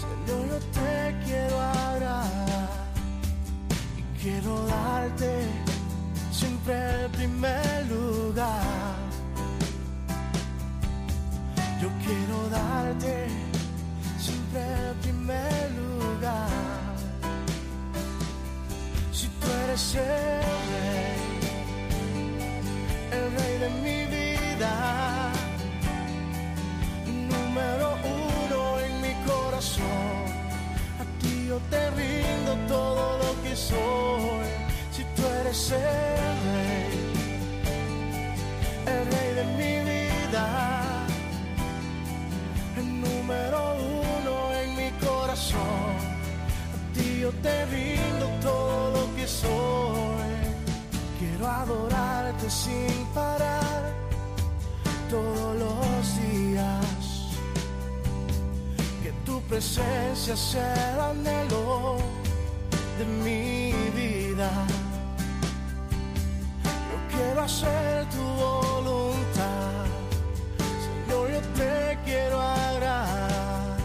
Señor, 0.00 0.46
yo 0.48 0.58
te 0.78 1.24
quiero 1.24 1.60
agradar 1.60 2.70
y 3.96 4.02
quiero 4.22 4.66
darte 4.66 5.46
siempre 6.30 7.04
el 7.04 7.10
primer 7.10 7.86
lugar. 7.86 8.96
Yo 11.80 11.88
quiero 12.04 12.48
darte 12.50 13.28
siempre 14.18 14.60
el 14.60 14.94
primer 14.96 15.70
lugar. 15.72 16.48
Si 19.12 19.26
tú 19.28 19.46
eres 19.64 19.94
el 19.94 20.02
rey 20.02 21.21
el 23.12 23.24
rey 23.36 23.58
de 23.58 23.70
mi 23.84 23.98
vida, 24.16 24.72
número 27.32 27.88
uno 28.04 28.80
en 28.80 28.92
mi 29.04 29.14
corazón. 29.30 30.16
A 31.02 31.04
ti 31.20 31.46
yo 31.48 31.58
te 31.70 31.90
rindo 31.90 32.52
todo 32.68 33.18
lo 33.22 33.42
que 33.42 33.54
soy, 33.54 34.46
si 34.94 35.02
tú 35.14 35.22
eres 35.40 35.70
el 35.72 36.34
rey, 36.48 36.94
el 38.94 39.02
rey 39.12 39.30
de 39.40 39.44
mi 39.58 39.74
vida, 39.90 40.46
el 42.80 42.88
número 43.00 43.60
uno 44.14 44.34
en 44.60 44.68
mi 44.80 44.90
corazón. 45.06 45.92
A 46.74 46.78
ti 46.94 47.20
yo 47.20 47.30
te 47.46 47.66
rindo 47.66 48.26
todo 48.40 48.92
lo 48.96 49.14
que 49.16 49.26
soy. 49.26 50.32
Quiero 51.18 51.46
sin 52.48 53.06
parar 53.14 53.92
todos 55.08 55.56
los 55.56 56.16
días. 56.20 57.28
Que 59.02 59.12
tu 59.24 59.40
presencia 59.42 60.36
sea 60.36 60.94
el 60.94 61.00
anhelo 61.00 61.98
de 62.98 63.04
mi 63.24 63.72
vida. 63.94 64.50
Yo 66.90 67.16
quiero 67.16 67.42
hacer 67.42 68.08
tu 68.10 68.22
voluntad. 68.22 69.84
Señor, 70.86 71.30
yo 71.30 71.40
te 71.58 71.98
quiero 72.04 72.40
agradar 72.40 73.76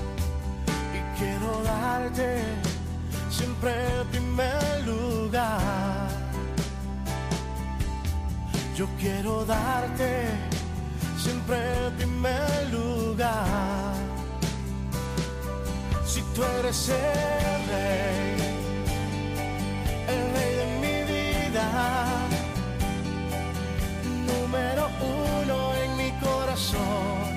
y 0.98 1.20
quiero 1.20 1.64
darte 1.64 2.58
darte 9.48 10.28
siempre 11.18 11.58
el 11.86 11.94
primer 11.94 12.72
lugar. 12.72 13.96
Si 16.06 16.22
tú 16.36 16.44
eres 16.60 16.90
el 16.90 17.60
rey, 17.74 18.36
el 20.14 20.22
rey 20.34 20.52
de 20.62 20.66
mi 20.84 20.98
vida, 21.12 22.06
número 24.28 24.90
uno 25.02 25.74
en 25.84 25.98
mi 25.98 26.12
corazón, 26.20 27.28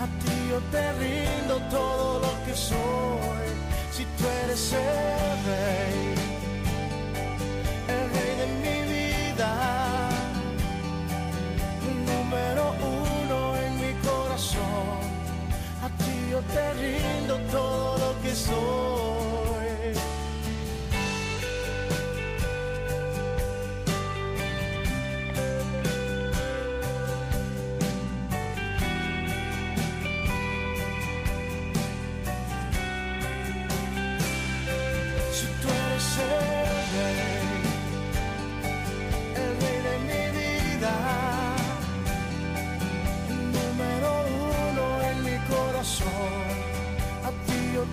a 0.00 0.06
ti 0.20 0.34
yo 0.50 0.58
te 0.72 0.92
rindo 0.94 1.60
todo 1.70 2.20
lo 2.20 2.44
que 2.44 2.54
soy. 2.56 3.46
Si 3.92 4.04
tú 4.04 4.24
eres 4.44 4.72
el 4.72 5.44
rey, 5.46 6.41
yo 16.32 16.40
te 16.40 16.72
rindo 16.72 17.38
todo 17.50 17.98
lo 17.98 18.22
que 18.22 18.34
soy. 18.34 19.11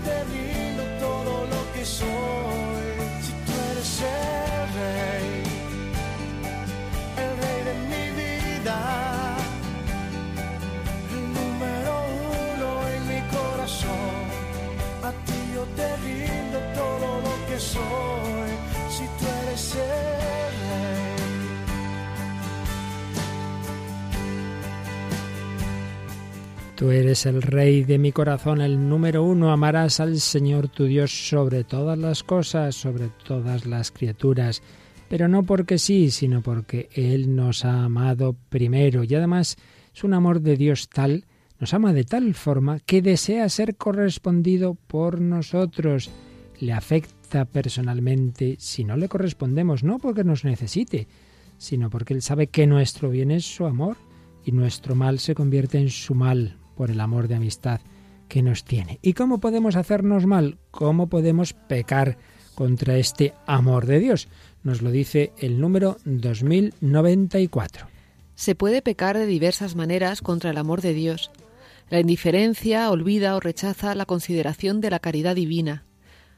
Te 0.04 0.24
rindo 0.26 0.84
todo 1.00 1.46
lo 1.48 1.74
que 1.74 1.86
soy. 1.86 2.79
Tú 26.80 26.92
eres 26.92 27.26
el 27.26 27.42
rey 27.42 27.84
de 27.84 27.98
mi 27.98 28.14
corazón, 28.14 28.62
el 28.62 28.88
número 28.88 29.22
uno. 29.26 29.52
Amarás 29.52 30.00
al 30.00 30.18
Señor 30.22 30.70
tu 30.70 30.86
Dios 30.86 31.28
sobre 31.28 31.66
todas 31.66 31.98
las 31.98 32.24
cosas, 32.24 32.74
sobre 32.74 33.10
todas 33.26 33.66
las 33.66 33.92
criaturas, 33.92 34.64
pero 35.10 35.28
no 35.28 35.44
porque 35.44 35.78
sí, 35.78 36.10
sino 36.10 36.42
porque 36.42 36.88
Él 36.94 37.36
nos 37.36 37.66
ha 37.66 37.84
amado 37.84 38.34
primero. 38.48 39.04
Y 39.04 39.14
además 39.14 39.58
es 39.94 40.06
un 40.06 40.14
amor 40.14 40.40
de 40.40 40.56
Dios 40.56 40.88
tal, 40.88 41.26
nos 41.60 41.74
ama 41.74 41.92
de 41.92 42.06
tal 42.06 42.34
forma 42.34 42.80
que 42.80 43.02
desea 43.02 43.50
ser 43.50 43.76
correspondido 43.76 44.76
por 44.76 45.20
nosotros. 45.20 46.10
Le 46.62 46.72
afecta 46.72 47.44
personalmente 47.44 48.56
si 48.58 48.86
no 48.86 48.96
le 48.96 49.10
correspondemos, 49.10 49.84
no 49.84 50.00
porque 50.00 50.24
nos 50.24 50.46
necesite, 50.46 51.10
sino 51.58 51.90
porque 51.90 52.14
Él 52.14 52.22
sabe 52.22 52.48
que 52.48 52.68
nuestro 52.68 53.10
bien 53.10 53.32
es 53.32 53.44
su 53.44 53.66
amor 53.66 53.98
y 54.46 54.54
nuestro 54.54 54.96
mal 54.96 55.20
se 55.20 55.36
convierte 55.36 55.78
en 55.78 55.90
su 55.90 56.16
mal 56.16 56.56
por 56.80 56.92
el 56.92 57.02
amor 57.02 57.28
de 57.28 57.36
amistad 57.36 57.82
que 58.30 58.42
nos 58.42 58.64
tiene. 58.64 59.00
¿Y 59.02 59.12
cómo 59.12 59.42
podemos 59.42 59.76
hacernos 59.76 60.26
mal? 60.26 60.60
¿Cómo 60.72 61.10
podemos 61.10 61.52
pecar 61.52 62.18
contra 62.56 62.96
este 62.96 63.34
amor 63.46 63.86
de 63.86 64.00
Dios? 64.00 64.30
Nos 64.64 64.82
lo 64.82 64.90
dice 64.90 65.34
el 65.40 65.60
número 65.60 65.98
2094. 66.06 67.86
Se 68.36 68.56
puede 68.56 68.82
pecar 68.82 69.18
de 69.18 69.26
diversas 69.26 69.76
maneras 69.76 70.22
contra 70.22 70.52
el 70.52 70.58
amor 70.58 70.82
de 70.82 70.94
Dios. 70.94 71.32
La 71.90 72.00
indiferencia 72.00 72.90
olvida 72.90 73.36
o 73.36 73.42
rechaza 73.42 73.94
la 73.94 74.06
consideración 74.06 74.80
de 74.80 74.92
la 74.92 75.00
caridad 75.00 75.36
divina. 75.36 75.84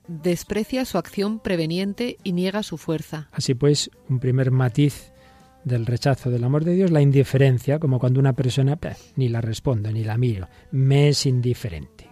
Desprecia 0.07 0.85
su 0.85 0.97
acción 0.97 1.39
preveniente 1.39 2.17
y 2.23 2.31
niega 2.31 2.63
su 2.63 2.79
fuerza. 2.79 3.29
Así 3.31 3.53
pues, 3.53 3.91
un 4.09 4.19
primer 4.19 4.49
matiz 4.49 5.10
del 5.63 5.85
rechazo 5.85 6.29
del 6.29 6.43
amor 6.43 6.65
de 6.65 6.75
Dios, 6.75 6.91
la 6.91 7.01
indiferencia, 7.01 7.79
como 7.79 7.99
cuando 7.99 8.19
una 8.19 8.33
persona 8.33 8.75
"Peh, 8.75 8.95
ni 9.15 9.29
la 9.29 9.41
respondo, 9.41 9.91
ni 9.91 10.03
la 10.03 10.17
miro, 10.17 10.47
me 10.71 11.09
es 11.09 11.25
indiferente. 11.25 12.09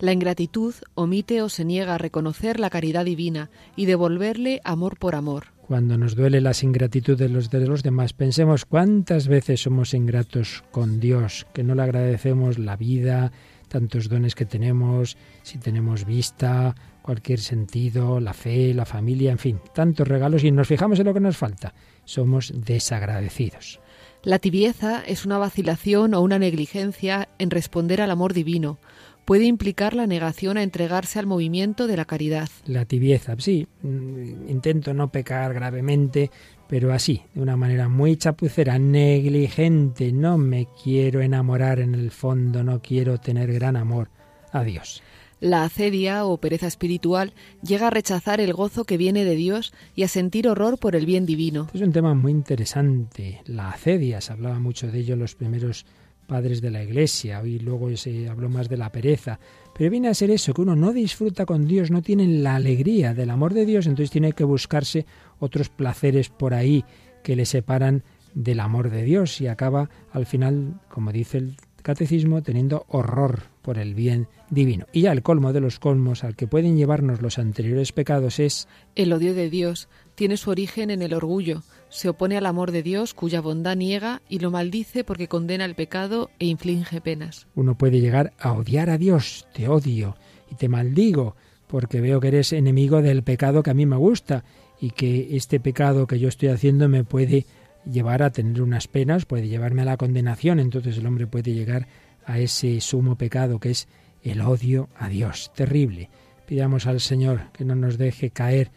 La 0.00 0.12
ingratitud 0.12 0.74
omite 0.94 1.42
o 1.42 1.48
se 1.48 1.64
niega 1.64 1.96
a 1.96 1.98
reconocer 1.98 2.60
la 2.60 2.70
caridad 2.70 3.04
divina 3.04 3.50
y 3.74 3.86
devolverle 3.86 4.60
amor 4.62 4.96
por 4.96 5.16
amor. 5.16 5.46
Cuando 5.66 5.98
nos 5.98 6.14
duele 6.14 6.40
las 6.40 6.62
ingratitudes 6.62 7.18
de 7.18 7.28
los, 7.28 7.50
de 7.50 7.66
los 7.66 7.82
demás, 7.82 8.12
pensemos 8.12 8.64
cuántas 8.64 9.28
veces 9.28 9.60
somos 9.60 9.92
ingratos 9.94 10.64
con 10.70 11.00
Dios, 11.00 11.46
que 11.52 11.64
no 11.64 11.74
le 11.74 11.82
agradecemos 11.82 12.58
la 12.58 12.76
vida, 12.76 13.32
tantos 13.66 14.08
dones 14.08 14.34
que 14.34 14.46
tenemos, 14.46 15.18
si 15.42 15.58
tenemos 15.58 16.06
vista, 16.06 16.74
cualquier 17.02 17.40
sentido, 17.40 18.20
la 18.20 18.34
fe, 18.34 18.72
la 18.72 18.84
familia, 18.84 19.32
en 19.32 19.38
fin, 19.38 19.60
tantos 19.74 20.08
regalos 20.08 20.44
y 20.44 20.50
nos 20.52 20.68
fijamos 20.68 21.00
en 21.00 21.06
lo 21.06 21.12
que 21.12 21.20
nos 21.20 21.36
falta. 21.36 21.74
Somos 22.08 22.54
desagradecidos. 22.54 23.80
La 24.22 24.38
tibieza 24.38 25.02
es 25.06 25.26
una 25.26 25.36
vacilación 25.36 26.14
o 26.14 26.22
una 26.22 26.38
negligencia 26.38 27.28
en 27.38 27.50
responder 27.50 28.00
al 28.00 28.10
amor 28.10 28.32
divino. 28.32 28.78
Puede 29.26 29.44
implicar 29.44 29.92
la 29.92 30.06
negación 30.06 30.56
a 30.56 30.62
entregarse 30.62 31.18
al 31.18 31.26
movimiento 31.26 31.86
de 31.86 31.98
la 31.98 32.06
caridad. 32.06 32.48
La 32.64 32.86
tibieza, 32.86 33.36
sí, 33.38 33.68
mm, 33.82 34.48
intento 34.48 34.94
no 34.94 35.12
pecar 35.12 35.52
gravemente, 35.52 36.30
pero 36.66 36.94
así, 36.94 37.20
de 37.34 37.42
una 37.42 37.58
manera 37.58 37.90
muy 37.90 38.16
chapucera, 38.16 38.78
negligente, 38.78 40.10
no 40.10 40.38
me 40.38 40.66
quiero 40.82 41.20
enamorar 41.20 41.78
en 41.78 41.94
el 41.94 42.10
fondo, 42.10 42.64
no 42.64 42.80
quiero 42.80 43.18
tener 43.18 43.52
gran 43.52 43.76
amor 43.76 44.08
a 44.50 44.64
Dios. 44.64 45.02
La 45.40 45.64
acedia 45.64 46.24
o 46.24 46.38
pereza 46.38 46.66
espiritual 46.66 47.32
llega 47.62 47.86
a 47.86 47.90
rechazar 47.90 48.40
el 48.40 48.52
gozo 48.52 48.84
que 48.84 48.96
viene 48.96 49.24
de 49.24 49.36
Dios 49.36 49.72
y 49.94 50.02
a 50.02 50.08
sentir 50.08 50.48
horror 50.48 50.78
por 50.78 50.96
el 50.96 51.06
bien 51.06 51.26
divino. 51.26 51.68
Es 51.72 51.80
un 51.80 51.92
tema 51.92 52.14
muy 52.14 52.32
interesante. 52.32 53.40
La 53.46 53.70
acedia, 53.70 54.20
se 54.20 54.32
hablaba 54.32 54.58
mucho 54.58 54.90
de 54.90 54.98
ello 54.98 55.14
en 55.14 55.20
los 55.20 55.34
primeros 55.36 55.86
padres 56.26 56.60
de 56.60 56.70
la 56.70 56.82
Iglesia, 56.82 57.40
hoy 57.40 57.58
luego 57.58 57.96
se 57.96 58.28
habló 58.28 58.50
más 58.50 58.68
de 58.68 58.76
la 58.76 58.92
pereza, 58.92 59.40
pero 59.74 59.90
viene 59.90 60.08
a 60.08 60.14
ser 60.14 60.30
eso, 60.30 60.52
que 60.52 60.60
uno 60.60 60.76
no 60.76 60.92
disfruta 60.92 61.46
con 61.46 61.66
Dios, 61.66 61.90
no 61.90 62.02
tiene 62.02 62.28
la 62.28 62.56
alegría 62.56 63.14
del 63.14 63.30
amor 63.30 63.54
de 63.54 63.64
Dios, 63.64 63.86
entonces 63.86 64.10
tiene 64.10 64.34
que 64.34 64.44
buscarse 64.44 65.06
otros 65.38 65.70
placeres 65.70 66.28
por 66.28 66.52
ahí 66.52 66.84
que 67.22 67.34
le 67.34 67.46
separan 67.46 68.04
del 68.34 68.60
amor 68.60 68.90
de 68.90 69.04
Dios 69.04 69.40
y 69.40 69.46
acaba 69.46 69.88
al 70.12 70.26
final, 70.26 70.80
como 70.90 71.12
dice 71.12 71.38
el 71.38 71.56
catecismo, 71.88 72.42
teniendo 72.42 72.84
horror 72.88 73.44
por 73.62 73.78
el 73.78 73.94
bien 73.94 74.28
divino. 74.50 74.84
Y 74.92 75.00
ya 75.02 75.12
el 75.12 75.22
colmo 75.22 75.54
de 75.54 75.60
los 75.60 75.78
colmos 75.78 76.22
al 76.22 76.36
que 76.36 76.46
pueden 76.46 76.76
llevarnos 76.76 77.22
los 77.22 77.38
anteriores 77.38 77.92
pecados 77.92 78.40
es 78.40 78.68
El 78.94 79.10
odio 79.10 79.32
de 79.32 79.48
Dios 79.48 79.88
tiene 80.14 80.36
su 80.36 80.50
origen 80.50 80.90
en 80.90 81.00
el 81.00 81.14
orgullo. 81.14 81.62
Se 81.88 82.10
opone 82.10 82.36
al 82.36 82.44
amor 82.44 82.72
de 82.72 82.82
Dios, 82.82 83.14
cuya 83.14 83.40
bondad 83.40 83.74
niega 83.74 84.20
y 84.28 84.40
lo 84.40 84.50
maldice 84.50 85.02
porque 85.02 85.28
condena 85.28 85.64
el 85.64 85.76
pecado 85.76 86.28
e 86.38 86.44
inflige 86.44 87.00
penas. 87.00 87.46
uno 87.54 87.78
puede 87.78 88.02
llegar 88.02 88.34
a 88.38 88.52
odiar 88.52 88.90
a 88.90 88.98
Dios, 88.98 89.46
te 89.54 89.66
odio 89.66 90.14
y 90.50 90.56
te 90.56 90.68
maldigo 90.68 91.36
porque 91.68 92.02
veo 92.02 92.20
que 92.20 92.28
eres 92.28 92.52
enemigo 92.52 93.00
del 93.00 93.22
pecado 93.22 93.62
que 93.62 93.70
a 93.70 93.74
mí 93.74 93.86
me 93.86 93.96
gusta 93.96 94.44
y 94.78 94.90
que 94.90 95.36
este 95.36 95.58
pecado 95.58 96.06
que 96.06 96.18
yo 96.18 96.28
estoy 96.28 96.50
haciendo 96.50 96.86
me 96.90 97.04
puede 97.04 97.46
llevar 97.90 98.22
a 98.22 98.30
tener 98.30 98.62
unas 98.62 98.88
penas, 98.88 99.24
puede 99.24 99.48
llevarme 99.48 99.82
a 99.82 99.86
la 99.86 99.96
condenación, 99.96 100.60
entonces 100.60 100.98
el 100.98 101.06
hombre 101.06 101.26
puede 101.26 101.54
llegar 101.54 101.88
a 102.24 102.38
ese 102.38 102.80
sumo 102.80 103.16
pecado 103.16 103.58
que 103.58 103.70
es 103.70 103.88
el 104.22 104.40
odio 104.42 104.88
a 104.96 105.08
Dios. 105.08 105.50
Terrible. 105.54 106.10
Pidamos 106.46 106.86
al 106.86 107.00
Señor 107.00 107.50
que 107.52 107.64
no 107.64 107.74
nos 107.74 107.98
deje 107.98 108.30
caer 108.30 108.70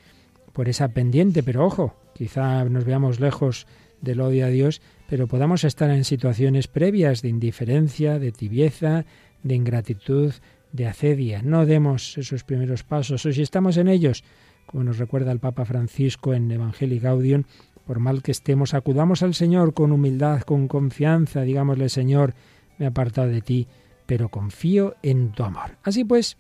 por 0.54 0.70
esa 0.70 0.90
pendiente, 0.90 1.44
pero 1.44 1.66
ojo, 1.66 1.96
quizá 2.14 2.66
nos 2.66 2.86
veamos 2.86 3.20
lejos 3.20 3.68
del 4.02 4.22
odio 4.22 4.46
a 4.46 4.50
Dios, 4.50 4.82
pero 5.08 5.28
podamos 5.28 5.64
estar 5.64 5.90
en 5.90 6.04
situaciones 6.04 6.68
previas 6.68 7.22
de 7.22 7.30
indiferencia, 7.30 8.20
de 8.20 8.32
tibieza, 8.32 9.06
de 9.44 9.56
ingratitud, 9.56 10.34
de 10.72 10.88
acedia. 10.88 11.42
No 11.42 11.66
demos 11.66 12.18
esos 12.18 12.44
primeros 12.44 12.84
pasos, 12.84 13.26
o 13.26 13.32
si 13.32 13.42
estamos 13.42 13.78
en 13.78 13.88
ellos, 13.88 14.24
como 14.66 14.84
nos 14.84 14.98
recuerda 14.98 15.32
el 15.32 15.40
Papa 15.40 15.66
Francisco 15.66 16.34
en 16.34 16.50
Evangelii 16.52 17.00
Gaudium, 17.00 17.44
por 17.92 18.00
mal 18.00 18.24
que 18.24 18.32
estemos, 18.32 18.74
acudamos 18.74 19.22
al 19.22 19.34
Señor 19.34 19.74
con 19.74 19.92
humildad, 19.92 20.44
con 20.44 20.70
confianza, 20.70 21.42
digámosle, 21.42 21.90
Señor, 21.90 22.34
me 22.78 22.86
he 22.86 22.88
apartado 22.88 23.28
de 23.28 23.42
ti, 23.42 23.68
pero 24.06 24.30
confío 24.30 24.96
en 25.04 25.34
tu 25.34 25.44
amor. 25.44 25.78
Así 25.84 26.06
pues, 26.06 26.38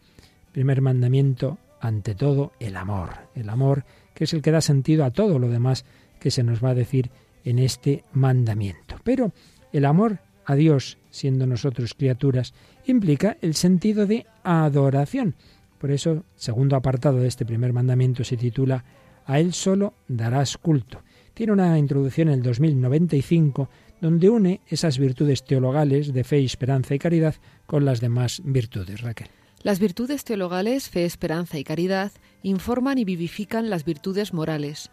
primer 0.54 0.82
mandamiento, 0.82 1.58
ante 1.82 2.16
todo, 2.16 2.54
el 2.62 2.78
amor. 2.78 3.28
El 3.36 3.50
amor 3.50 3.84
que 4.14 4.24
es 4.24 4.34
el 4.34 4.42
que 4.42 4.52
da 4.52 4.62
sentido 4.62 5.04
a 5.04 5.12
todo 5.12 5.40
lo 5.40 5.50
demás 5.50 5.84
que 6.22 6.32
se 6.32 6.42
nos 6.42 6.64
va 6.64 6.70
a 6.70 6.74
decir 6.74 7.12
en 7.44 7.60
este 7.60 8.06
mandamiento. 8.14 8.96
Pero 9.04 9.34
el 9.74 9.84
amor 9.84 10.20
a 10.46 10.56
Dios, 10.56 11.00
siendo 11.10 11.46
nosotros 11.48 11.96
criaturas, 11.96 12.54
implica 12.86 13.36
el 13.42 13.56
sentido 13.56 14.06
de 14.06 14.26
adoración. 14.44 15.36
Por 15.80 15.92
eso, 15.92 16.24
segundo 16.38 16.78
apartado 16.78 17.18
de 17.18 17.28
este 17.28 17.46
primer 17.46 17.74
mandamiento 17.74 18.24
se 18.24 18.38
titula 18.38 18.86
A 19.26 19.38
Él 19.38 19.52
solo 19.52 19.96
darás 20.08 20.58
culto. 20.58 21.02
Tiene 21.42 21.54
una 21.54 21.80
introducción 21.80 22.28
en 22.28 22.36
el 22.36 22.44
2095 22.44 23.68
donde 24.00 24.30
une 24.30 24.62
esas 24.68 25.00
virtudes 25.00 25.44
teologales 25.44 26.14
de 26.14 26.24
fe, 26.24 26.44
esperanza 26.44 26.94
y 26.94 27.00
caridad 27.00 27.34
con 27.66 27.84
las 27.84 28.00
demás 28.00 28.44
virtudes, 28.46 29.02
Raquel. 29.02 29.28
Las 29.64 29.80
virtudes 29.80 30.24
teologales, 30.24 30.92
fe, 30.92 31.04
esperanza 31.04 31.58
y 31.58 31.64
caridad, 31.64 32.12
informan 32.44 33.00
y 33.00 33.06
vivifican 33.06 33.72
las 33.72 33.86
virtudes 33.86 34.36
morales. 34.36 34.92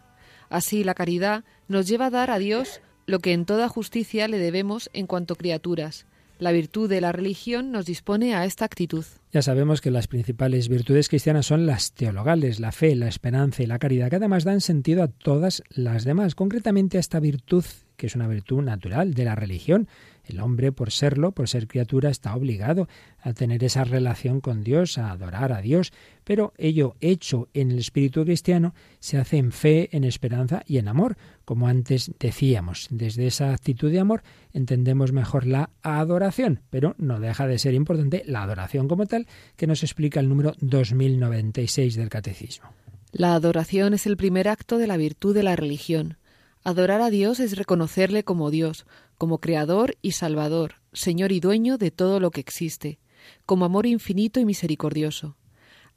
Así, 0.49 0.83
la 0.83 0.95
caridad 0.95 1.43
nos 1.67 1.87
lleva 1.87 2.07
a 2.07 2.09
dar 2.09 2.31
a 2.31 2.39
Dios 2.39 2.81
lo 3.05 3.19
que 3.19 3.33
en 3.33 3.45
toda 3.45 3.69
justicia 3.69 4.27
le 4.27 4.39
debemos 4.39 4.89
en 4.93 5.05
cuanto 5.05 5.35
criaturas. 5.35 6.07
La 6.39 6.51
virtud 6.51 6.89
de 6.89 6.99
la 6.99 7.11
religión 7.11 7.71
nos 7.71 7.85
dispone 7.85 8.33
a 8.33 8.45
esta 8.45 8.65
actitud. 8.65 9.05
Ya 9.31 9.43
sabemos 9.43 9.79
que 9.79 9.91
las 9.91 10.07
principales 10.07 10.69
virtudes 10.69 11.07
cristianas 11.07 11.45
son 11.45 11.67
las 11.67 11.93
teologales, 11.93 12.59
la 12.59 12.71
fe, 12.71 12.95
la 12.95 13.07
esperanza 13.07 13.61
y 13.61 13.67
la 13.67 13.77
caridad, 13.77 14.09
que 14.09 14.15
además 14.15 14.43
dan 14.43 14.59
sentido 14.59 15.03
a 15.03 15.07
todas 15.07 15.61
las 15.69 16.03
demás, 16.03 16.33
concretamente 16.33 16.97
a 16.97 16.99
esta 16.99 17.19
virtud 17.19 17.63
que 17.99 18.07
es 18.07 18.15
una 18.15 18.27
virtud 18.27 18.63
natural 18.63 19.13
de 19.13 19.25
la 19.25 19.35
religión. 19.35 19.87
El 20.29 20.41
hombre, 20.41 20.71
por 20.71 20.91
serlo, 20.91 21.31
por 21.31 21.49
ser 21.49 21.67
criatura, 21.67 22.11
está 22.11 22.35
obligado 22.35 22.87
a 23.19 23.33
tener 23.33 23.63
esa 23.63 23.83
relación 23.83 24.41
con 24.41 24.63
Dios, 24.63 24.99
a 24.99 25.09
adorar 25.09 25.51
a 25.51 25.61
Dios, 25.61 25.91
pero 26.23 26.53
ello 26.57 26.95
hecho 27.01 27.49
en 27.55 27.71
el 27.71 27.79
espíritu 27.79 28.23
cristiano 28.23 28.75
se 28.99 29.17
hace 29.17 29.37
en 29.37 29.51
fe, 29.51 29.89
en 29.91 30.03
esperanza 30.03 30.61
y 30.67 30.77
en 30.77 30.87
amor, 30.87 31.17
como 31.45 31.67
antes 31.67 32.11
decíamos. 32.19 32.87
Desde 32.91 33.25
esa 33.25 33.51
actitud 33.51 33.91
de 33.91 33.99
amor 33.99 34.21
entendemos 34.53 35.11
mejor 35.11 35.47
la 35.47 35.71
adoración, 35.81 36.61
pero 36.69 36.93
no 36.99 37.19
deja 37.19 37.47
de 37.47 37.57
ser 37.57 37.73
importante 37.73 38.21
la 38.27 38.43
adoración 38.43 38.87
como 38.87 39.07
tal, 39.07 39.25
que 39.55 39.65
nos 39.65 39.81
explica 39.81 40.19
el 40.19 40.29
número 40.29 40.53
2096 40.59 41.95
del 41.95 42.09
Catecismo. 42.09 42.69
La 43.11 43.33
adoración 43.33 43.95
es 43.95 44.05
el 44.05 44.17
primer 44.17 44.47
acto 44.47 44.77
de 44.77 44.85
la 44.85 44.97
virtud 44.97 45.33
de 45.33 45.41
la 45.41 45.55
religión. 45.55 46.17
Adorar 46.63 47.01
a 47.01 47.09
Dios 47.09 47.39
es 47.39 47.57
reconocerle 47.57 48.23
como 48.23 48.51
Dios, 48.51 48.85
como 49.19 49.39
Creador 49.39 49.97
y 50.01 50.13
Salvador, 50.13 50.75
Señor 50.93 51.33
y 51.33 51.41
dueño 51.41 51.77
de 51.77 51.91
todo 51.91 52.21
lo 52.21 52.31
que 52.31 52.39
existe, 52.39 52.99
como 53.45 53.65
amor 53.65 53.85
infinito 53.85 54.39
y 54.39 54.45
misericordioso. 54.45 55.35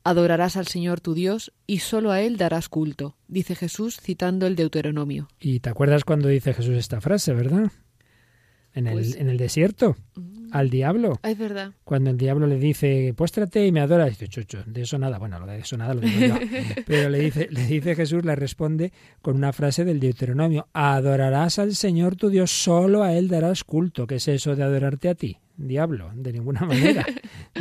Adorarás 0.02 0.56
al 0.56 0.66
Señor 0.66 1.00
tu 1.00 1.14
Dios 1.14 1.52
y 1.64 1.78
sólo 1.78 2.10
a 2.10 2.20
Él 2.20 2.36
darás 2.36 2.68
culto, 2.68 3.16
dice 3.28 3.54
Jesús 3.54 4.00
citando 4.00 4.48
el 4.48 4.56
Deuteronomio. 4.56 5.28
Y 5.38 5.60
te 5.60 5.70
acuerdas 5.70 6.04
cuando 6.04 6.26
dice 6.28 6.52
Jesús 6.52 6.76
esta 6.76 7.00
frase, 7.00 7.32
¿verdad? 7.32 7.70
En 8.74 8.86
el, 8.86 8.94
Pues- 8.94 9.16
en 9.16 9.28
el 9.28 9.36
desierto, 9.36 9.96
Mm. 10.16 10.48
al 10.52 10.70
diablo. 10.70 11.18
Es 11.22 11.36
verdad. 11.38 11.72
Cuando 11.84 12.10
el 12.10 12.16
diablo 12.16 12.46
le 12.46 12.58
dice, 12.58 13.12
póstrate 13.16 13.66
y 13.66 13.72
me 13.72 13.80
adoras, 13.80 14.08
dice, 14.10 14.28
chucho, 14.28 14.62
de 14.66 14.82
eso 14.82 14.98
nada, 14.98 15.18
bueno, 15.18 15.38
lo 15.38 15.46
de 15.46 15.58
eso 15.58 15.76
nada 15.76 15.94
lo 15.94 16.00
digo 16.00 16.18
yo. 16.20 16.34
Pero 16.86 17.08
le 17.10 17.20
dice, 17.20 17.48
le 17.50 17.66
dice 17.66 17.94
Jesús, 17.94 18.24
le 18.24 18.34
responde 18.36 18.92
con 19.20 19.36
una 19.36 19.52
frase 19.52 19.84
del 19.84 20.00
Deuteronomio, 20.00 20.68
adorarás 20.72 21.58
al 21.58 21.74
Señor 21.74 22.16
tu 22.16 22.28
Dios, 22.30 22.50
solo 22.50 23.02
a 23.02 23.12
Él 23.14 23.28
darás 23.28 23.64
culto. 23.64 24.06
¿Qué 24.06 24.16
es 24.16 24.28
eso 24.28 24.56
de 24.56 24.62
adorarte 24.62 25.08
a 25.08 25.14
ti? 25.14 25.38
Diablo, 25.56 26.10
de 26.14 26.32
ninguna 26.32 26.62
manera. 26.62 27.04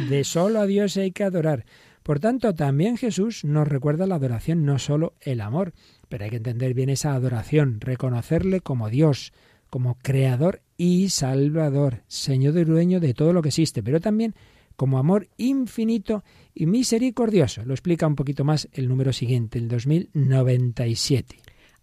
De 0.10 0.24
solo 0.24 0.60
a 0.62 0.66
Dios 0.66 0.96
hay 0.98 1.12
que 1.12 1.24
adorar. 1.26 1.66
Por 2.04 2.20
tanto, 2.20 2.56
también 2.56 2.98
Jesús 2.98 3.44
nos 3.46 3.68
recuerda 3.68 4.08
la 4.08 4.16
adoración, 4.16 4.66
no 4.66 4.80
solo 4.80 5.14
el 5.22 5.40
amor, 5.40 5.74
pero 6.10 6.24
hay 6.24 6.30
que 6.32 6.38
entender 6.38 6.74
bien 6.74 6.90
esa 6.90 7.14
adoración, 7.14 7.80
reconocerle 7.80 8.60
como 8.62 8.90
Dios, 8.90 9.34
como 9.72 9.98
creador 10.04 10.62
y 10.78 11.10
salvador, 11.10 12.04
señor 12.08 12.58
y 12.58 12.66
dueño 12.66 13.00
de 13.00 13.16
todo 13.16 13.34
lo 13.34 13.42
que 13.42 13.50
existe, 13.50 13.82
pero 13.82 14.00
también 14.00 14.36
como 14.76 15.00
amor 15.00 15.30
infinito 15.38 16.24
y 16.54 16.66
misericordioso. 16.66 17.64
Lo 17.66 17.74
explica 17.74 18.06
un 18.06 18.16
poquito 18.16 18.44
más 18.44 18.68
el 18.74 18.90
número 18.90 19.14
siguiente, 19.14 19.58
el 19.58 19.70
2097. 19.70 21.38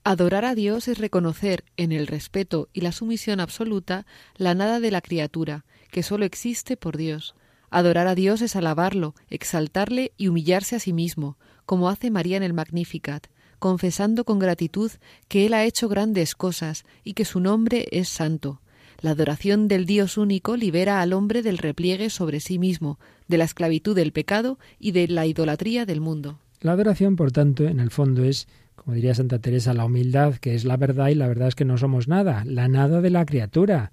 Adorar 0.05 0.45
a 0.45 0.55
Dios 0.55 0.87
es 0.87 0.99
reconocer 0.99 1.65
en 1.77 1.91
el 1.93 2.07
respeto 2.07 2.69
y 2.73 2.83
la 2.83 2.93
sumisión 2.93 3.41
absoluta 3.41 4.07
la 4.37 4.55
nada 4.55 4.81
de 4.81 4.91
la 4.91 5.01
criatura, 5.01 5.65
que 5.91 6.03
sólo 6.03 6.25
existe 6.25 6.77
por 6.77 6.97
Dios. 6.97 7.35
Adorar 7.71 8.07
a 8.07 8.15
Dios 8.15 8.43
es 8.43 8.55
alabarlo, 8.55 9.15
exaltarle 9.29 10.13
y 10.17 10.29
humillarse 10.29 10.77
a 10.77 10.81
sí 10.81 10.93
mismo, 10.93 11.39
como 11.67 11.89
hace 11.89 12.11
María 12.11 12.37
en 12.37 12.43
el 12.43 12.53
Magnificat, 12.53 13.29
confesando 13.59 14.25
con 14.25 14.39
gratitud 14.39 14.91
que 15.29 15.47
Él 15.47 15.55
ha 15.55 15.65
hecho 15.65 15.89
grandes 15.89 16.35
cosas 16.35 16.85
y 17.05 17.15
que 17.15 17.25
su 17.25 17.41
nombre 17.41 17.87
es 17.91 18.09
santo. 18.09 18.61
La 19.01 19.11
adoración 19.11 19.69
del 19.69 19.87
Dios 19.87 20.19
único 20.19 20.57
libera 20.57 21.01
al 21.01 21.13
hombre 21.13 21.43
del 21.43 21.59
repliegue 21.59 22.11
sobre 22.11 22.41
sí 22.41 22.59
mismo, 22.59 22.99
de 23.29 23.39
la 23.39 23.45
esclavitud 23.45 23.95
del 23.95 24.13
pecado 24.13 24.59
y 24.81 24.91
de 24.91 25.07
la 25.07 25.25
idolatría 25.25 25.87
del 25.87 26.01
mundo. 26.01 26.41
La 26.61 26.73
adoración, 26.73 27.15
por 27.15 27.31
tanto, 27.31 27.65
en 27.65 27.79
el 27.79 27.91
fondo 27.91 28.25
es, 28.25 28.49
como 28.75 28.95
diría 28.95 29.15
Santa 29.15 29.39
Teresa, 29.39 29.73
la 29.75 29.85
humildad, 29.85 30.35
que 30.37 30.57
es 30.57 30.65
la 30.65 30.77
verdad, 30.77 31.09
y 31.09 31.15
la 31.15 31.29
verdad 31.29 31.49
es 31.49 31.55
que 31.55 31.65
no 31.65 31.79
somos 31.79 32.09
nada, 32.09 32.43
la 32.45 32.67
nada 32.67 33.01
de 33.01 33.11
la 33.11 33.25
criatura. 33.25 33.93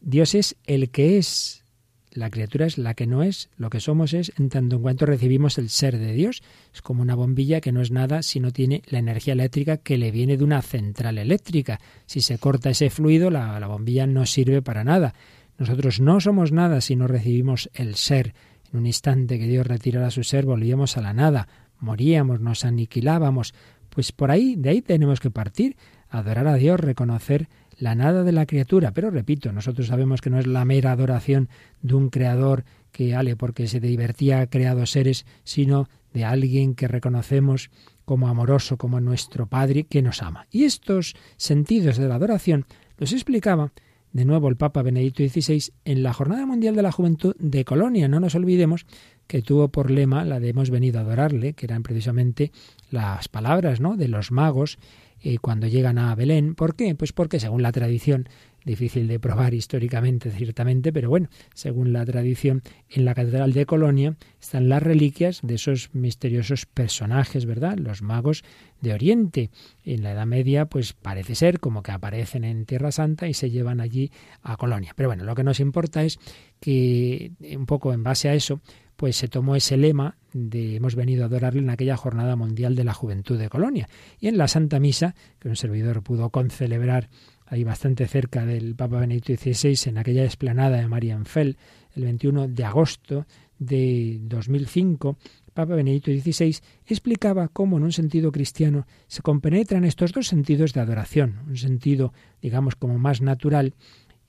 Dios 0.00 0.34
es 0.34 0.56
el 0.64 0.90
que 0.90 1.18
es, 1.18 1.64
la 2.12 2.30
criatura 2.30 2.66
es 2.66 2.78
la 2.78 2.94
que 2.94 3.06
no 3.06 3.22
es, 3.22 3.50
lo 3.56 3.70
que 3.70 3.80
somos 3.80 4.14
es 4.14 4.32
en 4.38 4.48
tanto 4.48 4.76
en 4.76 4.82
cuanto 4.82 5.06
recibimos 5.06 5.58
el 5.58 5.68
ser 5.68 5.98
de 5.98 6.12
Dios. 6.12 6.42
Es 6.74 6.82
como 6.82 7.02
una 7.02 7.14
bombilla 7.14 7.60
que 7.60 7.72
no 7.72 7.80
es 7.80 7.90
nada 7.90 8.22
si 8.22 8.40
no 8.40 8.50
tiene 8.50 8.82
la 8.86 8.98
energía 8.98 9.34
eléctrica 9.34 9.76
que 9.76 9.98
le 9.98 10.10
viene 10.10 10.36
de 10.36 10.44
una 10.44 10.62
central 10.62 11.18
eléctrica. 11.18 11.80
Si 12.06 12.20
se 12.20 12.38
corta 12.38 12.70
ese 12.70 12.90
fluido, 12.90 13.30
la, 13.30 13.60
la 13.60 13.66
bombilla 13.66 14.06
no 14.06 14.26
sirve 14.26 14.62
para 14.62 14.84
nada. 14.84 15.14
Nosotros 15.58 16.00
no 16.00 16.20
somos 16.20 16.52
nada 16.52 16.80
si 16.80 16.96
no 16.96 17.06
recibimos 17.06 17.68
el 17.74 17.96
ser. 17.96 18.34
En 18.72 18.80
un 18.80 18.86
instante 18.86 19.38
que 19.38 19.46
Dios 19.46 19.66
retirara 19.66 20.10
su 20.10 20.24
ser, 20.24 20.46
volvíamos 20.46 20.96
a 20.96 21.00
la 21.00 21.12
nada, 21.12 21.48
moríamos, 21.78 22.40
nos 22.40 22.64
aniquilábamos. 22.64 23.54
Pues 23.90 24.12
por 24.12 24.30
ahí, 24.30 24.56
de 24.56 24.70
ahí 24.70 24.82
tenemos 24.82 25.20
que 25.20 25.30
partir, 25.30 25.76
adorar 26.08 26.46
a 26.46 26.54
Dios, 26.54 26.78
reconocer 26.78 27.48
la 27.78 27.94
nada 27.94 28.24
de 28.24 28.32
la 28.32 28.46
criatura. 28.46 28.92
Pero 28.92 29.10
repito, 29.10 29.52
nosotros 29.52 29.86
sabemos 29.86 30.20
que 30.20 30.30
no 30.30 30.38
es 30.38 30.46
la 30.46 30.64
mera 30.64 30.92
adoración 30.92 31.48
de 31.80 31.94
un 31.94 32.10
creador 32.10 32.64
que, 32.92 33.14
ale, 33.14 33.36
porque 33.36 33.68
se 33.68 33.80
divertía 33.80 34.46
creado 34.48 34.84
seres, 34.86 35.26
sino 35.44 35.88
de 36.12 36.24
alguien 36.24 36.74
que 36.74 36.88
reconocemos 36.88 37.70
como 38.04 38.28
amoroso, 38.28 38.76
como 38.76 39.00
nuestro 39.00 39.46
Padre 39.46 39.84
que 39.84 40.02
nos 40.02 40.22
ama. 40.22 40.46
Y 40.50 40.64
estos 40.64 41.14
sentidos 41.36 41.98
de 41.98 42.08
la 42.08 42.16
adoración 42.16 42.66
los 42.96 43.12
explicaba 43.12 43.72
de 44.12 44.24
nuevo 44.24 44.48
el 44.48 44.56
Papa 44.56 44.82
Benedicto 44.82 45.22
XVI 45.22 45.72
en 45.84 46.02
la 46.02 46.12
Jornada 46.12 46.46
Mundial 46.46 46.74
de 46.74 46.82
la 46.82 46.92
Juventud 46.92 47.36
de 47.38 47.64
Colonia. 47.64 48.08
No 48.08 48.20
nos 48.20 48.34
olvidemos 48.34 48.86
que 49.26 49.42
tuvo 49.42 49.68
por 49.68 49.90
lema 49.90 50.24
la 50.24 50.40
de 50.40 50.48
hemos 50.48 50.70
venido 50.70 50.98
a 50.98 51.02
adorarle, 51.02 51.52
que 51.52 51.66
eran 51.66 51.82
precisamente 51.82 52.50
las 52.90 53.28
palabras 53.28 53.80
¿no? 53.80 53.96
de 53.96 54.08
los 54.08 54.32
magos 54.32 54.78
eh, 55.22 55.38
cuando 55.38 55.66
llegan 55.66 55.98
a 55.98 56.14
Belén. 56.14 56.54
¿Por 56.54 56.74
qué? 56.74 56.94
Pues 56.94 57.12
porque 57.12 57.40
según 57.40 57.62
la 57.62 57.72
tradición, 57.72 58.28
difícil 58.64 59.08
de 59.08 59.18
probar 59.18 59.54
históricamente, 59.54 60.30
ciertamente, 60.30 60.92
pero 60.92 61.08
bueno, 61.08 61.28
según 61.54 61.92
la 61.92 62.04
tradición, 62.04 62.62
en 62.90 63.04
la 63.04 63.14
Catedral 63.14 63.52
de 63.52 63.66
Colonia 63.66 64.16
están 64.40 64.68
las 64.68 64.82
reliquias 64.82 65.40
de 65.42 65.54
esos 65.54 65.90
misteriosos 65.94 66.66
personajes, 66.66 67.46
¿verdad? 67.46 67.78
Los 67.78 68.02
magos 68.02 68.44
de 68.80 68.92
Oriente. 68.92 69.50
En 69.84 70.02
la 70.02 70.12
Edad 70.12 70.26
Media, 70.26 70.66
pues 70.66 70.92
parece 70.92 71.34
ser 71.34 71.60
como 71.60 71.82
que 71.82 71.92
aparecen 71.92 72.44
en 72.44 72.66
Tierra 72.66 72.92
Santa 72.92 73.26
y 73.26 73.34
se 73.34 73.50
llevan 73.50 73.80
allí 73.80 74.12
a 74.42 74.56
Colonia. 74.56 74.92
Pero 74.94 75.08
bueno, 75.08 75.24
lo 75.24 75.34
que 75.34 75.44
nos 75.44 75.60
importa 75.60 76.04
es 76.04 76.18
que 76.60 77.32
un 77.56 77.66
poco 77.66 77.92
en 77.92 78.02
base 78.02 78.28
a 78.28 78.34
eso, 78.34 78.60
pues 78.98 79.14
se 79.14 79.28
tomó 79.28 79.54
ese 79.54 79.76
lema 79.76 80.16
de 80.32 80.74
hemos 80.74 80.96
venido 80.96 81.22
a 81.22 81.26
adorarle 81.26 81.60
en 81.60 81.70
aquella 81.70 81.96
jornada 81.96 82.34
mundial 82.34 82.74
de 82.74 82.82
la 82.82 82.94
juventud 82.94 83.38
de 83.38 83.48
Colonia. 83.48 83.88
Y 84.18 84.26
en 84.26 84.36
la 84.36 84.48
Santa 84.48 84.80
Misa, 84.80 85.14
que 85.38 85.48
un 85.48 85.54
servidor 85.54 86.02
pudo 86.02 86.30
concelebrar 86.30 87.08
ahí 87.46 87.62
bastante 87.62 88.08
cerca 88.08 88.44
del 88.44 88.74
Papa 88.74 88.98
Benedicto 88.98 89.32
XVI, 89.32 89.90
en 89.90 89.98
aquella 89.98 90.24
explanada 90.24 90.78
de 90.78 90.88
Marienfeld, 90.88 91.56
el 91.94 92.02
21 92.02 92.48
de 92.48 92.64
agosto 92.64 93.26
de 93.60 94.18
2005, 94.22 95.16
Papa 95.54 95.76
Benedicto 95.76 96.10
XVI 96.10 96.56
explicaba 96.84 97.46
cómo 97.46 97.76
en 97.76 97.84
un 97.84 97.92
sentido 97.92 98.32
cristiano 98.32 98.84
se 99.06 99.22
compenetran 99.22 99.84
estos 99.84 100.10
dos 100.10 100.26
sentidos 100.26 100.72
de 100.72 100.80
adoración, 100.80 101.38
un 101.46 101.56
sentido, 101.56 102.12
digamos, 102.42 102.74
como 102.74 102.98
más 102.98 103.20
natural, 103.20 103.74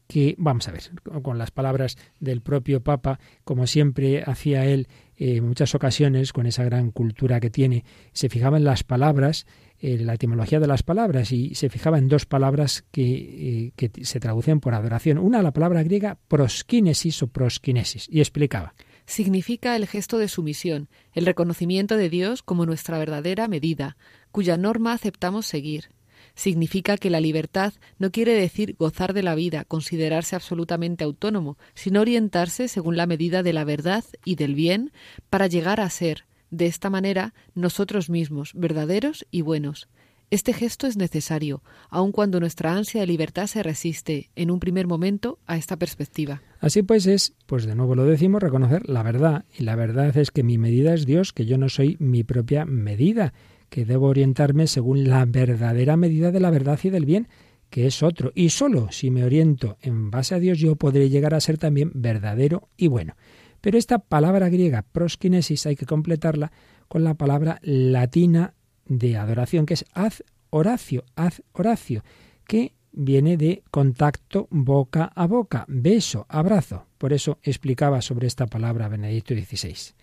que, 0.10 0.34
vamos 0.40 0.68
a 0.68 0.72
ver, 0.72 0.90
con 1.22 1.38
las 1.38 1.52
palabras 1.52 1.96
del 2.20 2.42
propio 2.42 2.82
Papa, 2.82 3.20
como 3.44 3.68
siempre 3.68 4.24
hacía 4.26 4.66
él 4.66 4.88
eh, 5.16 5.36
en 5.38 5.48
muchas 5.48 5.76
ocasiones, 5.76 6.34
con 6.34 6.48
esa 6.48 6.64
gran 6.64 6.90
cultura 6.90 7.40
que 7.40 7.52
tiene, 7.52 7.86
se 8.12 8.28
fijaba 8.28 8.58
en 8.58 8.64
las 8.64 8.84
palabras, 8.84 9.46
eh, 9.78 10.00
la 10.00 10.16
etimología 10.16 10.60
de 10.60 10.66
las 10.66 10.82
palabras, 10.82 11.32
y 11.32 11.54
se 11.54 11.70
fijaba 11.70 12.00
en 12.00 12.08
dos 12.08 12.26
palabras 12.26 12.86
que, 12.92 13.04
eh, 13.04 13.72
que 13.76 14.04
se 14.04 14.20
traducen 14.20 14.60
por 14.60 14.74
adoración. 14.74 15.20
Una, 15.20 15.44
la 15.44 15.54
palabra 15.54 15.84
griega 15.84 16.18
proskinesis 16.28 17.22
o 17.22 17.28
proskinesis, 17.28 18.08
y 18.10 18.20
explicaba. 18.20 18.74
Significa 19.06 19.76
el 19.76 19.86
gesto 19.86 20.18
de 20.18 20.28
sumisión, 20.28 20.90
el 21.14 21.28
reconocimiento 21.28 21.98
de 21.98 22.10
Dios 22.10 22.42
como 22.42 22.66
nuestra 22.66 22.98
verdadera 22.98 23.48
medida, 23.48 23.96
cuya 24.32 24.58
norma 24.58 24.94
aceptamos 24.94 25.46
seguir. 25.46 25.90
Significa 26.36 26.98
que 26.98 27.10
la 27.10 27.20
libertad 27.20 27.74
no 27.98 28.12
quiere 28.12 28.34
decir 28.34 28.76
gozar 28.78 29.14
de 29.14 29.24
la 29.24 29.36
vida, 29.36 29.66
considerarse 29.66 30.36
absolutamente 30.36 31.04
autónomo, 31.04 31.58
sino 31.74 32.02
orientarse 32.02 32.68
según 32.68 32.98
la 32.98 33.08
medida 33.08 33.44
de 33.44 33.54
la 33.54 33.64
verdad 33.64 34.04
y 34.26 34.36
del 34.36 34.56
bien 34.56 34.92
para 35.30 35.48
llegar 35.48 35.80
a 35.80 35.90
ser, 35.90 36.26
de 36.52 36.66
esta 36.66 36.90
manera, 36.90 37.34
nosotros 37.56 38.10
mismos, 38.10 38.52
verdaderos 38.54 39.26
y 39.32 39.42
buenos. 39.42 39.88
Este 40.32 40.54
gesto 40.54 40.86
es 40.86 40.96
necesario, 40.96 41.64
aun 41.90 42.12
cuando 42.12 42.40
nuestra 42.40 42.76
ansia 42.76 43.02
de 43.02 43.08
libertad 43.08 43.48
se 43.48 43.64
resiste, 43.64 44.30
en 44.36 44.52
un 44.52 44.60
primer 44.60 44.86
momento, 44.86 45.40
a 45.48 45.58
esta 45.58 45.78
perspectiva. 45.78 46.44
Así 46.60 46.84
pues 46.84 47.08
es, 47.08 47.34
pues 47.48 47.66
de 47.66 47.74
nuevo 47.74 47.96
lo 47.96 48.06
decimos, 48.06 48.44
reconocer 48.44 48.88
la 48.88 49.02
verdad. 49.02 49.46
Y 49.58 49.64
la 49.64 49.76
verdad 49.76 50.16
es 50.16 50.30
que 50.30 50.44
mi 50.44 50.60
medida 50.60 50.94
es 50.94 51.08
Dios, 51.08 51.34
que 51.34 51.48
yo 51.48 51.58
no 51.58 51.68
soy 51.68 51.98
mi 52.00 52.24
propia 52.24 52.66
medida, 52.66 53.34
que 53.70 53.86
debo 53.86 54.08
orientarme 54.08 54.68
según 54.68 55.08
la 55.08 55.26
verdadera 55.26 55.98
medida 55.98 56.32
de 56.32 56.40
la 56.40 56.50
verdad 56.50 56.80
y 56.84 56.90
del 56.90 57.06
bien, 57.06 57.28
que 57.70 57.88
es 57.88 58.04
otro. 58.04 58.32
Y 58.36 58.50
solo 58.50 58.92
si 58.92 59.12
me 59.12 59.24
oriento 59.24 59.78
en 59.82 60.12
base 60.12 60.36
a 60.36 60.40
Dios 60.40 60.60
yo 60.60 60.76
podré 60.76 61.10
llegar 61.10 61.34
a 61.34 61.42
ser 61.42 61.58
también 61.58 61.92
verdadero 61.94 62.70
y 62.78 62.88
bueno. 62.88 63.16
Pero 63.62 63.78
esta 63.78 64.00
palabra 64.00 64.50
griega 64.50 64.84
proskinesis 64.84 65.66
hay 65.66 65.76
que 65.76 65.86
completarla 65.86 66.52
con 66.88 67.04
la 67.04 67.14
palabra 67.14 67.60
latina 67.62 68.54
de 68.86 69.18
adoración, 69.18 69.66
que 69.66 69.76
es 69.76 69.86
haz 69.94 70.24
Horacio, 70.50 71.04
haz 71.16 71.44
Horacio, 71.52 72.04
que 72.48 72.74
viene 72.92 73.38
de 73.38 73.64
contacto 73.70 74.48
boca 74.50 75.12
a 75.14 75.28
boca, 75.28 75.66
beso, 75.68 76.26
abrazo. 76.28 76.88
Por 76.98 77.14
eso 77.14 77.38
explicaba 77.44 78.02
sobre 78.02 78.28
esta 78.28 78.48
palabra 78.48 78.90
Benedicto 78.90 79.36
XVI. 79.36 79.94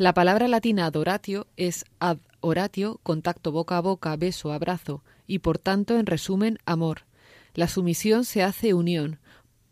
La 0.00 0.14
palabra 0.14 0.48
latina 0.48 0.86
adoratio 0.86 1.46
es 1.58 1.84
ad 1.98 2.16
oratio, 2.40 3.00
contacto 3.02 3.52
boca 3.52 3.76
a 3.76 3.82
boca, 3.82 4.16
beso, 4.16 4.50
abrazo, 4.50 5.04
y 5.26 5.40
por 5.40 5.58
tanto, 5.58 5.98
en 5.98 6.06
resumen, 6.06 6.56
amor. 6.64 7.02
La 7.52 7.68
sumisión 7.68 8.24
se 8.24 8.42
hace 8.42 8.72
unión, 8.72 9.18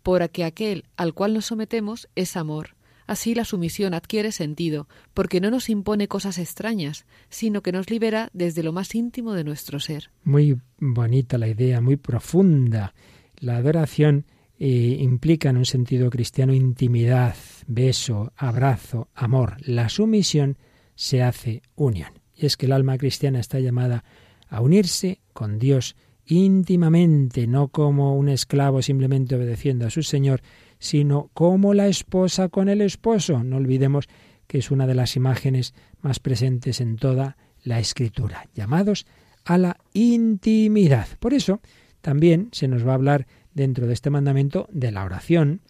porque 0.03 0.45
aquel 0.45 0.85
al 0.99 1.14
cual 1.14 1.33
nos 1.33 1.47
sometemos 1.47 2.11
es 2.14 2.37
amor. 2.37 2.76
Así 3.07 3.35
la 3.35 3.47
sumisión 3.47 3.95
adquiere 3.95 4.31
sentido, 4.31 4.87
porque 5.14 5.41
no 5.41 5.51
nos 5.51 5.70
impone 5.70 6.09
cosas 6.09 6.37
extrañas, 6.37 7.07
sino 7.31 7.62
que 7.62 7.72
nos 7.72 7.89
libera 7.89 8.29
desde 8.35 8.62
lo 8.62 8.74
más 8.74 8.95
íntimo 8.95 9.33
de 9.33 9.45
nuestro 9.45 9.81
ser. 9.81 10.11
Muy 10.24 10.61
bonita 10.79 11.39
la 11.39 11.49
idea, 11.49 11.81
muy 11.81 11.97
profunda. 11.97 12.93
La 13.39 13.57
adoración 13.57 14.26
implica 14.59 15.51
en 15.51 15.59
un 15.59 15.65
sentido 15.65 16.11
cristiano 16.11 16.53
intimidad, 16.53 17.37
beso, 17.67 18.33
abrazo, 18.37 19.09
amor. 19.15 19.57
La 19.61 19.89
sumisión 19.89 20.59
se 20.95 21.23
hace 21.23 21.63
unión. 21.77 22.11
Y 22.35 22.47
es 22.47 22.57
que 22.57 22.67
el 22.67 22.73
alma 22.73 22.99
cristiana 22.99 23.41
está 23.41 23.61
llamada 23.61 24.05
a 24.49 24.61
unirse 24.61 25.21
con 25.33 25.59
Dios 25.59 25.97
íntimamente, 26.27 27.47
no 27.47 27.69
como 27.69 28.17
un 28.17 28.29
esclavo 28.29 28.83
simplemente 28.83 29.35
obedeciendo 29.35 29.87
a 29.87 29.91
su 29.91 30.03
Señor, 30.03 30.43
sino 30.79 31.31
como 31.35 31.75
la 31.75 31.89
esposa 31.89 32.49
con 32.49 32.69
el 32.69 32.81
esposo. 32.81 33.43
No 33.43 33.57
olvidemos 33.57 34.09
que 34.47 34.59
es 34.59 34.71
una 34.71 34.87
de 34.87 34.95
las 34.95 35.17
imágenes 35.17 35.75
más 36.01 36.21
presentes 36.21 36.81
en 36.81 36.97
toda 36.97 37.37
la 37.63 37.79
escritura, 37.81 38.49
llamados 38.55 39.07
a 39.45 39.59
la 39.59 39.77
intimidad. 39.93 41.09
Por 41.19 41.35
eso 41.35 41.61
también 42.01 42.49
se 42.53 42.69
nos 42.69 42.87
va 42.87 42.93
a 42.93 42.95
hablar 42.95 43.27
dentro 43.59 43.89
de 43.89 43.93
este 43.93 44.09
mandamiento 44.09 44.69
de 44.73 44.93
la 44.93 45.05
oración. 45.05 45.63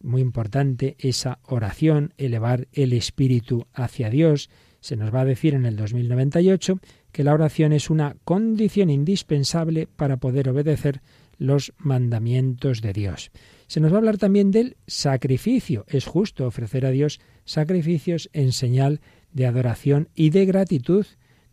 Muy 0.00 0.22
importante 0.22 0.94
esa 1.00 1.40
oración, 1.42 2.14
elevar 2.16 2.68
el 2.72 2.92
espíritu 2.92 3.66
hacia 3.74 4.08
Dios. 4.08 4.50
Se 4.80 4.96
nos 4.96 5.12
va 5.12 5.22
a 5.22 5.24
decir 5.24 5.54
en 5.54 5.66
el 5.66 5.76
2098 5.76 6.78
que 7.10 7.24
la 7.24 7.34
oración 7.34 7.72
es 7.72 7.90
una 7.90 8.16
condición 8.24 8.88
indispensable 8.88 9.88
para 9.96 10.18
poder 10.18 10.48
obedecer 10.48 11.00
los 11.36 11.72
mandamientos 11.78 12.80
de 12.80 12.92
Dios. 12.92 13.32
Se 13.66 13.80
nos 13.80 13.90
va 13.90 13.96
a 13.96 13.98
hablar 13.98 14.18
también 14.18 14.52
del 14.52 14.76
sacrificio. 14.86 15.84
Es 15.88 16.06
justo 16.06 16.46
ofrecer 16.46 16.86
a 16.86 16.90
Dios 16.90 17.20
sacrificios 17.44 18.30
en 18.32 18.52
señal 18.52 19.00
de 19.32 19.46
adoración 19.46 20.08
y 20.14 20.30
de 20.30 20.46
gratitud, 20.46 21.06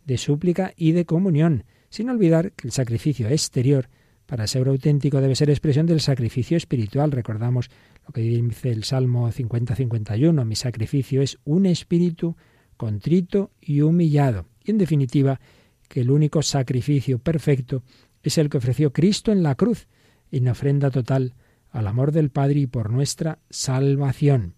de 0.04 0.16
súplica 0.16 0.74
y 0.76 0.92
de 0.92 1.06
comunión, 1.06 1.64
sin 1.88 2.08
olvidar 2.08 2.52
que 2.52 2.68
el 2.68 2.72
sacrificio 2.72 3.28
exterior, 3.28 3.88
para 4.32 4.46
ser 4.46 4.66
auténtico, 4.66 5.20
debe 5.20 5.36
ser 5.36 5.50
expresión 5.50 5.84
del 5.84 6.00
sacrificio 6.00 6.56
espiritual. 6.56 7.12
Recordamos 7.12 7.68
lo 8.06 8.14
que 8.14 8.22
dice 8.22 8.70
el 8.70 8.82
Salmo 8.82 9.30
50-51, 9.30 10.46
mi 10.46 10.56
sacrificio 10.56 11.20
es 11.20 11.38
un 11.44 11.66
espíritu 11.66 12.34
contrito 12.78 13.50
y 13.60 13.82
humillado. 13.82 14.46
Y 14.64 14.70
en 14.70 14.78
definitiva, 14.78 15.38
que 15.86 16.00
el 16.00 16.10
único 16.10 16.40
sacrificio 16.40 17.18
perfecto 17.18 17.82
es 18.22 18.38
el 18.38 18.48
que 18.48 18.56
ofreció 18.56 18.90
Cristo 18.90 19.32
en 19.32 19.42
la 19.42 19.54
cruz, 19.54 19.86
en 20.30 20.48
ofrenda 20.48 20.90
total 20.90 21.34
al 21.68 21.86
amor 21.86 22.10
del 22.10 22.30
Padre 22.30 22.60
y 22.60 22.66
por 22.66 22.88
nuestra 22.90 23.38
salvación. 23.50 24.54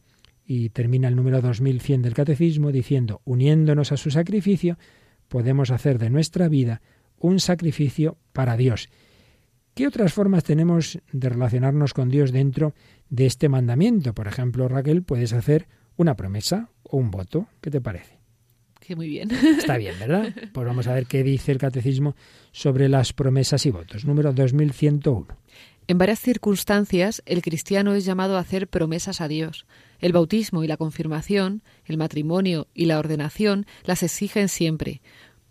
Y 0.46 0.68
termina 0.68 1.08
el 1.08 1.16
número 1.16 1.40
2100 1.40 2.00
del 2.02 2.14
Catecismo 2.14 2.70
diciendo, 2.70 3.22
uniéndonos 3.24 3.90
a 3.90 3.96
su 3.96 4.12
sacrificio, 4.12 4.78
podemos 5.26 5.72
hacer 5.72 5.98
de 5.98 6.10
nuestra 6.10 6.46
vida 6.46 6.80
un 7.18 7.40
sacrificio 7.40 8.18
para 8.32 8.56
Dios. 8.56 8.88
¿Qué 9.74 9.88
otras 9.88 10.12
formas 10.12 10.44
tenemos 10.44 11.00
de 11.10 11.28
relacionarnos 11.28 11.94
con 11.94 12.08
Dios 12.08 12.30
dentro 12.30 12.74
de 13.10 13.26
este 13.26 13.48
mandamiento? 13.48 14.14
Por 14.14 14.28
ejemplo, 14.28 14.68
Raquel, 14.68 15.02
puedes 15.02 15.32
hacer 15.32 15.66
una 15.96 16.14
promesa 16.14 16.70
o 16.84 16.96
un 16.96 17.10
voto. 17.10 17.48
¿Qué 17.60 17.72
te 17.72 17.80
parece? 17.80 18.20
Que 18.78 18.94
muy 18.94 19.08
bien. 19.08 19.32
Está 19.32 19.76
bien, 19.76 19.98
¿verdad? 19.98 20.32
Pues 20.52 20.66
vamos 20.66 20.86
a 20.86 20.94
ver 20.94 21.06
qué 21.06 21.24
dice 21.24 21.50
el 21.50 21.58
Catecismo 21.58 22.14
sobre 22.52 22.88
las 22.88 23.12
promesas 23.12 23.66
y 23.66 23.70
votos. 23.70 24.04
Número 24.04 24.32
2101. 24.32 25.26
En 25.88 25.98
varias 25.98 26.20
circunstancias, 26.20 27.22
el 27.26 27.42
cristiano 27.42 27.94
es 27.94 28.04
llamado 28.04 28.36
a 28.36 28.40
hacer 28.40 28.68
promesas 28.68 29.20
a 29.20 29.26
Dios. 29.26 29.66
El 29.98 30.12
bautismo 30.12 30.62
y 30.62 30.68
la 30.68 30.76
confirmación, 30.76 31.62
el 31.84 31.96
matrimonio 31.96 32.68
y 32.74 32.86
la 32.86 32.98
ordenación 33.00 33.66
las 33.84 34.04
exigen 34.04 34.48
siempre. 34.48 35.02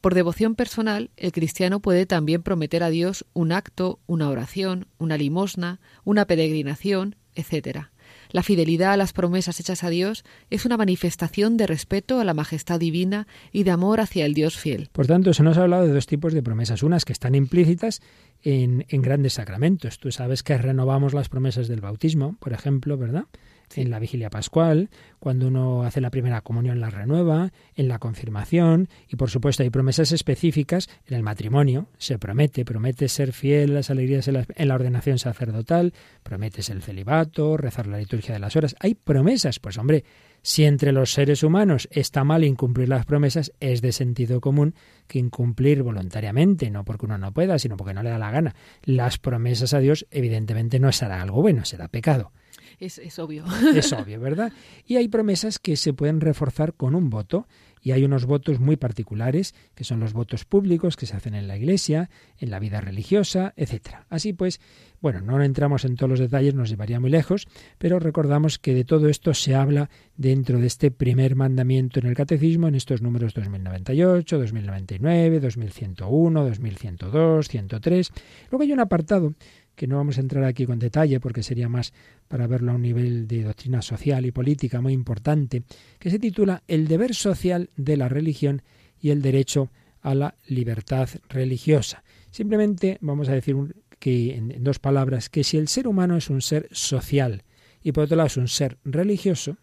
Por 0.04 0.16
devoción 0.16 0.56
personal, 0.56 1.12
el 1.16 1.32
cristiano 1.32 1.80
puede 1.80 2.06
también 2.06 2.44
prometer 2.44 2.84
a 2.84 2.90
Dios 2.90 3.26
un 3.32 3.54
acto, 3.54 4.02
una 4.06 4.28
oración, 4.28 4.88
una 4.98 5.16
limosna, 5.16 5.80
una 6.04 6.26
peregrinación, 6.26 7.16
etc. 7.36 7.84
La 8.30 8.44
fidelidad 8.44 8.92
a 8.92 8.98
las 8.98 9.14
promesas 9.14 9.62
hechas 9.62 9.82
a 9.86 9.90
Dios 9.90 10.26
es 10.50 10.66
una 10.66 10.76
manifestación 10.76 11.56
de 11.56 11.68
respeto 11.68 12.20
a 12.20 12.26
la 12.26 12.34
majestad 12.34 12.82
divina 12.82 13.28
y 13.54 13.64
de 13.64 13.72
amor 13.72 14.02
hacia 14.02 14.26
el 14.26 14.34
Dios 14.34 14.58
fiel. 14.58 14.90
Por 14.92 15.08
tanto, 15.08 15.34
se 15.34 15.42
nos 15.42 15.58
ha 15.58 15.62
hablado 15.62 15.88
de 15.88 15.94
dos 15.94 16.06
tipos 16.06 16.34
de 16.34 16.44
promesas. 16.44 16.84
Unas 16.84 17.06
que 17.06 17.14
están 17.14 17.34
implícitas 17.34 18.02
en, 18.42 18.86
en 18.90 19.02
grandes 19.02 19.36
sacramentos. 19.36 20.00
Tú 20.00 20.12
sabes 20.12 20.44
que 20.44 20.58
renovamos 20.58 21.14
las 21.14 21.30
promesas 21.30 21.70
del 21.70 21.80
bautismo, 21.80 22.36
por 22.42 22.52
ejemplo, 22.52 22.98
¿verdad? 22.98 23.24
En 23.78 23.90
la 23.90 24.00
vigilia 24.00 24.30
pascual, 24.30 24.90
cuando 25.20 25.48
uno 25.48 25.84
hace 25.84 26.02
la 26.02 26.10
primera 26.10 26.42
comunión 26.42 26.80
la 26.80 26.90
renueva, 26.90 27.52
en 27.76 27.88
la 27.88 28.00
confirmación 28.00 28.90
y 29.08 29.16
por 29.16 29.30
supuesto 29.30 29.64
hay 29.64 29.70
promesas 29.70 30.12
específicas 30.12 30.90
en 31.08 31.16
el 31.16 31.24
matrimonio, 31.24 31.88
se 31.98 32.20
promete, 32.20 32.66
promete 32.66 33.08
ser 33.08 33.34
fiel 33.34 33.74
las 33.74 33.90
alegrías 33.90 34.28
en 34.28 34.36
la, 34.36 34.46
en 34.56 34.68
la 34.68 34.76
ordenación 34.76 35.18
sacerdotal, 35.20 35.94
prometes 36.24 36.70
el 36.70 36.82
celibato, 36.82 37.58
rezar 37.58 37.88
la 37.88 37.98
liturgia 37.98 38.34
de 38.34 38.40
las 38.40 38.56
horas, 38.56 38.76
hay 38.80 38.96
promesas, 38.96 39.60
pues 39.60 39.78
hombre, 39.78 40.04
si 40.44 40.66
entre 40.66 40.92
los 40.92 41.12
seres 41.14 41.42
humanos 41.42 41.88
está 41.90 42.24
mal 42.24 42.44
incumplir 42.44 42.90
las 42.90 43.06
promesas, 43.06 43.54
es 43.60 43.82
de 43.82 43.94
sentido 43.94 44.42
común 44.42 44.76
que 45.08 45.18
incumplir 45.18 45.82
voluntariamente, 45.82 46.70
no 46.70 46.84
porque 46.84 47.06
uno 47.06 47.18
no 47.18 47.32
pueda, 47.32 47.58
sino 47.58 47.78
porque 47.78 47.94
no 47.94 48.04
le 48.04 48.10
da 48.10 48.20
la 48.20 48.30
gana, 48.30 48.56
las 48.84 49.18
promesas 49.18 49.74
a 49.74 49.80
Dios, 49.80 50.06
evidentemente 50.12 50.80
no 50.80 50.92
será 50.92 51.22
algo 51.22 51.42
bueno, 51.42 51.66
será 51.66 51.88
pecado. 51.88 52.32
Es, 52.80 53.20
obvio. 53.20 53.46
Es 53.74 53.94
obvio, 53.94 54.20
¿verdad? 54.20 54.52
Y 54.86 54.98
hay 54.98 55.08
promesas 55.08 55.60
que 55.60 55.78
se 55.78 55.94
pueden 55.94 56.20
reforzar 56.20 56.74
con 56.74 56.96
un 56.96 57.10
voto. 57.10 57.48
Y 57.84 57.92
hay 57.92 58.06
unos 58.06 58.26
votos 58.26 58.60
muy 58.60 58.78
particulares, 58.78 59.54
que 59.76 59.84
son 59.84 60.00
los 60.00 60.14
votos 60.14 60.46
públicos 60.46 60.96
que 60.96 61.06
se 61.06 61.16
hacen 61.16 61.36
en 61.36 61.48
la 61.48 61.58
Iglesia, 61.58 62.10
en 62.40 62.50
la 62.50 62.60
vida 62.60 62.82
religiosa, 62.82 63.54
etcétera. 63.58 64.08
Así 64.10 64.34
pues, 64.34 64.62
bueno, 65.02 65.20
no 65.20 65.44
entramos 65.44 65.84
en 65.84 65.96
todos 65.96 66.10
los 66.10 66.20
detalles, 66.20 66.56
nos 66.56 66.70
llevaría 66.70 67.00
muy 67.00 67.10
lejos, 67.10 67.48
pero 67.78 68.00
recordamos 68.00 68.58
que 68.58 68.74
de 68.74 68.86
todo 68.86 69.10
esto 69.10 69.34
se 69.34 69.54
habla 69.54 69.90
dentro 70.16 70.60
de 70.60 70.68
este 70.68 70.92
primer 70.92 71.36
mandamiento 71.36 72.00
en 72.00 72.08
el 72.08 72.16
Catecismo, 72.16 72.70
en 72.70 72.76
estos 72.76 73.02
números 73.02 73.34
2098, 73.34 74.40
2099, 74.40 75.40
2101, 75.42 76.44
2102, 76.46 77.48
103. 77.50 78.12
Luego 78.50 78.64
hay 78.64 78.72
un 78.72 78.80
apartado 78.80 79.34
que 79.76 79.88
no 79.88 79.98
vamos 79.98 80.18
a 80.18 80.22
entrar 80.22 80.44
aquí 80.44 80.66
con 80.66 80.80
detalle 80.80 81.20
porque 81.20 81.44
sería 81.44 81.70
más 81.70 81.94
para 82.28 82.48
verlo 82.48 82.72
a 82.72 82.76
un 82.76 82.82
nivel 82.82 83.28
de 83.28 83.44
doctrina 83.44 83.82
social 83.82 84.26
y 84.26 84.32
política 84.32 84.82
muy 84.82 84.94
importante, 84.94 85.64
que 86.00 86.10
se 86.10 86.20
titula 86.20 86.64
El 86.68 86.88
deber 86.88 87.16
social 87.16 87.70
de 87.76 87.98
la 87.98 88.10
religión 88.10 88.62
y 89.00 89.10
el 89.10 89.22
derecho 89.22 89.70
a 90.02 90.16
la 90.16 90.36
libertad 90.48 91.10
religiosa. 91.30 92.04
Simplemente 92.30 92.98
vamos 93.02 93.30
a 93.30 93.34
decir 93.34 93.56
que 94.00 94.36
en, 94.36 94.64
dos 94.64 94.80
palabras 94.80 95.30
que 95.30 95.44
si 95.44 95.58
el 95.58 95.68
ser 95.68 95.88
humano 95.88 96.18
es 96.18 96.30
un 96.30 96.42
ser 96.42 96.68
social 96.72 97.44
y 97.82 97.92
por 97.92 98.04
otro 98.06 98.18
lado 98.18 98.28
es 98.28 98.38
un 98.38 98.48
ser 98.48 98.78
religioso, 98.84 99.58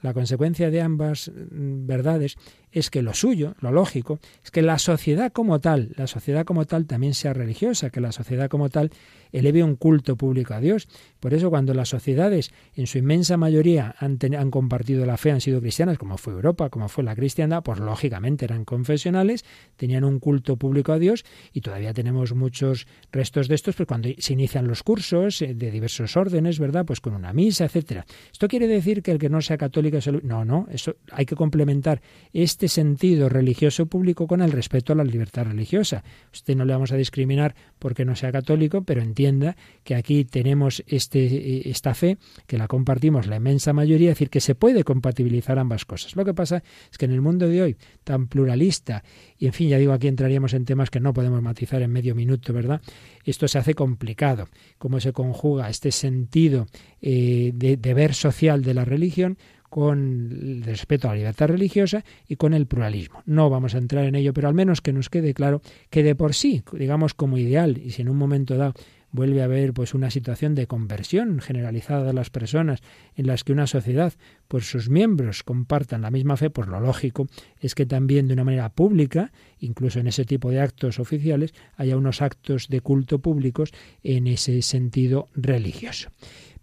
la 0.00 0.14
consecuencia 0.14 0.70
de 0.70 0.80
ambas 0.80 1.30
mm, 1.30 1.86
verdades 1.86 2.36
es 2.70 2.90
que 2.90 3.02
lo 3.02 3.14
suyo, 3.14 3.54
lo 3.60 3.72
lógico, 3.72 4.20
es 4.44 4.50
que 4.50 4.62
la 4.62 4.78
sociedad 4.78 5.32
como 5.32 5.60
tal, 5.60 5.92
la 5.96 6.06
sociedad 6.06 6.44
como 6.44 6.66
tal 6.66 6.86
también 6.86 7.14
sea 7.14 7.32
religiosa, 7.32 7.90
que 7.90 8.00
la 8.00 8.12
sociedad 8.12 8.48
como 8.48 8.68
tal 8.68 8.90
eleve 9.32 9.62
un 9.62 9.76
culto 9.76 10.16
público 10.16 10.54
a 10.54 10.60
Dios. 10.60 10.88
Por 11.20 11.34
eso 11.34 11.50
cuando 11.50 11.74
las 11.74 11.88
sociedades, 11.88 12.52
en 12.74 12.86
su 12.86 12.98
inmensa 12.98 13.36
mayoría, 13.36 13.94
han, 13.98 14.18
han, 14.36 14.50
compartido 14.50 15.04
la 15.04 15.16
fe, 15.16 15.30
han 15.30 15.40
sido 15.40 15.60
cristianas, 15.60 15.98
como 15.98 16.16
fue 16.16 16.32
Europa, 16.32 16.70
como 16.70 16.88
fue 16.88 17.04
la 17.04 17.16
cristiandad, 17.16 17.62
pues 17.62 17.80
lógicamente 17.80 18.44
eran 18.44 18.64
confesionales, 18.64 19.44
tenían 19.76 20.04
un 20.04 20.20
culto 20.20 20.56
público 20.56 20.92
a 20.92 20.98
Dios 20.98 21.24
y 21.52 21.60
todavía 21.60 21.92
tenemos 21.92 22.34
muchos 22.34 22.86
restos 23.12 23.48
de 23.48 23.54
estos, 23.54 23.74
pues 23.74 23.86
cuando 23.86 24.08
se 24.18 24.32
inician 24.32 24.66
los 24.66 24.82
cursos 24.82 25.42
eh, 25.42 25.54
de 25.54 25.70
diversos 25.70 26.16
órdenes, 26.16 26.58
¿verdad? 26.58 26.84
Pues 26.84 27.00
con 27.00 27.14
una 27.14 27.32
misa, 27.32 27.64
etcétera. 27.64 28.06
Esto 28.32 28.48
quiere 28.48 28.66
decir 28.66 29.02
que 29.02 29.10
el 29.10 29.18
que 29.18 29.28
no 29.28 29.40
sea 29.40 29.58
católico 29.58 29.98
es 29.98 30.06
el... 30.06 30.20
No, 30.24 30.44
no, 30.44 30.66
eso 30.70 30.96
hay 31.12 31.26
que 31.26 31.36
complementar 31.36 32.00
este 32.32 32.68
sentido 32.68 33.28
religioso 33.28 33.86
público 33.86 34.26
con 34.26 34.42
el 34.42 34.52
respeto 34.52 34.92
a 34.92 34.96
la 34.96 35.04
libertad 35.04 35.46
religiosa. 35.46 36.04
Usted 36.32 36.56
no 36.56 36.64
le 36.64 36.72
vamos 36.72 36.92
a 36.92 36.96
discriminar 36.96 37.54
porque 37.78 38.04
no 38.04 38.14
sea 38.16 38.32
católico, 38.32 38.82
pero 38.82 39.02
entienda 39.18 39.56
que 39.82 39.96
aquí 39.96 40.24
tenemos 40.24 40.84
este, 40.86 41.24
eh, 41.24 41.62
esta 41.66 41.94
fe, 41.94 42.18
que 42.46 42.56
la 42.56 42.68
compartimos 42.68 43.26
la 43.26 43.36
inmensa 43.36 43.72
mayoría, 43.72 44.10
es 44.10 44.16
decir, 44.16 44.30
que 44.30 44.40
se 44.40 44.54
puede 44.54 44.84
compatibilizar 44.84 45.58
ambas 45.58 45.84
cosas. 45.84 46.14
Lo 46.14 46.24
que 46.24 46.34
pasa 46.34 46.62
es 46.90 46.98
que 46.98 47.06
en 47.06 47.12
el 47.12 47.20
mundo 47.20 47.48
de 47.48 47.62
hoy, 47.62 47.76
tan 48.04 48.28
pluralista, 48.28 49.02
y 49.36 49.46
en 49.46 49.52
fin, 49.52 49.70
ya 49.70 49.78
digo, 49.78 49.92
aquí 49.92 50.06
entraríamos 50.06 50.54
en 50.54 50.64
temas 50.64 50.90
que 50.90 51.00
no 51.00 51.12
podemos 51.12 51.42
matizar 51.42 51.82
en 51.82 51.90
medio 51.90 52.14
minuto, 52.14 52.52
¿verdad? 52.52 52.80
Esto 53.24 53.48
se 53.48 53.58
hace 53.58 53.74
complicado. 53.74 54.48
Cómo 54.78 55.00
se 55.00 55.12
conjuga 55.12 55.68
este 55.68 55.90
sentido 55.90 56.66
eh, 57.00 57.50
de 57.54 57.76
deber 57.76 58.14
social 58.14 58.62
de 58.62 58.74
la 58.74 58.84
religión 58.84 59.36
con 59.68 60.30
el 60.32 60.62
respeto 60.62 61.08
a 61.08 61.12
la 61.12 61.18
libertad 61.18 61.48
religiosa 61.48 62.04
y 62.26 62.36
con 62.36 62.54
el 62.54 62.66
pluralismo. 62.66 63.22
No 63.26 63.50
vamos 63.50 63.74
a 63.74 63.78
entrar 63.78 64.04
en 64.04 64.14
ello, 64.14 64.32
pero 64.32 64.48
al 64.48 64.54
menos 64.54 64.80
que 64.80 64.92
nos 64.92 65.10
quede 65.10 65.34
claro 65.34 65.60
que 65.90 66.02
de 66.02 66.14
por 66.14 66.34
sí, 66.34 66.62
digamos 66.72 67.14
como 67.14 67.38
ideal, 67.38 67.78
y 67.78 67.90
si 67.90 68.02
en 68.02 68.08
un 68.08 68.16
momento 68.16 68.56
dado 68.56 68.74
vuelve 69.10 69.42
a 69.42 69.44
haber 69.44 69.72
pues 69.72 69.94
una 69.94 70.10
situación 70.10 70.54
de 70.54 70.66
conversión 70.66 71.40
generalizada 71.40 72.04
de 72.04 72.12
las 72.12 72.30
personas 72.30 72.80
en 73.14 73.26
las 73.26 73.44
que 73.44 73.52
una 73.52 73.66
sociedad 73.66 74.12
pues 74.48 74.70
sus 74.70 74.88
miembros 74.90 75.42
compartan 75.42 76.02
la 76.02 76.10
misma 76.10 76.36
fe, 76.36 76.50
pues 76.50 76.68
lo 76.68 76.80
lógico 76.80 77.26
es 77.60 77.74
que 77.74 77.86
también 77.86 78.28
de 78.28 78.34
una 78.34 78.44
manera 78.44 78.68
pública, 78.70 79.32
incluso 79.58 80.00
en 80.00 80.06
ese 80.06 80.24
tipo 80.24 80.50
de 80.50 80.60
actos 80.60 80.98
oficiales, 80.98 81.54
haya 81.76 81.96
unos 81.96 82.22
actos 82.22 82.68
de 82.68 82.80
culto 82.80 83.18
públicos 83.20 83.72
en 84.02 84.26
ese 84.26 84.62
sentido 84.62 85.28
religioso. 85.34 86.10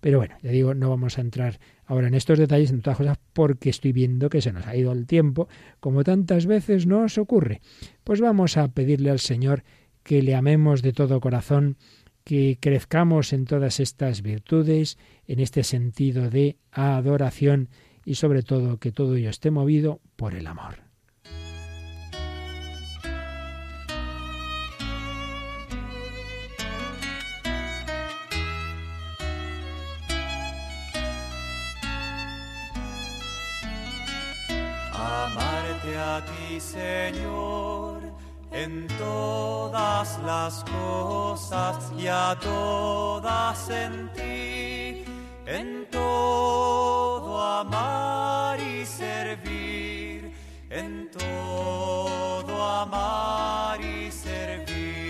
Pero 0.06 0.20
bueno, 0.20 0.36
ya 0.44 0.52
digo, 0.52 0.76
no 0.76 0.90
vamos 0.90 1.18
a 1.18 1.22
entrar 1.22 1.60
ahora 1.88 2.08
en 2.08 2.14
estos 2.14 2.38
detalles, 2.38 2.70
en 2.70 2.82
todas 2.82 2.98
cosas, 2.98 3.18
porque 3.34 3.72
estoy 3.72 3.92
viendo 3.92 4.30
que 4.30 4.42
se 4.42 4.52
nos 4.52 4.68
ha 4.68 4.76
ido 4.76 4.92
el 4.92 5.08
tiempo, 5.08 5.48
como 5.80 6.04
tantas 6.04 6.46
veces 6.46 6.86
nos 6.86 7.18
ocurre. 7.18 7.62
Pues 8.04 8.22
vamos 8.22 8.58
a 8.58 8.68
pedirle 8.68 9.10
al 9.10 9.20
Señor 9.20 9.64
que 10.04 10.22
le 10.22 10.36
amemos 10.36 10.84
de 10.84 10.94
todo 10.94 11.20
corazón, 11.20 11.78
que 12.26 12.58
crezcamos 12.60 13.34
en 13.34 13.46
todas 13.46 13.80
estas 13.80 14.24
virtudes, 14.24 14.98
en 15.28 15.40
este 15.40 15.64
sentido 15.64 16.30
de 16.30 16.58
adoración 16.72 17.70
y 18.04 18.16
sobre 18.16 18.42
todo 18.42 18.80
que 18.80 18.92
todo 18.92 19.16
ello 19.16 19.30
esté 19.30 19.52
movido 19.52 20.02
por 20.16 20.34
el 20.34 20.48
amor. 20.48 20.84
Amarte 34.92 35.96
a 35.96 36.26
ti, 36.26 36.60
Señor 36.60 37.95
en 38.56 38.88
todas 38.98 40.18
las 40.24 40.64
cosas 40.64 41.92
y 41.98 42.08
a 42.08 42.38
todas 42.40 43.70
en 43.70 44.10
ti, 44.14 45.04
en 45.46 45.86
todo 45.92 47.42
amar 47.42 48.58
y 48.62 48.86
servir, 48.86 50.32
en 50.70 51.12
todo 51.12 52.64
amar 52.64 53.82
y 53.82 54.10
servir. 54.10 55.05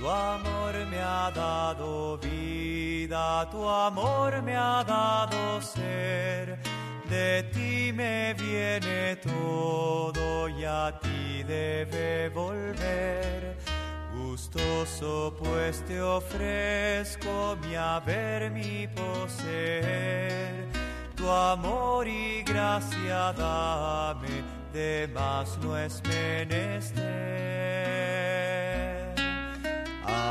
Tu 0.00 0.08
amor 0.08 0.72
me 0.90 0.98
ha 0.98 1.30
dado 1.30 2.16
vida, 2.16 3.46
tu 3.50 3.68
amor 3.68 4.40
me 4.40 4.56
ha 4.56 4.82
dado 4.82 5.60
ser. 5.60 6.58
De 7.06 7.42
ti 7.52 7.92
me 7.92 8.32
viene 8.32 9.16
todo 9.16 10.48
y 10.48 10.64
a 10.64 10.98
ti 11.02 11.42
debe 11.42 12.30
volver. 12.30 13.58
Gustoso 14.14 15.36
pues 15.38 15.84
te 15.84 16.00
ofrezco 16.00 17.58
mi 17.60 17.74
haber, 17.74 18.50
mi 18.50 18.88
poseer. 18.88 20.66
Tu 21.14 21.28
amor 21.28 22.08
y 22.08 22.42
gracia 22.42 23.34
dame, 23.36 24.44
de 24.72 25.10
más 25.12 25.58
no 25.58 25.76
es 25.76 26.02
menester. 26.04 28.09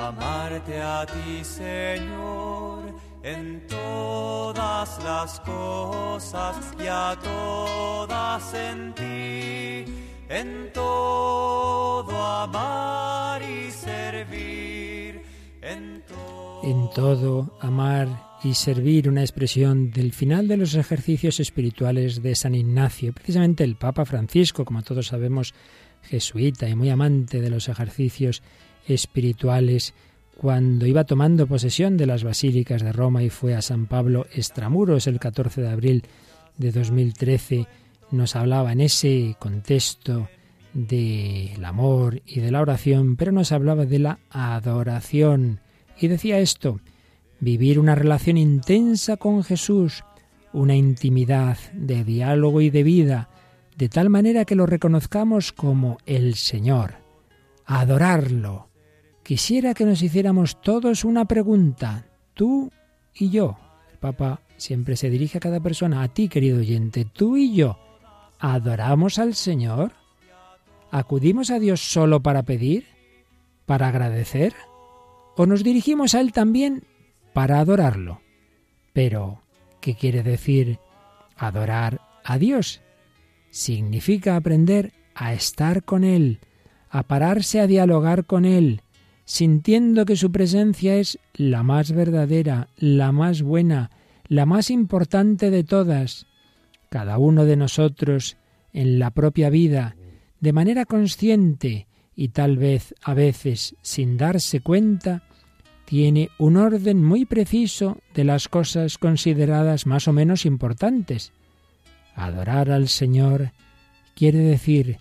Amarte 0.07 0.79
a 0.79 1.05
ti, 1.05 1.43
Señor, 1.43 2.95
en 3.21 3.67
todas 3.67 5.03
las 5.03 5.41
cosas 5.41 6.55
y 6.79 6.87
a 6.87 7.17
todas 7.21 8.53
en 8.53 8.93
ti, 8.95 9.91
en 10.29 10.71
todo 10.73 12.25
amar 12.25 13.41
y 13.41 13.69
servir, 13.71 15.21
en 15.61 16.01
todo, 16.95 17.57
amar 17.59 18.39
y 18.41 18.53
servir, 18.53 19.09
una 19.09 19.21
expresión 19.21 19.91
del 19.91 20.13
final 20.13 20.47
de 20.47 20.55
los 20.55 20.75
ejercicios 20.75 21.41
espirituales 21.41 22.23
de 22.23 22.35
San 22.35 22.55
Ignacio, 22.55 23.11
precisamente 23.11 23.65
el 23.65 23.75
Papa 23.75 24.05
Francisco, 24.05 24.63
como 24.63 24.81
todos 24.81 25.07
sabemos, 25.07 25.53
jesuita 26.03 26.69
y 26.69 26.75
muy 26.75 26.89
amante 26.89 27.41
de 27.41 27.49
los 27.49 27.67
ejercicios 27.67 28.37
espirituales 28.37 28.68
cuando 30.39 30.85
iba 30.85 31.03
tomando 31.03 31.47
posesión 31.47 31.97
de 31.97 32.05
las 32.05 32.23
basílicas 32.23 32.81
de 32.81 32.93
Roma 32.93 33.23
y 33.23 33.29
fue 33.29 33.55
a 33.55 33.61
San 33.61 33.87
Pablo 33.87 34.25
Extramuros 34.33 35.05
el 35.07 35.19
14 35.19 35.61
de 35.61 35.69
abril 35.69 36.03
de 36.57 36.71
2013, 36.71 37.67
nos 38.11 38.35
hablaba 38.35 38.71
en 38.71 38.81
ese 38.81 39.35
contexto 39.37 40.29
del 40.73 41.63
amor 41.65 42.21
y 42.25 42.39
de 42.39 42.51
la 42.51 42.61
oración, 42.61 43.15
pero 43.15 43.31
nos 43.31 43.51
hablaba 43.51 43.85
de 43.85 43.99
la 43.99 44.19
adoración. 44.29 45.59
Y 45.99 46.07
decía 46.07 46.39
esto, 46.39 46.79
vivir 47.39 47.79
una 47.79 47.95
relación 47.95 48.37
intensa 48.37 49.17
con 49.17 49.43
Jesús, 49.43 50.03
una 50.53 50.75
intimidad 50.75 51.57
de 51.73 52.03
diálogo 52.03 52.61
y 52.61 52.69
de 52.69 52.83
vida, 52.83 53.29
de 53.77 53.89
tal 53.89 54.09
manera 54.09 54.45
que 54.45 54.55
lo 54.55 54.65
reconozcamos 54.65 55.51
como 55.51 55.97
el 56.05 56.35
Señor, 56.35 56.95
adorarlo, 57.65 58.68
Quisiera 59.29 59.75
que 59.75 59.85
nos 59.85 60.01
hiciéramos 60.01 60.59
todos 60.59 61.05
una 61.05 61.25
pregunta, 61.25 62.07
tú 62.33 62.71
y 63.13 63.29
yo. 63.29 63.59
El 63.91 63.99
Papa 63.99 64.41
siempre 64.57 64.95
se 64.95 65.11
dirige 65.11 65.37
a 65.37 65.39
cada 65.39 65.59
persona, 65.59 66.01
a 66.01 66.07
ti 66.07 66.29
querido 66.29 66.57
oyente, 66.57 67.05
tú 67.05 67.37
y 67.37 67.53
yo. 67.53 67.77
¿Adoramos 68.39 69.19
al 69.19 69.35
Señor? 69.35 69.91
¿Acudimos 70.89 71.51
a 71.51 71.59
Dios 71.59 71.79
solo 71.79 72.23
para 72.23 72.41
pedir? 72.41 72.87
¿Para 73.67 73.89
agradecer? 73.89 74.55
¿O 75.37 75.45
nos 75.45 75.63
dirigimos 75.63 76.15
a 76.15 76.21
Él 76.21 76.31
también 76.31 76.85
para 77.31 77.59
adorarlo? 77.59 78.21
Pero, 78.93 79.43
¿qué 79.79 79.93
quiere 79.93 80.23
decir 80.23 80.79
adorar 81.37 82.01
a 82.23 82.39
Dios? 82.39 82.81
Significa 83.51 84.35
aprender 84.35 84.91
a 85.13 85.33
estar 85.33 85.83
con 85.83 86.03
Él, 86.03 86.39
a 86.89 87.03
pararse 87.03 87.59
a 87.59 87.67
dialogar 87.67 88.25
con 88.25 88.43
Él, 88.45 88.81
sintiendo 89.29 90.05
que 90.05 90.15
su 90.15 90.31
presencia 90.31 90.95
es 90.95 91.19
la 91.35 91.61
más 91.61 91.91
verdadera, 91.91 92.69
la 92.77 93.11
más 93.11 93.43
buena, 93.43 93.91
la 94.27 94.47
más 94.47 94.71
importante 94.71 95.51
de 95.51 95.63
todas. 95.63 96.25
Cada 96.89 97.19
uno 97.19 97.45
de 97.45 97.55
nosotros, 97.55 98.37
en 98.73 98.97
la 98.97 99.11
propia 99.11 99.51
vida, 99.51 99.95
de 100.39 100.51
manera 100.51 100.85
consciente 100.85 101.85
y 102.15 102.29
tal 102.29 102.57
vez 102.57 102.95
a 103.03 103.13
veces 103.13 103.75
sin 103.83 104.17
darse 104.17 104.61
cuenta, 104.61 105.21
tiene 105.85 106.31
un 106.39 106.57
orden 106.57 107.03
muy 107.03 107.25
preciso 107.25 107.99
de 108.15 108.23
las 108.23 108.47
cosas 108.47 108.97
consideradas 108.97 109.85
más 109.85 110.07
o 110.07 110.11
menos 110.11 110.47
importantes. 110.47 111.33
Adorar 112.15 112.71
al 112.71 112.87
Señor 112.87 113.51
quiere 114.15 114.39
decir 114.39 114.97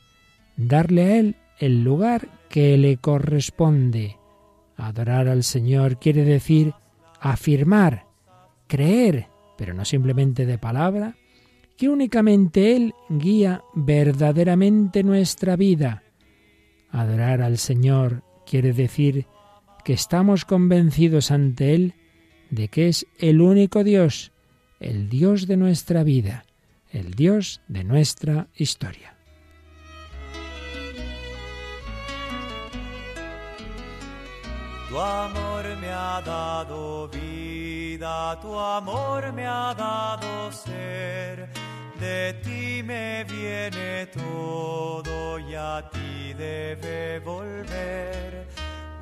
darle 0.58 1.02
a 1.02 1.16
Él 1.16 1.36
el 1.58 1.82
lugar 1.82 2.28
que 2.50 2.76
le 2.76 2.98
corresponde. 2.98 4.17
Adorar 4.78 5.28
al 5.28 5.42
Señor 5.42 5.98
quiere 5.98 6.24
decir 6.24 6.72
afirmar, 7.20 8.06
creer, 8.68 9.26
pero 9.56 9.74
no 9.74 9.84
simplemente 9.84 10.46
de 10.46 10.56
palabra, 10.56 11.16
que 11.76 11.88
únicamente 11.88 12.76
Él 12.76 12.94
guía 13.08 13.62
verdaderamente 13.74 15.02
nuestra 15.02 15.56
vida. 15.56 16.04
Adorar 16.90 17.42
al 17.42 17.58
Señor 17.58 18.22
quiere 18.46 18.72
decir 18.72 19.26
que 19.84 19.94
estamos 19.94 20.44
convencidos 20.44 21.32
ante 21.32 21.74
Él 21.74 21.94
de 22.50 22.68
que 22.68 22.88
es 22.88 23.04
el 23.18 23.40
único 23.40 23.82
Dios, 23.82 24.32
el 24.78 25.08
Dios 25.08 25.48
de 25.48 25.56
nuestra 25.56 26.04
vida, 26.04 26.44
el 26.90 27.14
Dios 27.14 27.62
de 27.66 27.82
nuestra 27.82 28.46
historia. 28.56 29.17
Tu 34.98 35.04
amor 35.04 35.64
me 35.76 35.92
ha 35.92 36.20
dado 36.20 37.06
vida, 37.06 38.36
tu 38.42 38.58
amor 38.58 39.32
me 39.32 39.46
ha 39.46 39.72
dado 39.72 40.50
ser. 40.50 41.50
De 42.00 42.34
ti 42.42 42.82
me 42.82 43.22
viene 43.22 44.08
todo 44.08 45.38
y 45.38 45.54
a 45.54 45.88
ti 45.88 46.34
debe 46.34 47.20
volver. 47.20 48.48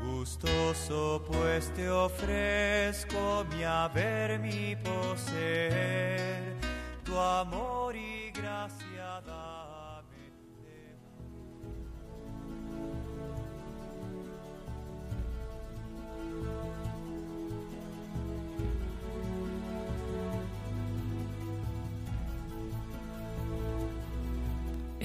Gustoso 0.05 1.25
pues 1.27 1.73
te 1.73 1.89
ofrezco 1.89 3.47
mi 3.49 3.65
haber, 3.65 4.39
mi 4.39 4.77
poseer, 4.77 6.59
tu 7.05 7.19
amor 7.19 7.97
y 7.97 8.31
gracia 8.33 9.23
dame. 9.25 9.87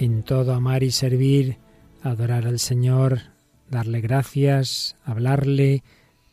En 0.01 0.23
todo 0.23 0.55
amar 0.55 0.81
y 0.81 0.89
servir, 0.89 1.57
adorar 2.01 2.47
al 2.47 2.57
Señor, 2.57 3.19
darle 3.69 4.01
gracias, 4.01 4.95
hablarle. 5.05 5.83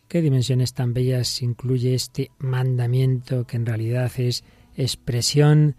¿Qué 0.09 0.23
dimensiones 0.23 0.73
tan 0.73 0.95
bellas 0.95 1.43
incluye 1.43 1.95
este 1.95 2.31
mandamiento 2.39 3.47
que 3.47 3.57
en 3.57 3.67
realidad 3.67 4.11
es 4.17 4.43
expresión 4.75 5.77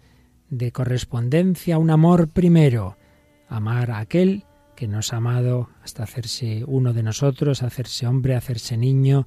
de 0.50 0.70
correspondencia, 0.70 1.78
un 1.78 1.90
amor 1.90 2.28
primero, 2.28 2.96
amar 3.48 3.90
a 3.90 3.98
aquel 3.98 4.44
que 4.80 4.88
nos 4.88 5.12
ha 5.12 5.18
amado 5.18 5.68
hasta 5.84 6.04
hacerse 6.04 6.64
uno 6.66 6.94
de 6.94 7.02
nosotros, 7.02 7.62
hacerse 7.62 8.06
hombre, 8.06 8.34
hacerse 8.34 8.78
niño, 8.78 9.26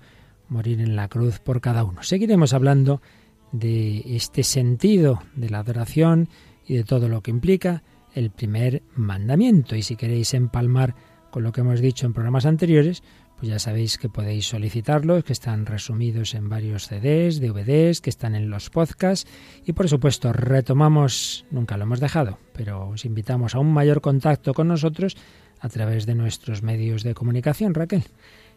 morir 0.50 0.82
en 0.82 0.96
la 0.96 1.10
cruz 1.10 1.38
por 1.38 1.62
cada 1.62 1.84
uno. 1.84 2.02
Seguiremos 2.02 2.54
hablando 2.54 3.04
de 3.52 4.16
este 4.16 4.42
sentido 4.42 5.22
de 5.36 5.52
la 5.52 5.60
adoración 5.60 6.28
y 6.66 6.74
de 6.74 6.84
todo 6.84 7.08
lo 7.08 7.22
que 7.22 7.30
implica 7.30 7.84
el 8.16 8.32
primer 8.32 8.82
mandamiento. 8.96 9.76
Y 9.76 9.84
si 9.84 9.96
queréis 9.96 10.34
empalmar 10.34 10.96
con 11.30 11.44
lo 11.44 11.52
que 11.52 11.62
hemos 11.62 11.82
dicho 11.82 12.08
en 12.08 12.14
programas 12.14 12.48
anteriores, 12.48 13.04
pues 13.38 13.52
ya 13.52 13.60
sabéis 13.60 14.00
que 14.00 14.10
podéis 14.10 14.48
solicitarlos, 14.48 15.24
que 15.24 15.34
están 15.34 15.68
resumidos 15.68 16.34
en 16.34 16.50
varios 16.50 16.88
CDs, 16.88 17.40
DVDs, 17.40 18.02
que 18.02 18.10
están 18.10 18.34
en 18.34 18.50
los 18.50 18.72
podcasts 18.72 19.30
y 19.66 19.74
por 19.74 19.88
supuesto 19.88 20.34
retomamos, 20.34 21.46
nunca 21.52 21.78
lo 21.78 21.84
hemos 21.84 22.00
dejado, 22.00 22.40
pero 22.54 22.90
os 22.90 23.06
invitamos 23.06 23.54
a 23.54 23.60
un 23.60 23.72
mayor 23.72 24.02
contacto 24.02 24.56
con 24.56 24.68
nosotros 24.68 25.16
a 25.64 25.70
través 25.70 26.06
de 26.06 26.14
nuestros 26.14 26.62
medios 26.62 27.04
de 27.04 27.16
comunicación, 27.16 27.74
Raquel. 27.74 28.04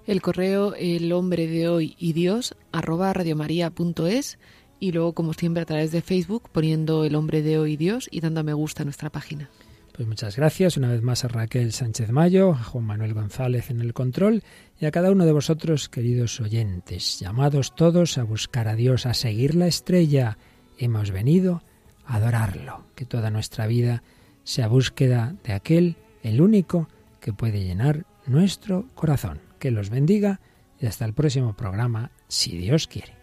El 0.08 0.20
correo 0.20 0.74
el 0.74 1.12
hombre 1.12 1.46
de 1.46 1.68
hoy 1.68 1.94
y 1.98 2.12
Dios 2.12 2.56
arroba 2.72 3.12
radiomaria.es 3.12 4.38
y 4.80 4.90
luego 4.90 5.12
como 5.12 5.32
siempre 5.32 5.62
a 5.62 5.66
través 5.66 5.92
de 5.92 6.02
Facebook 6.02 6.50
poniendo 6.50 7.04
el 7.04 7.14
hombre 7.14 7.42
de 7.42 7.58
hoy 7.58 7.74
y 7.74 7.76
Dios 7.76 8.08
y 8.10 8.20
dando 8.20 8.40
a 8.40 8.42
me 8.42 8.52
gusta 8.54 8.82
a 8.82 8.84
nuestra 8.84 9.08
página. 9.10 9.48
Pues 9.92 10.08
muchas 10.08 10.36
gracias 10.36 10.76
una 10.76 10.90
vez 10.90 11.00
más 11.00 11.24
a 11.24 11.28
Raquel 11.28 11.72
Sánchez 11.72 12.10
Mayo, 12.10 12.50
a 12.50 12.64
Juan 12.64 12.84
Manuel 12.84 13.14
González 13.14 13.70
en 13.70 13.80
el 13.80 13.94
control 13.94 14.42
y 14.80 14.86
a 14.86 14.90
cada 14.90 15.12
uno 15.12 15.24
de 15.24 15.32
vosotros, 15.32 15.88
queridos 15.88 16.40
oyentes, 16.40 17.20
llamados 17.20 17.76
todos 17.76 18.18
a 18.18 18.24
buscar 18.24 18.66
a 18.66 18.74
Dios, 18.74 19.06
a 19.06 19.14
seguir 19.14 19.54
la 19.54 19.68
estrella. 19.68 20.38
Hemos 20.76 21.12
venido 21.12 21.62
a 22.04 22.16
adorarlo, 22.16 22.84
que 22.96 23.06
toda 23.06 23.30
nuestra 23.30 23.68
vida 23.68 24.02
sea 24.42 24.66
búsqueda 24.66 25.36
de 25.44 25.52
aquel, 25.52 25.96
el 26.22 26.40
único, 26.40 26.88
que 27.26 27.32
puede 27.32 27.64
llenar 27.64 28.06
nuestro 28.26 28.86
corazón. 28.94 29.40
Que 29.58 29.72
los 29.72 29.90
bendiga 29.90 30.40
y 30.78 30.86
hasta 30.86 31.04
el 31.04 31.12
próximo 31.12 31.56
programa, 31.56 32.12
si 32.28 32.56
Dios 32.56 32.86
quiere. 32.86 33.16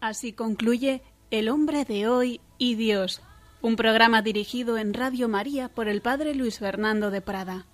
Así 0.00 0.32
concluye 0.32 1.02
El 1.32 1.48
hombre 1.48 1.84
de 1.84 2.06
hoy 2.06 2.40
y 2.58 2.76
Dios, 2.76 3.20
un 3.60 3.74
programa 3.74 4.22
dirigido 4.22 4.78
en 4.78 4.94
Radio 4.94 5.28
María 5.28 5.68
por 5.68 5.88
el 5.88 6.00
Padre 6.00 6.36
Luis 6.36 6.60
Fernando 6.60 7.10
de 7.10 7.22
Prada. 7.22 7.66